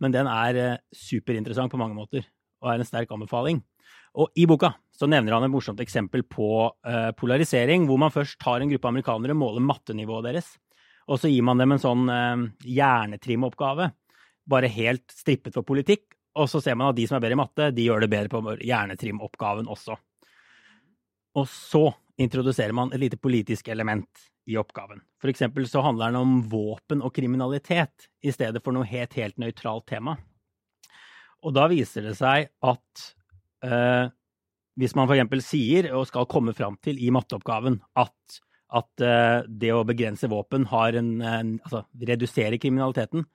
Men 0.00 0.12
den 0.12 0.28
er 0.28 0.80
superinteressant 0.92 1.72
på 1.72 1.80
mange 1.80 1.96
måter, 1.96 2.24
og 2.64 2.72
er 2.72 2.80
en 2.80 2.88
sterk 2.88 3.12
anbefaling. 3.12 3.60
Og 4.16 4.32
i 4.38 4.46
boka 4.48 4.72
så 4.96 5.08
nevner 5.10 5.36
han 5.36 5.44
et 5.44 5.52
morsomt 5.52 5.80
eksempel 5.84 6.22
på 6.24 6.48
uh, 6.72 7.10
polarisering, 7.18 7.84
hvor 7.88 8.00
man 8.00 8.14
først 8.14 8.38
tar 8.40 8.62
en 8.64 8.70
gruppe 8.70 8.88
amerikanere, 8.88 9.36
måler 9.36 9.64
mattenivået 9.64 10.30
deres, 10.30 10.54
og 11.06 11.20
så 11.20 11.30
gir 11.30 11.44
man 11.46 11.60
dem 11.60 11.74
en 11.74 11.82
sånn 11.82 12.06
uh, 12.08 12.46
hjernetrim-oppgave, 12.64 13.90
bare 14.48 14.72
helt 14.72 15.12
strippet 15.12 15.54
for 15.54 15.68
politikk, 15.68 16.16
og 16.36 16.48
så 16.48 16.62
ser 16.64 16.76
man 16.78 16.92
at 16.92 16.98
de 16.98 17.04
som 17.08 17.18
er 17.18 17.24
bedre 17.24 17.36
i 17.36 17.40
matte, 17.40 17.68
de 17.76 17.86
gjør 17.86 18.04
det 18.04 18.12
bedre 18.12 18.32
på 18.32 18.56
hjernetrim-oppgaven 18.60 19.68
også. 19.72 19.96
Og 21.36 21.48
så 21.52 21.84
introduserer 22.20 22.72
man 22.76 22.92
et 22.92 23.02
lite 23.02 23.20
politisk 23.20 23.68
element 23.68 24.08
i 24.48 24.56
oppgaven. 24.56 25.02
For 25.20 25.32
eksempel 25.32 25.66
så 25.68 25.82
handler 25.84 26.12
den 26.12 26.20
om 26.20 26.38
våpen 26.48 27.02
og 27.04 27.12
kriminalitet 27.16 28.08
i 28.24 28.32
stedet 28.32 28.62
for 28.64 28.76
noe 28.76 28.88
helt, 28.88 29.16
helt 29.18 29.40
nøytralt 29.42 29.86
tema. 29.90 30.16
Og 31.44 31.54
da 31.56 31.66
viser 31.70 32.06
det 32.06 32.14
seg 32.18 32.48
at 32.64 33.06
eh, 33.66 34.08
hvis 34.80 34.96
man 34.96 35.08
f.eks. 35.08 35.46
sier, 35.46 35.90
og 35.96 36.08
skal 36.08 36.28
komme 36.30 36.54
fram 36.56 36.78
til 36.84 37.00
i 37.02 37.10
matteoppgaven, 37.14 37.80
at, 37.98 38.40
at 38.80 39.04
eh, 39.04 39.38
det 39.48 39.72
å 39.74 39.84
begrense 39.88 40.30
våpen 40.30 40.68
har 40.72 40.98
en, 41.00 41.16
en 41.22 41.54
Altså 41.64 41.86
redusere 42.12 42.60
kriminaliteten, 42.62 43.26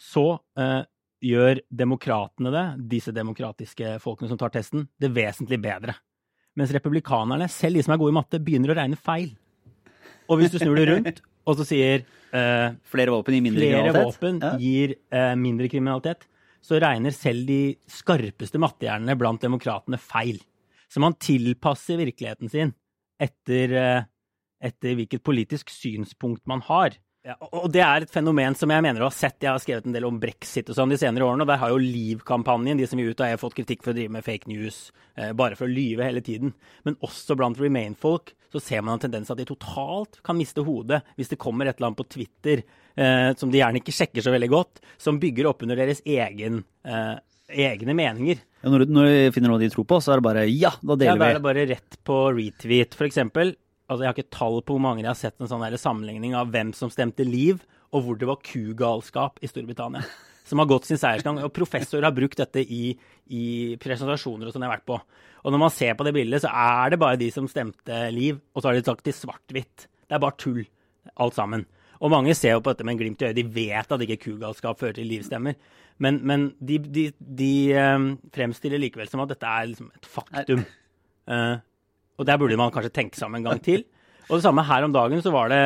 så 0.00 0.26
eh, 0.58 0.82
gjør 1.20 1.60
demokratene 1.82 2.52
det, 2.54 2.66
disse 2.96 3.12
demokratiske 3.14 3.98
folkene 4.02 4.30
som 4.30 4.40
tar 4.40 4.52
testen, 4.54 4.88
det 5.00 5.12
vesentlig 5.14 5.60
bedre. 5.62 5.96
Mens 6.58 6.72
republikanerne, 6.74 7.46
selv 7.52 7.78
de 7.78 7.84
som 7.86 7.94
er 7.94 8.00
gode 8.00 8.14
i 8.14 8.18
matte, 8.18 8.40
begynner 8.42 8.72
å 8.72 8.78
regne 8.80 8.98
feil. 8.98 9.34
Og 10.30 10.40
hvis 10.40 10.52
du 10.54 10.58
snur 10.62 10.78
det 10.78 10.88
rundt 10.88 11.20
og 11.48 11.56
så 11.58 11.66
sier 11.66 12.02
eh, 12.36 12.66
Flere 12.90 13.14
våpen 13.14 13.36
gir 13.36 13.44
mindre 13.44 13.64
flere 13.64 13.78
kriminalitet? 13.80 14.06
våpen 14.06 14.40
ja. 14.44 14.52
gir 14.60 14.94
eh, 15.16 15.32
mindre 15.40 15.70
kriminalitet, 15.72 16.26
så 16.60 16.80
regner 16.80 17.14
selv 17.14 17.46
de 17.48 17.60
skarpeste 17.90 18.60
mattehjernene 18.60 19.16
blant 19.18 19.42
demokratene 19.42 20.00
feil. 20.00 20.40
Så 20.90 21.02
man 21.02 21.16
tilpasser 21.22 22.00
virkeligheten 22.00 22.50
sin 22.52 22.74
etter, 23.20 23.76
eh, 23.76 24.08
etter 24.60 24.96
hvilket 24.98 25.24
politisk 25.24 25.70
synspunkt 25.72 26.46
man 26.50 26.64
har. 26.66 26.96
Ja, 27.20 27.34
og 27.52 27.68
det 27.72 27.82
er 27.84 28.04
et 28.04 28.12
fenomen 28.12 28.54
som 28.56 28.70
jeg 28.72 28.82
mener 28.84 29.02
å 29.02 29.10
ha 29.10 29.12
sett. 29.12 29.42
Jeg 29.44 29.52
har 29.52 29.60
skrevet 29.60 29.86
en 29.86 29.92
del 29.92 30.06
om 30.08 30.18
brexit 30.20 30.70
og 30.72 30.76
sånn 30.78 30.92
de 30.92 30.96
senere 31.00 31.26
årene, 31.26 31.44
og 31.44 31.50
der 31.50 31.60
har 31.60 31.72
jo 31.72 31.82
Liv-kampanjen, 31.82 32.80
de 32.80 32.88
som 32.88 33.00
vil 33.00 33.12
ut, 33.12 33.20
har 33.20 33.34
EU, 33.34 33.40
fått 33.42 33.58
kritikk 33.58 33.84
for 33.84 33.92
å 33.92 33.98
drive 33.98 34.14
med 34.14 34.24
fake 34.24 34.48
news, 34.48 34.88
eh, 35.16 35.34
bare 35.36 35.58
for 35.58 35.68
å 35.68 35.74
lyve 35.74 36.06
hele 36.08 36.24
tiden. 36.24 36.54
Men 36.84 36.96
også 37.04 37.36
blant 37.36 37.60
Remain-folk 37.60 38.32
så 38.52 38.60
ser 38.62 38.82
man 38.82 38.96
en 38.96 39.04
tendens 39.06 39.30
at 39.30 39.38
de 39.38 39.46
totalt 39.48 40.20
kan 40.26 40.38
miste 40.38 40.64
hodet 40.66 41.00
hvis 41.18 41.30
det 41.32 41.40
kommer 41.40 41.68
et 41.68 41.78
eller 41.78 41.90
annet 41.90 42.00
på 42.00 42.08
Twitter 42.16 42.62
eh, 42.96 43.30
som 43.38 43.50
de 43.50 43.60
gjerne 43.60 43.80
ikke 43.80 43.94
sjekker 43.94 44.24
så 44.24 44.34
veldig 44.34 44.50
godt, 44.52 44.82
som 45.00 45.20
bygger 45.22 45.50
opp 45.50 45.64
under 45.66 45.78
deres 45.78 46.02
egen, 46.04 46.62
eh, 46.84 47.16
egne 47.70 47.96
meninger. 47.96 48.42
Ja, 48.60 48.72
når, 48.72 48.84
du, 48.84 48.94
når 48.94 49.10
du 49.10 49.34
finner 49.36 49.54
noe 49.54 49.62
de 49.62 49.70
tror 49.72 49.86
på, 49.88 50.00
så 50.02 50.14
er 50.14 50.20
det 50.20 50.28
bare 50.28 50.46
ja, 50.50 50.72
da 50.82 50.96
deler 50.96 51.16
vi. 51.16 51.18
Ja, 51.18 51.20
da 51.20 51.30
er 51.30 51.38
det 51.38 51.46
bare 51.46 51.66
rett 51.70 52.00
på 52.06 52.22
retweet. 52.36 52.98
Eksempel, 53.10 53.54
altså 53.88 54.04
Jeg 54.04 54.10
har 54.10 54.18
ikke 54.18 54.38
tall 54.38 54.60
på 54.62 54.76
hvor 54.76 54.84
mange 54.84 55.04
jeg 55.04 55.12
har 55.12 55.20
sett 55.20 55.38
en 55.40 55.50
sånn 55.50 55.66
sammenligning 55.80 56.36
av 56.38 56.50
hvem 56.52 56.74
som 56.76 56.92
stemte 56.92 57.26
Liv, 57.26 57.62
og 57.90 58.04
hvor 58.06 58.18
det 58.18 58.28
var 58.28 58.42
kugalskap 58.46 59.40
i 59.42 59.50
Storbritannia. 59.50 60.04
Som 60.50 60.62
har 60.62 60.68
gått 60.70 60.88
sin 60.88 60.98
seiersgang. 60.98 61.38
Og 61.46 61.54
professorer 61.54 62.08
har 62.08 62.16
brukt 62.16 62.40
dette 62.40 62.62
i, 62.62 62.90
i 63.30 63.44
presentasjoner 63.80 64.48
og 64.48 64.54
sånn 64.54 64.66
jeg 64.66 64.70
har 64.70 64.78
vært 64.80 64.88
på. 64.90 64.98
Og 65.40 65.54
når 65.54 65.62
man 65.62 65.72
ser 65.72 65.94
på 65.96 66.04
det 66.06 66.14
bildet, 66.16 66.42
så 66.42 66.50
er 66.52 66.92
det 66.92 67.00
bare 67.00 67.20
de 67.20 67.30
som 67.32 67.46
stemte 67.48 68.00
Liv, 68.12 68.40
og 68.52 68.60
så 68.60 68.70
har 68.70 68.76
de 68.76 68.84
sagt 68.84 69.08
i 69.08 69.14
svart-hvitt. 69.16 69.86
Det 70.04 70.16
er 70.16 70.22
bare 70.22 70.36
tull, 70.40 70.64
alt 71.22 71.38
sammen. 71.38 71.64
Og 72.00 72.12
mange 72.12 72.34
ser 72.36 72.56
jo 72.56 72.62
på 72.64 72.72
dette 72.72 72.84
med 72.86 72.96
en 72.96 73.00
glimt 73.00 73.22
i 73.22 73.28
øyet. 73.28 73.36
De 73.36 73.46
vet 73.54 73.94
at 73.94 74.04
ikke 74.04 74.22
kugalskap 74.24 74.80
fører 74.80 74.96
til 74.96 75.08
livstemmer. 75.08 75.56
Men, 76.00 76.20
men 76.24 76.46
de, 76.64 76.78
de, 76.80 77.06
de 77.20 77.52
um, 77.76 78.12
fremstiller 78.32 78.80
likevel 78.80 79.08
som 79.10 79.20
at 79.24 79.34
dette 79.34 79.48
er 79.48 79.68
liksom 79.68 79.90
et 79.92 80.08
faktum. 80.08 80.62
Uh, 81.28 81.60
og 82.20 82.28
der 82.28 82.40
burde 82.40 82.56
man 82.60 82.72
kanskje 82.72 82.92
tenke 82.96 83.20
seg 83.20 83.28
om 83.28 83.36
en 83.36 83.48
gang 83.50 83.60
til. 83.64 83.84
Og 84.30 84.38
det 84.38 84.46
samme 84.46 84.64
her 84.64 84.86
om 84.86 84.94
dagen 84.96 85.20
så 85.24 85.32
var 85.34 85.52
det 85.52 85.62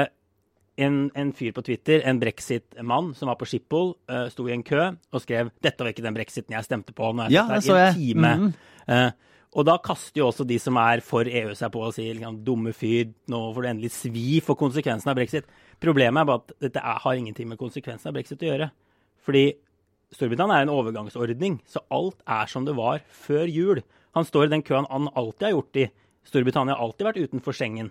en, 0.77 1.11
en 1.15 1.33
fyr 1.33 1.53
på 1.55 1.63
Twitter, 1.63 2.03
en 2.05 2.19
brexit-mann, 2.21 3.13
som 3.15 3.31
var 3.31 3.39
på 3.39 3.47
Schiphol, 3.49 3.93
uh, 4.11 4.27
sto 4.33 4.49
i 4.49 4.55
en 4.55 4.65
kø 4.67 4.81
og 4.91 5.23
skrev 5.23 5.53
'Dette 5.63 5.85
var 5.85 5.93
ikke 5.95 6.07
den 6.07 6.17
brexiten 6.17 6.57
jeg 6.57 6.67
stemte 6.67 6.93
på'. 6.93 7.13
Nå 7.15 7.27
er 7.27 7.35
ja, 7.35 7.47
der 7.49 7.61
så 7.61 7.77
jeg. 7.77 7.95
Time. 7.95 8.35
Mm 8.37 8.53
-hmm. 8.53 9.07
uh, 9.07 9.13
og 9.55 9.67
da 9.67 9.77
kaster 9.79 10.19
jo 10.19 10.27
også 10.27 10.45
de 10.45 10.59
som 10.59 10.77
er 10.77 11.01
for 11.01 11.23
EU 11.31 11.55
seg 11.55 11.71
på 11.73 11.81
og 11.81 11.95
sier 11.95 12.15
liksom, 12.15 12.45
'dumme 12.45 12.73
fyr, 12.73 13.13
nå 13.29 13.55
får 13.55 13.63
du 13.63 13.69
endelig 13.69 13.91
svi 13.91 14.41
for 14.41 14.55
konsekvensen 14.55 15.11
av 15.11 15.17
brexit'. 15.17 15.47
Problemet 15.81 16.21
er 16.21 16.25
bare 16.25 16.43
at 16.43 16.53
dette 16.61 16.79
er, 16.79 16.99
har 16.99 17.15
ingenting 17.15 17.49
med 17.49 17.59
konsekvensen 17.59 18.09
av 18.09 18.15
brexit 18.15 18.43
å 18.43 18.47
gjøre. 18.47 18.71
Fordi 19.25 19.53
Storbritannia 20.13 20.59
er 20.59 20.63
en 20.63 20.75
overgangsordning, 20.75 21.61
så 21.67 21.81
alt 21.91 22.17
er 22.27 22.47
som 22.47 22.65
det 22.65 22.77
var 22.77 23.01
før 23.11 23.47
jul. 23.47 23.83
Han 24.15 24.25
står 24.25 24.45
i 24.45 24.49
den 24.55 24.63
køen 24.63 24.87
han 24.91 25.09
alltid 25.15 25.43
har 25.43 25.51
gjort 25.51 25.77
i 25.77 25.91
Storbritannia 26.25 26.75
har 26.75 26.83
alltid 26.83 27.07
vært 27.07 27.23
utenfor 27.29 27.53
Schengen. 27.53 27.91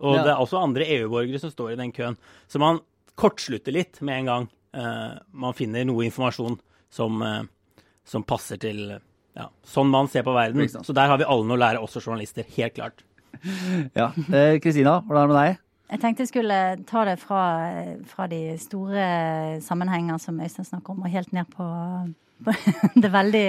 Og 0.00 0.16
ja. 0.16 0.24
det 0.24 0.32
er 0.32 0.40
også 0.40 0.62
andre 0.62 0.86
EU-borgere 0.96 1.40
som 1.42 1.52
står 1.52 1.74
i 1.74 1.78
den 1.80 1.92
køen. 1.92 2.16
Så 2.48 2.60
man 2.62 2.80
kortslutter 3.20 3.74
litt 3.74 4.00
med 4.06 4.22
en 4.22 4.30
gang 4.30 4.48
uh, 4.76 5.20
man 5.30 5.56
finner 5.56 5.84
noe 5.88 6.06
informasjon 6.08 6.58
som, 6.92 7.22
uh, 7.22 7.42
som 8.08 8.24
passer 8.26 8.60
til 8.60 8.84
ja, 9.36 9.48
sånn 9.66 9.90
man 9.92 10.08
ser 10.10 10.24
på 10.26 10.34
verden. 10.34 10.68
Så 10.68 10.96
der 10.96 11.10
har 11.10 11.20
vi 11.20 11.28
alle 11.28 11.46
noe 11.46 11.58
å 11.58 11.60
lære, 11.60 11.82
også 11.84 12.02
journalister. 12.02 12.46
Helt 12.58 12.78
klart. 12.78 13.04
Ja. 13.96 14.10
Eh, 14.34 14.58
Kristina, 14.60 14.98
uh, 14.98 15.04
hvordan 15.06 15.22
er 15.22 15.28
det 15.28 15.34
med 15.34 15.38
deg? 15.38 15.60
Jeg 15.90 16.00
tenkte 16.02 16.22
jeg 16.22 16.30
skulle 16.30 16.56
ta 16.86 17.04
det 17.08 17.14
fra, 17.18 17.44
fra 18.10 18.26
de 18.30 18.40
store 18.62 19.04
sammenhenger 19.64 20.20
som 20.22 20.38
Øystein 20.42 20.66
snakker 20.66 20.94
om, 20.94 21.06
og 21.06 21.10
helt 21.14 21.32
ned 21.34 21.48
på 21.50 21.66
det 23.02 23.10
veldig, 23.12 23.46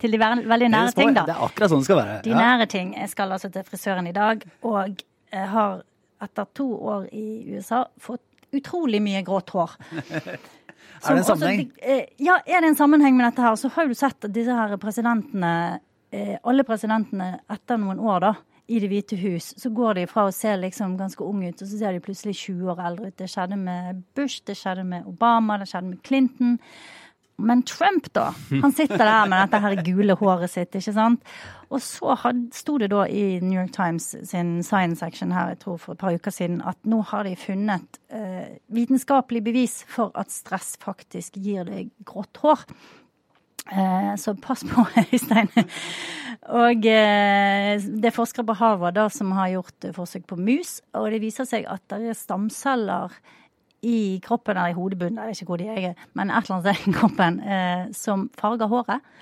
til 0.00 0.14
de 0.14 0.18
veldig 0.20 0.68
nære 0.72 0.92
ting, 0.96 1.14
da. 1.16 1.24
Det 1.28 1.36
er 1.36 1.44
akkurat 1.46 1.72
sånn 1.72 1.84
det 1.84 1.88
skal 1.88 2.00
være. 2.00 2.18
De 2.26 2.34
ja. 2.34 2.42
nære 2.42 2.68
ting. 2.70 2.92
Jeg 2.98 3.12
skal 3.12 3.32
altså 3.36 3.50
til 3.54 3.64
frisøren 3.66 4.10
i 4.10 4.14
dag, 4.16 4.44
og 4.68 5.00
har 5.32 5.82
etter 6.22 6.48
to 6.56 6.66
år 6.74 7.08
i 7.14 7.54
USA 7.54 7.84
fått 8.00 8.22
utrolig 8.52 9.00
mye 9.04 9.22
grått 9.26 9.52
hår. 9.54 9.74
er 9.92 11.14
det 11.14 11.20
en 11.20 11.24
sammenheng? 11.24 11.64
Også, 11.68 11.84
eh, 11.84 12.04
ja, 12.24 12.38
er 12.46 12.64
det 12.64 12.72
en 12.72 12.80
sammenheng 12.80 13.16
med 13.16 13.28
dette 13.28 13.44
her? 13.44 13.56
Så 13.60 13.70
har 13.74 13.88
du 13.88 13.94
sett 13.98 14.28
disse 14.34 14.54
her 14.54 14.76
presidentene, 14.80 15.80
eh, 16.10 16.36
alle 16.42 16.64
presidentene 16.66 17.34
etter 17.50 17.80
noen 17.80 18.00
år, 18.00 18.20
da, 18.24 18.34
i 18.68 18.78
Det 18.82 18.88
hvite 18.90 19.16
hus, 19.16 19.54
så 19.56 19.70
går 19.72 19.94
de 19.96 20.02
fra 20.06 20.26
å 20.28 20.32
se 20.34 20.50
liksom 20.60 20.98
ganske 20.98 21.24
unge 21.24 21.48
ut, 21.48 21.62
og 21.62 21.68
så 21.70 21.78
ser 21.78 21.94
de 21.96 22.02
plutselig 22.04 22.34
20 22.36 22.68
år 22.68 22.82
eldre 22.84 23.08
ut. 23.08 23.16
Det 23.16 23.28
skjedde 23.32 23.56
med 23.56 24.02
Bush, 24.14 24.42
det 24.44 24.58
skjedde 24.60 24.84
med 24.84 25.06
Obama, 25.08 25.56
det 25.56 25.70
skjedde 25.70 25.88
med 25.88 26.02
Clinton. 26.04 26.58
Men 27.38 27.62
Trump, 27.62 28.08
da? 28.12 28.32
Han 28.50 28.72
sitter 28.74 28.98
der 28.98 29.28
med 29.30 29.44
dette 29.44 29.60
her 29.62 29.82
gule 29.86 30.16
håret 30.18 30.50
sitt, 30.50 30.74
ikke 30.74 30.94
sant? 30.94 31.34
Og 31.70 31.82
så 31.84 32.16
sto 32.56 32.78
det 32.82 32.88
da 32.90 33.04
i 33.06 33.38
New 33.44 33.54
York 33.60 33.70
Times 33.76 34.10
sin 34.26 34.56
science 34.66 34.98
section 35.04 35.30
her, 35.36 35.52
jeg 35.52 35.60
tror 35.62 35.76
for 35.78 35.94
et 35.94 36.00
par 36.00 36.16
uker 36.16 36.34
siden, 36.34 36.58
at 36.66 36.78
nå 36.88 36.98
har 37.12 37.28
de 37.28 37.36
funnet 37.38 38.00
eh, 38.10 38.58
vitenskapelig 38.74 39.44
bevis 39.46 39.82
for 39.86 40.10
at 40.18 40.34
stress 40.34 40.74
faktisk 40.82 41.38
gir 41.38 41.68
deg 41.68 41.92
grått 42.08 42.42
hår. 42.42 42.66
Eh, 43.70 44.12
så 44.18 44.34
pass 44.42 44.64
på, 44.66 44.86
Øystein. 45.04 45.52
Og 46.58 46.86
eh, 46.90 47.74
det 47.78 48.10
er 48.10 48.16
forskere 48.16 48.48
på 48.48 48.58
Harvard 48.58 48.98
da, 48.98 49.06
som 49.12 49.30
har 49.36 49.52
gjort 49.52 49.92
forsøk 49.94 50.26
på 50.26 50.40
mus, 50.40 50.80
og 50.96 51.10
det 51.12 51.22
viser 51.22 51.46
seg 51.46 51.68
at 51.70 51.84
det 51.92 52.02
er 52.08 52.18
stamceller 52.18 53.14
i 53.82 54.18
kroppen 54.24 54.56
eller 54.56 54.72
i 54.72 54.76
hodebunnen, 54.76 55.20
jeg 55.22 55.30
vet 55.30 55.42
ikke 55.42 55.52
hvor 55.52 55.60
de 55.62 55.68
er, 55.70 56.04
men 56.18 56.30
et 56.30 56.48
eller 56.48 56.56
annet 56.56 56.78
sted 56.78 56.88
i 56.90 56.96
kroppen, 56.96 57.40
eh, 57.40 57.84
som 57.94 58.28
farger 58.38 58.70
håret. 58.70 59.12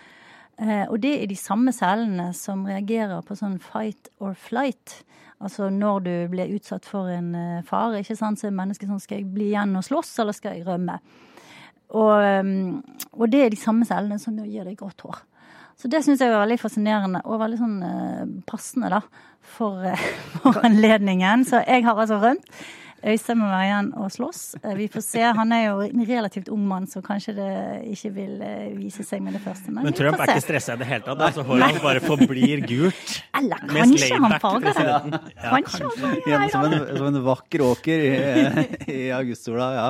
Eh, 0.56 0.86
og 0.88 1.02
det 1.02 1.12
er 1.20 1.28
de 1.28 1.36
samme 1.36 1.72
cellene 1.76 2.30
som 2.36 2.64
reagerer 2.64 3.20
på 3.26 3.36
sånn 3.36 3.58
fight 3.60 4.08
or 4.24 4.32
flight. 4.40 5.02
Altså 5.44 5.68
når 5.68 6.00
du 6.06 6.12
blir 6.32 6.54
utsatt 6.56 6.88
for 6.88 7.10
en 7.12 7.34
eh, 7.36 7.64
fare, 7.66 8.00
ikke 8.00 8.16
sant, 8.16 8.40
så 8.40 8.48
er 8.48 8.56
mennesket 8.56 8.88
sånn 8.88 9.02
skal 9.02 9.20
jeg 9.20 9.32
bli 9.34 9.50
igjen 9.50 9.76
og 9.76 9.84
slåss, 9.84 10.14
eller 10.24 10.36
skal 10.36 10.56
jeg 10.56 10.64
rømme? 10.68 10.96
Og, 11.94 12.16
um, 12.18 12.80
og 13.14 13.28
det 13.30 13.44
er 13.44 13.52
de 13.52 13.60
samme 13.60 13.86
cellene 13.86 14.18
som 14.18 14.38
gir 14.42 14.64
deg 14.66 14.78
grått 14.80 15.04
hår. 15.06 15.20
Så 15.76 15.90
det 15.92 16.00
syns 16.02 16.22
jeg 16.24 16.32
er 16.32 16.40
veldig 16.40 16.56
fascinerende 16.58 17.20
og 17.28 17.38
veldig 17.42 17.58
sånn 17.60 17.76
uh, 17.84 18.24
passende, 18.48 18.90
da, 18.96 19.02
for, 19.44 19.84
for 20.40 20.64
anledningen. 20.66 21.44
Så 21.46 21.60
jeg 21.66 21.84
har 21.86 22.00
altså 22.00 22.18
rømt. 22.24 22.48
Øystein 23.04 23.38
må 23.38 23.48
være 23.50 23.66
igjen 23.66 23.88
og 24.00 24.08
slåss. 24.14 24.40
Eh, 24.62 24.74
vi 24.78 24.86
får 24.90 25.02
se. 25.04 25.22
Han 25.36 25.52
er 25.52 25.62
jo 25.66 25.82
en 25.84 26.02
relativt 26.08 26.48
ung 26.52 26.62
mann, 26.68 26.86
så 26.88 27.02
kanskje 27.04 27.34
det 27.36 27.50
ikke 27.92 28.10
vil 28.16 28.40
eh, 28.46 28.72
vise 28.78 29.04
seg 29.06 29.22
med 29.24 29.36
det 29.36 29.42
første. 29.44 29.70
Men, 29.70 29.88
men 29.88 29.96
Trump 29.96 30.20
er 30.22 30.32
ikke 30.32 30.44
stressa 30.46 30.74
i 30.74 30.80
det 30.80 30.88
hele 30.88 31.04
tatt? 31.04 31.22
Altså, 31.28 31.44
håret 31.46 31.66
hans 31.66 31.84
bare 31.84 32.02
forblir 32.04 32.64
gult? 32.66 33.14
Eller 33.36 33.62
kanskje 33.68 34.10
han 34.24 34.36
farger 34.42 34.80
det. 34.80 35.22
Ja, 35.36 35.52
kanskje. 35.52 35.92
Hjemme 36.26 36.50
som, 36.54 36.76
som, 36.96 37.08
en 37.12 37.22
vakker 37.28 37.66
åker 37.68 38.06
i, 38.08 38.12
i 38.98 39.00
augustsola, 39.16 39.70
ja. 39.76 39.88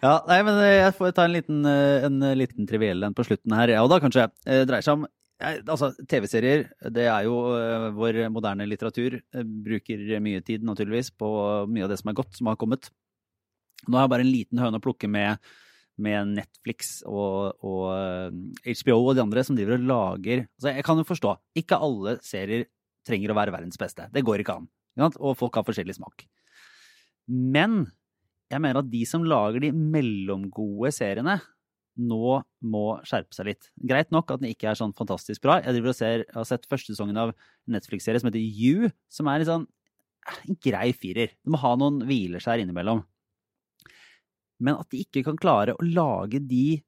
Ja, 0.00 0.14
nei, 0.30 0.38
men 0.46 0.62
Jeg 0.64 0.94
får 0.96 1.10
ta 1.12 1.26
en 1.28 1.34
liten, 1.34 1.64
en 1.68 2.22
liten 2.38 2.68
triviell 2.68 3.02
en 3.04 3.16
på 3.16 3.26
slutten 3.26 3.52
her. 3.52 3.74
Ja, 3.74 3.82
og 3.84 3.90
da 3.92 3.98
kanskje. 4.00 4.30
Det 4.46 4.62
dreier 4.70 4.86
seg 4.86 4.96
om 4.96 5.08
Altså, 5.40 5.90
TV-serier, 6.08 6.66
det 6.92 7.06
er 7.08 7.24
jo 7.24 7.36
uh, 7.54 7.88
vår 7.96 8.22
moderne 8.32 8.66
litteratur. 8.68 9.18
Uh, 9.34 9.44
bruker 9.44 10.02
mye 10.22 10.42
tid, 10.44 10.64
naturligvis, 10.66 11.12
på 11.16 11.30
mye 11.70 11.86
av 11.86 11.92
det 11.92 12.00
som 12.00 12.12
er 12.12 12.18
godt, 12.18 12.36
som 12.36 12.50
har 12.50 12.58
kommet. 12.60 12.90
Nå 13.86 13.96
har 13.96 14.04
jeg 14.04 14.12
bare 14.12 14.26
en 14.26 14.32
liten 14.34 14.60
høne 14.60 14.80
å 14.80 14.84
plukke 14.84 15.08
med, 15.08 15.40
med 16.00 16.34
Netflix 16.36 16.98
og, 17.08 17.56
og 17.64 18.34
HBO 18.66 18.98
og 18.98 19.14
de 19.16 19.24
andre 19.24 19.44
som 19.46 19.56
driver 19.56 19.78
og 19.78 19.86
lager 19.88 20.42
altså 20.44 20.74
Jeg 20.74 20.84
kan 20.84 21.00
jo 21.00 21.06
forstå, 21.08 21.32
ikke 21.62 21.78
alle 21.80 22.18
serier 22.24 22.66
trenger 23.08 23.32
å 23.32 23.38
være 23.38 23.54
verdens 23.54 23.80
beste. 23.80 24.10
Det 24.12 24.24
går 24.26 24.42
ikke 24.42 24.58
an. 24.60 24.68
Og 25.16 25.32
folk 25.40 25.56
har 25.56 25.64
forskjellig 25.64 25.96
smak. 25.96 26.26
Men 27.30 27.86
jeg 28.50 28.62
mener 28.62 28.82
at 28.82 28.90
de 28.90 29.00
som 29.06 29.24
lager 29.24 29.62
de 29.62 29.70
mellomgode 29.72 30.90
seriene, 30.94 31.38
nå 31.98 32.40
må 32.60 32.84
skjerpe 33.08 33.34
seg 33.34 33.50
litt. 33.50 33.70
Greit 33.76 34.12
nok 34.14 34.30
at 34.32 34.42
den 34.42 34.52
ikke 34.52 34.70
er 34.70 34.78
sånn 34.78 34.94
fantastisk 34.96 35.42
bra. 35.44 35.58
Jeg, 35.64 35.82
og 35.82 35.96
ser, 35.96 36.24
jeg 36.24 36.36
har 36.36 36.48
sett 36.48 36.68
første 36.70 36.94
sesongen 36.94 37.18
av 37.20 37.34
Netflix-serie 37.70 38.22
som 38.22 38.30
heter 38.30 38.40
You, 38.40 38.90
som 39.12 39.30
er 39.30 39.42
en 39.42 39.50
sånn 39.50 39.68
en 40.44 40.58
grei 40.62 40.90
firer. 40.96 41.34
Du 41.44 41.52
må 41.54 41.60
ha 41.62 41.72
noen 41.80 42.02
hvileskjær 42.08 42.62
innimellom. 42.62 43.02
Men 44.60 44.76
at 44.76 44.90
de 44.92 45.00
ikke 45.04 45.24
kan 45.26 45.38
klare 45.40 45.74
å 45.74 45.86
lage 45.86 46.42
de 46.44 46.80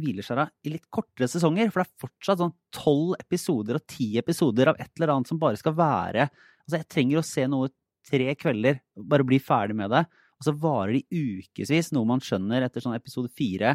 hvileskjæra 0.00 0.46
i 0.64 0.72
litt 0.74 0.86
kortere 0.92 1.28
sesonger. 1.28 1.68
For 1.70 1.82
det 1.82 1.88
er 1.88 2.04
fortsatt 2.06 2.40
sånn 2.40 2.56
tolv 2.74 3.18
episoder 3.20 3.78
og 3.78 3.84
ti 3.90 4.14
episoder 4.20 4.72
av 4.72 4.80
et 4.80 4.90
eller 4.96 5.14
annet 5.14 5.30
som 5.30 5.40
bare 5.40 5.60
skal 5.60 5.76
være 5.78 6.30
Altså, 6.60 6.76
jeg 6.84 6.90
trenger 6.92 7.18
å 7.18 7.26
se 7.26 7.44
noe 7.50 7.70
tre 8.06 8.34
kvelder, 8.38 8.76
bare 9.10 9.24
bli 9.26 9.40
ferdig 9.42 9.74
med 9.74 9.90
det. 9.90 10.04
Og 10.38 10.46
så 10.46 10.52
varer 10.54 11.00
de 11.00 11.20
ukevis, 11.42 11.88
noe 11.96 12.06
man 12.06 12.22
skjønner 12.22 12.62
etter 12.62 12.84
sånn 12.84 12.94
episode 12.94 13.32
fire. 13.34 13.72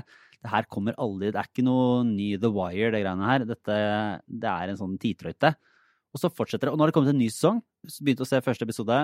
Her 0.51 0.67
kommer 0.71 0.97
aldri 1.01 1.31
Det 1.33 1.39
er 1.41 1.49
ikke 1.49 1.65
noe 1.65 2.03
ny 2.07 2.35
The 2.41 2.51
Wire, 2.53 2.91
det 2.93 3.01
greiene 3.03 3.29
her. 3.29 3.45
Dette, 3.49 3.79
det 4.25 4.51
er 4.51 4.71
en 4.71 4.79
sånn 4.79 4.97
titrøyte. 5.01 5.55
Og 6.15 6.21
så 6.21 6.31
fortsetter 6.31 6.69
det. 6.69 6.73
Og 6.73 6.79
nå 6.79 6.85
har 6.85 6.91
det 6.91 6.95
kommet 6.95 7.11
en 7.11 7.19
ny 7.19 7.27
sesong. 7.31 7.59
Begynte 7.99 8.23
å 8.23 8.29
se 8.29 8.43
første 8.43 8.67
episode. 8.67 8.99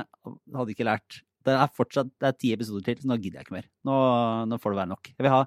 Hadde 0.56 0.74
ikke 0.74 0.88
lært. 0.88 1.22
Det 1.46 1.56
er 1.58 1.74
fortsatt 1.76 2.12
det 2.22 2.30
er 2.30 2.38
ti 2.38 2.52
episoder 2.56 2.86
til, 2.86 3.02
så 3.02 3.10
nå 3.10 3.18
gidder 3.18 3.42
jeg 3.42 3.48
ikke 3.48 3.58
mer. 3.58 3.68
Nå, 3.88 3.96
nå 4.48 4.60
får 4.62 4.74
det 4.74 4.80
være 4.84 4.92
nok. 4.94 5.10
Jeg 5.12 5.26
vil 5.26 5.34
ha 5.34 5.42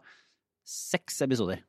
seks 0.66 1.22
episoder. 1.24 1.62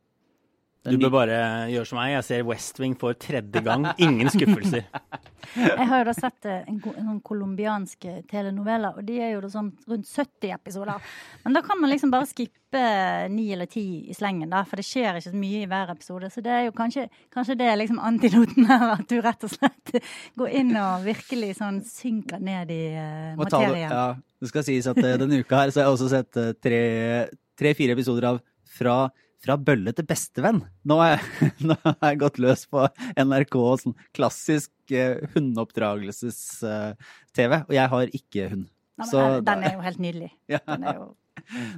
Du 0.86 0.98
bør 1.02 1.14
bare 1.14 1.38
gjøre 1.72 1.90
som 1.90 1.98
meg. 1.98 2.12
Jeg 2.14 2.26
ser 2.28 2.44
West 2.46 2.80
Wing 2.82 2.94
for 3.00 3.18
tredje 3.18 3.62
gang. 3.66 3.88
Ingen 4.02 4.30
skuffelser. 4.34 4.86
jeg 5.56 5.88
har 5.90 6.04
jo 6.04 6.06
da 6.10 6.14
sett 6.18 6.46
eh, 6.50 6.62
en, 6.70 6.78
en 6.92 7.10
sånn 7.10 7.24
colombiansk 7.26 8.06
telenovelle, 8.30 8.92
og 8.94 9.08
de 9.08 9.18
er 9.24 9.34
jo 9.34 9.42
da 9.46 9.50
sånn 9.54 9.72
rundt 9.90 10.10
70 10.10 10.54
episoder. 10.54 11.10
Men 11.46 11.58
da 11.58 11.64
kan 11.66 11.82
man 11.82 11.90
liksom 11.90 12.14
bare 12.14 12.30
skippe 12.30 12.84
ni 13.32 13.48
eller 13.56 13.70
ti 13.72 13.86
i 14.12 14.16
slengen, 14.18 14.52
da, 14.52 14.62
for 14.68 14.82
det 14.82 14.86
skjer 14.86 15.18
ikke 15.18 15.32
så 15.32 15.42
mye 15.42 15.64
i 15.64 15.70
hver 15.72 15.94
episode. 15.96 16.30
Så 16.34 16.44
det 16.46 16.54
er 16.54 16.64
jo 16.68 16.76
kanskje, 16.78 17.08
kanskje 17.34 17.58
det 17.62 17.70
er 17.72 17.82
liksom 17.82 18.02
antidoten 18.04 18.70
her, 18.70 18.88
at 19.00 19.10
du 19.10 19.18
rett 19.26 19.48
og 19.48 19.54
slett 19.56 19.96
går 20.40 20.56
inn 20.62 20.74
og 20.78 21.06
virkelig 21.08 21.56
sånn 21.62 21.82
synker 21.88 22.44
ned 22.44 22.74
i 22.76 22.82
uh, 22.94 23.34
materien. 23.40 23.90
ja, 23.90 24.08
det 24.42 24.52
skal 24.52 24.68
sies 24.68 24.90
at 24.92 25.02
uh, 25.02 25.14
denne 25.22 25.42
uka 25.42 25.64
her 25.64 25.74
så 25.74 25.82
har 25.82 25.90
jeg 25.90 25.98
også 25.98 26.12
sett 26.14 26.42
uh, 26.42 26.52
tre-fire 26.62 27.30
tre, 27.56 27.94
episoder 27.96 28.34
av 28.36 28.44
Fra 28.76 29.06
fra 29.46 29.56
bølle 29.62 29.94
til 29.96 30.06
bestevenn. 30.10 30.64
Nå 30.88 30.96
har 31.02 31.10
jeg, 31.16 31.22
nå 31.70 31.76
har 31.86 32.08
jeg 32.10 32.22
gått 32.24 32.38
løs 32.42 32.62
på 32.72 32.80
NRK, 33.20 33.56
sånn 33.84 33.96
klassisk 34.16 34.72
eh, 34.94 35.16
hundeoppdragelses-TV, 35.36 37.52
eh, 37.52 37.64
og 37.68 37.74
jeg 37.78 37.88
har 37.94 38.06
ikke 38.22 38.42
hund. 38.54 38.66
Nei, 38.96 39.08
Så, 39.12 39.20
den 39.44 39.60
er 39.68 39.74
jo 39.76 39.82
helt 39.86 40.02
nydelig. 40.02 40.32
Ja. 40.56 40.62
Jo... 40.96 41.04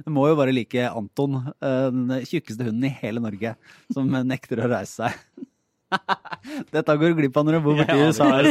Du 0.06 0.10
må 0.14 0.22
jo 0.30 0.36
bare 0.38 0.54
like 0.54 0.82
Anton, 0.86 1.32
uh, 1.50 1.90
den 1.90 2.22
tjukkeste 2.22 2.62
hunden 2.68 2.84
i 2.86 2.96
hele 3.00 3.18
Norge, 3.20 3.50
som 3.92 4.06
nekter 4.32 4.62
å 4.62 4.70
reise 4.70 4.94
seg. 5.02 5.12
Dette 6.70 6.96
går 7.00 7.08
du 7.10 7.14
glipp 7.18 7.36
av 7.40 7.44
når 7.48 7.54
du 7.58 7.62
bor 7.66 7.74
borti 7.80 7.96
i 7.96 8.02
USA. 8.06 8.26
ja, 8.38 8.42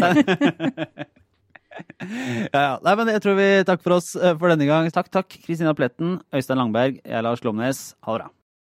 ja. 2.51 2.73
Nei, 2.83 2.93
men 2.99 3.07
jeg 3.15 3.21
tror 3.23 3.35
vi 3.39 3.47
takker 3.65 3.83
for 3.87 3.93
oss 4.01 4.09
for 4.19 4.47
denne 4.51 4.67
gang. 4.69 4.83
Takk, 4.93 5.09
takk, 5.13 5.29
Kristina 5.47 5.73
Pletten, 5.77 6.09
Øystein 6.35 6.59
Langberg, 6.59 6.93
jeg 6.99 7.15
er 7.21 7.25
Lars 7.25 7.41
Glomnes. 7.45 7.79
Ha 8.03 8.09
det 8.17 8.21
bra. 8.25 8.29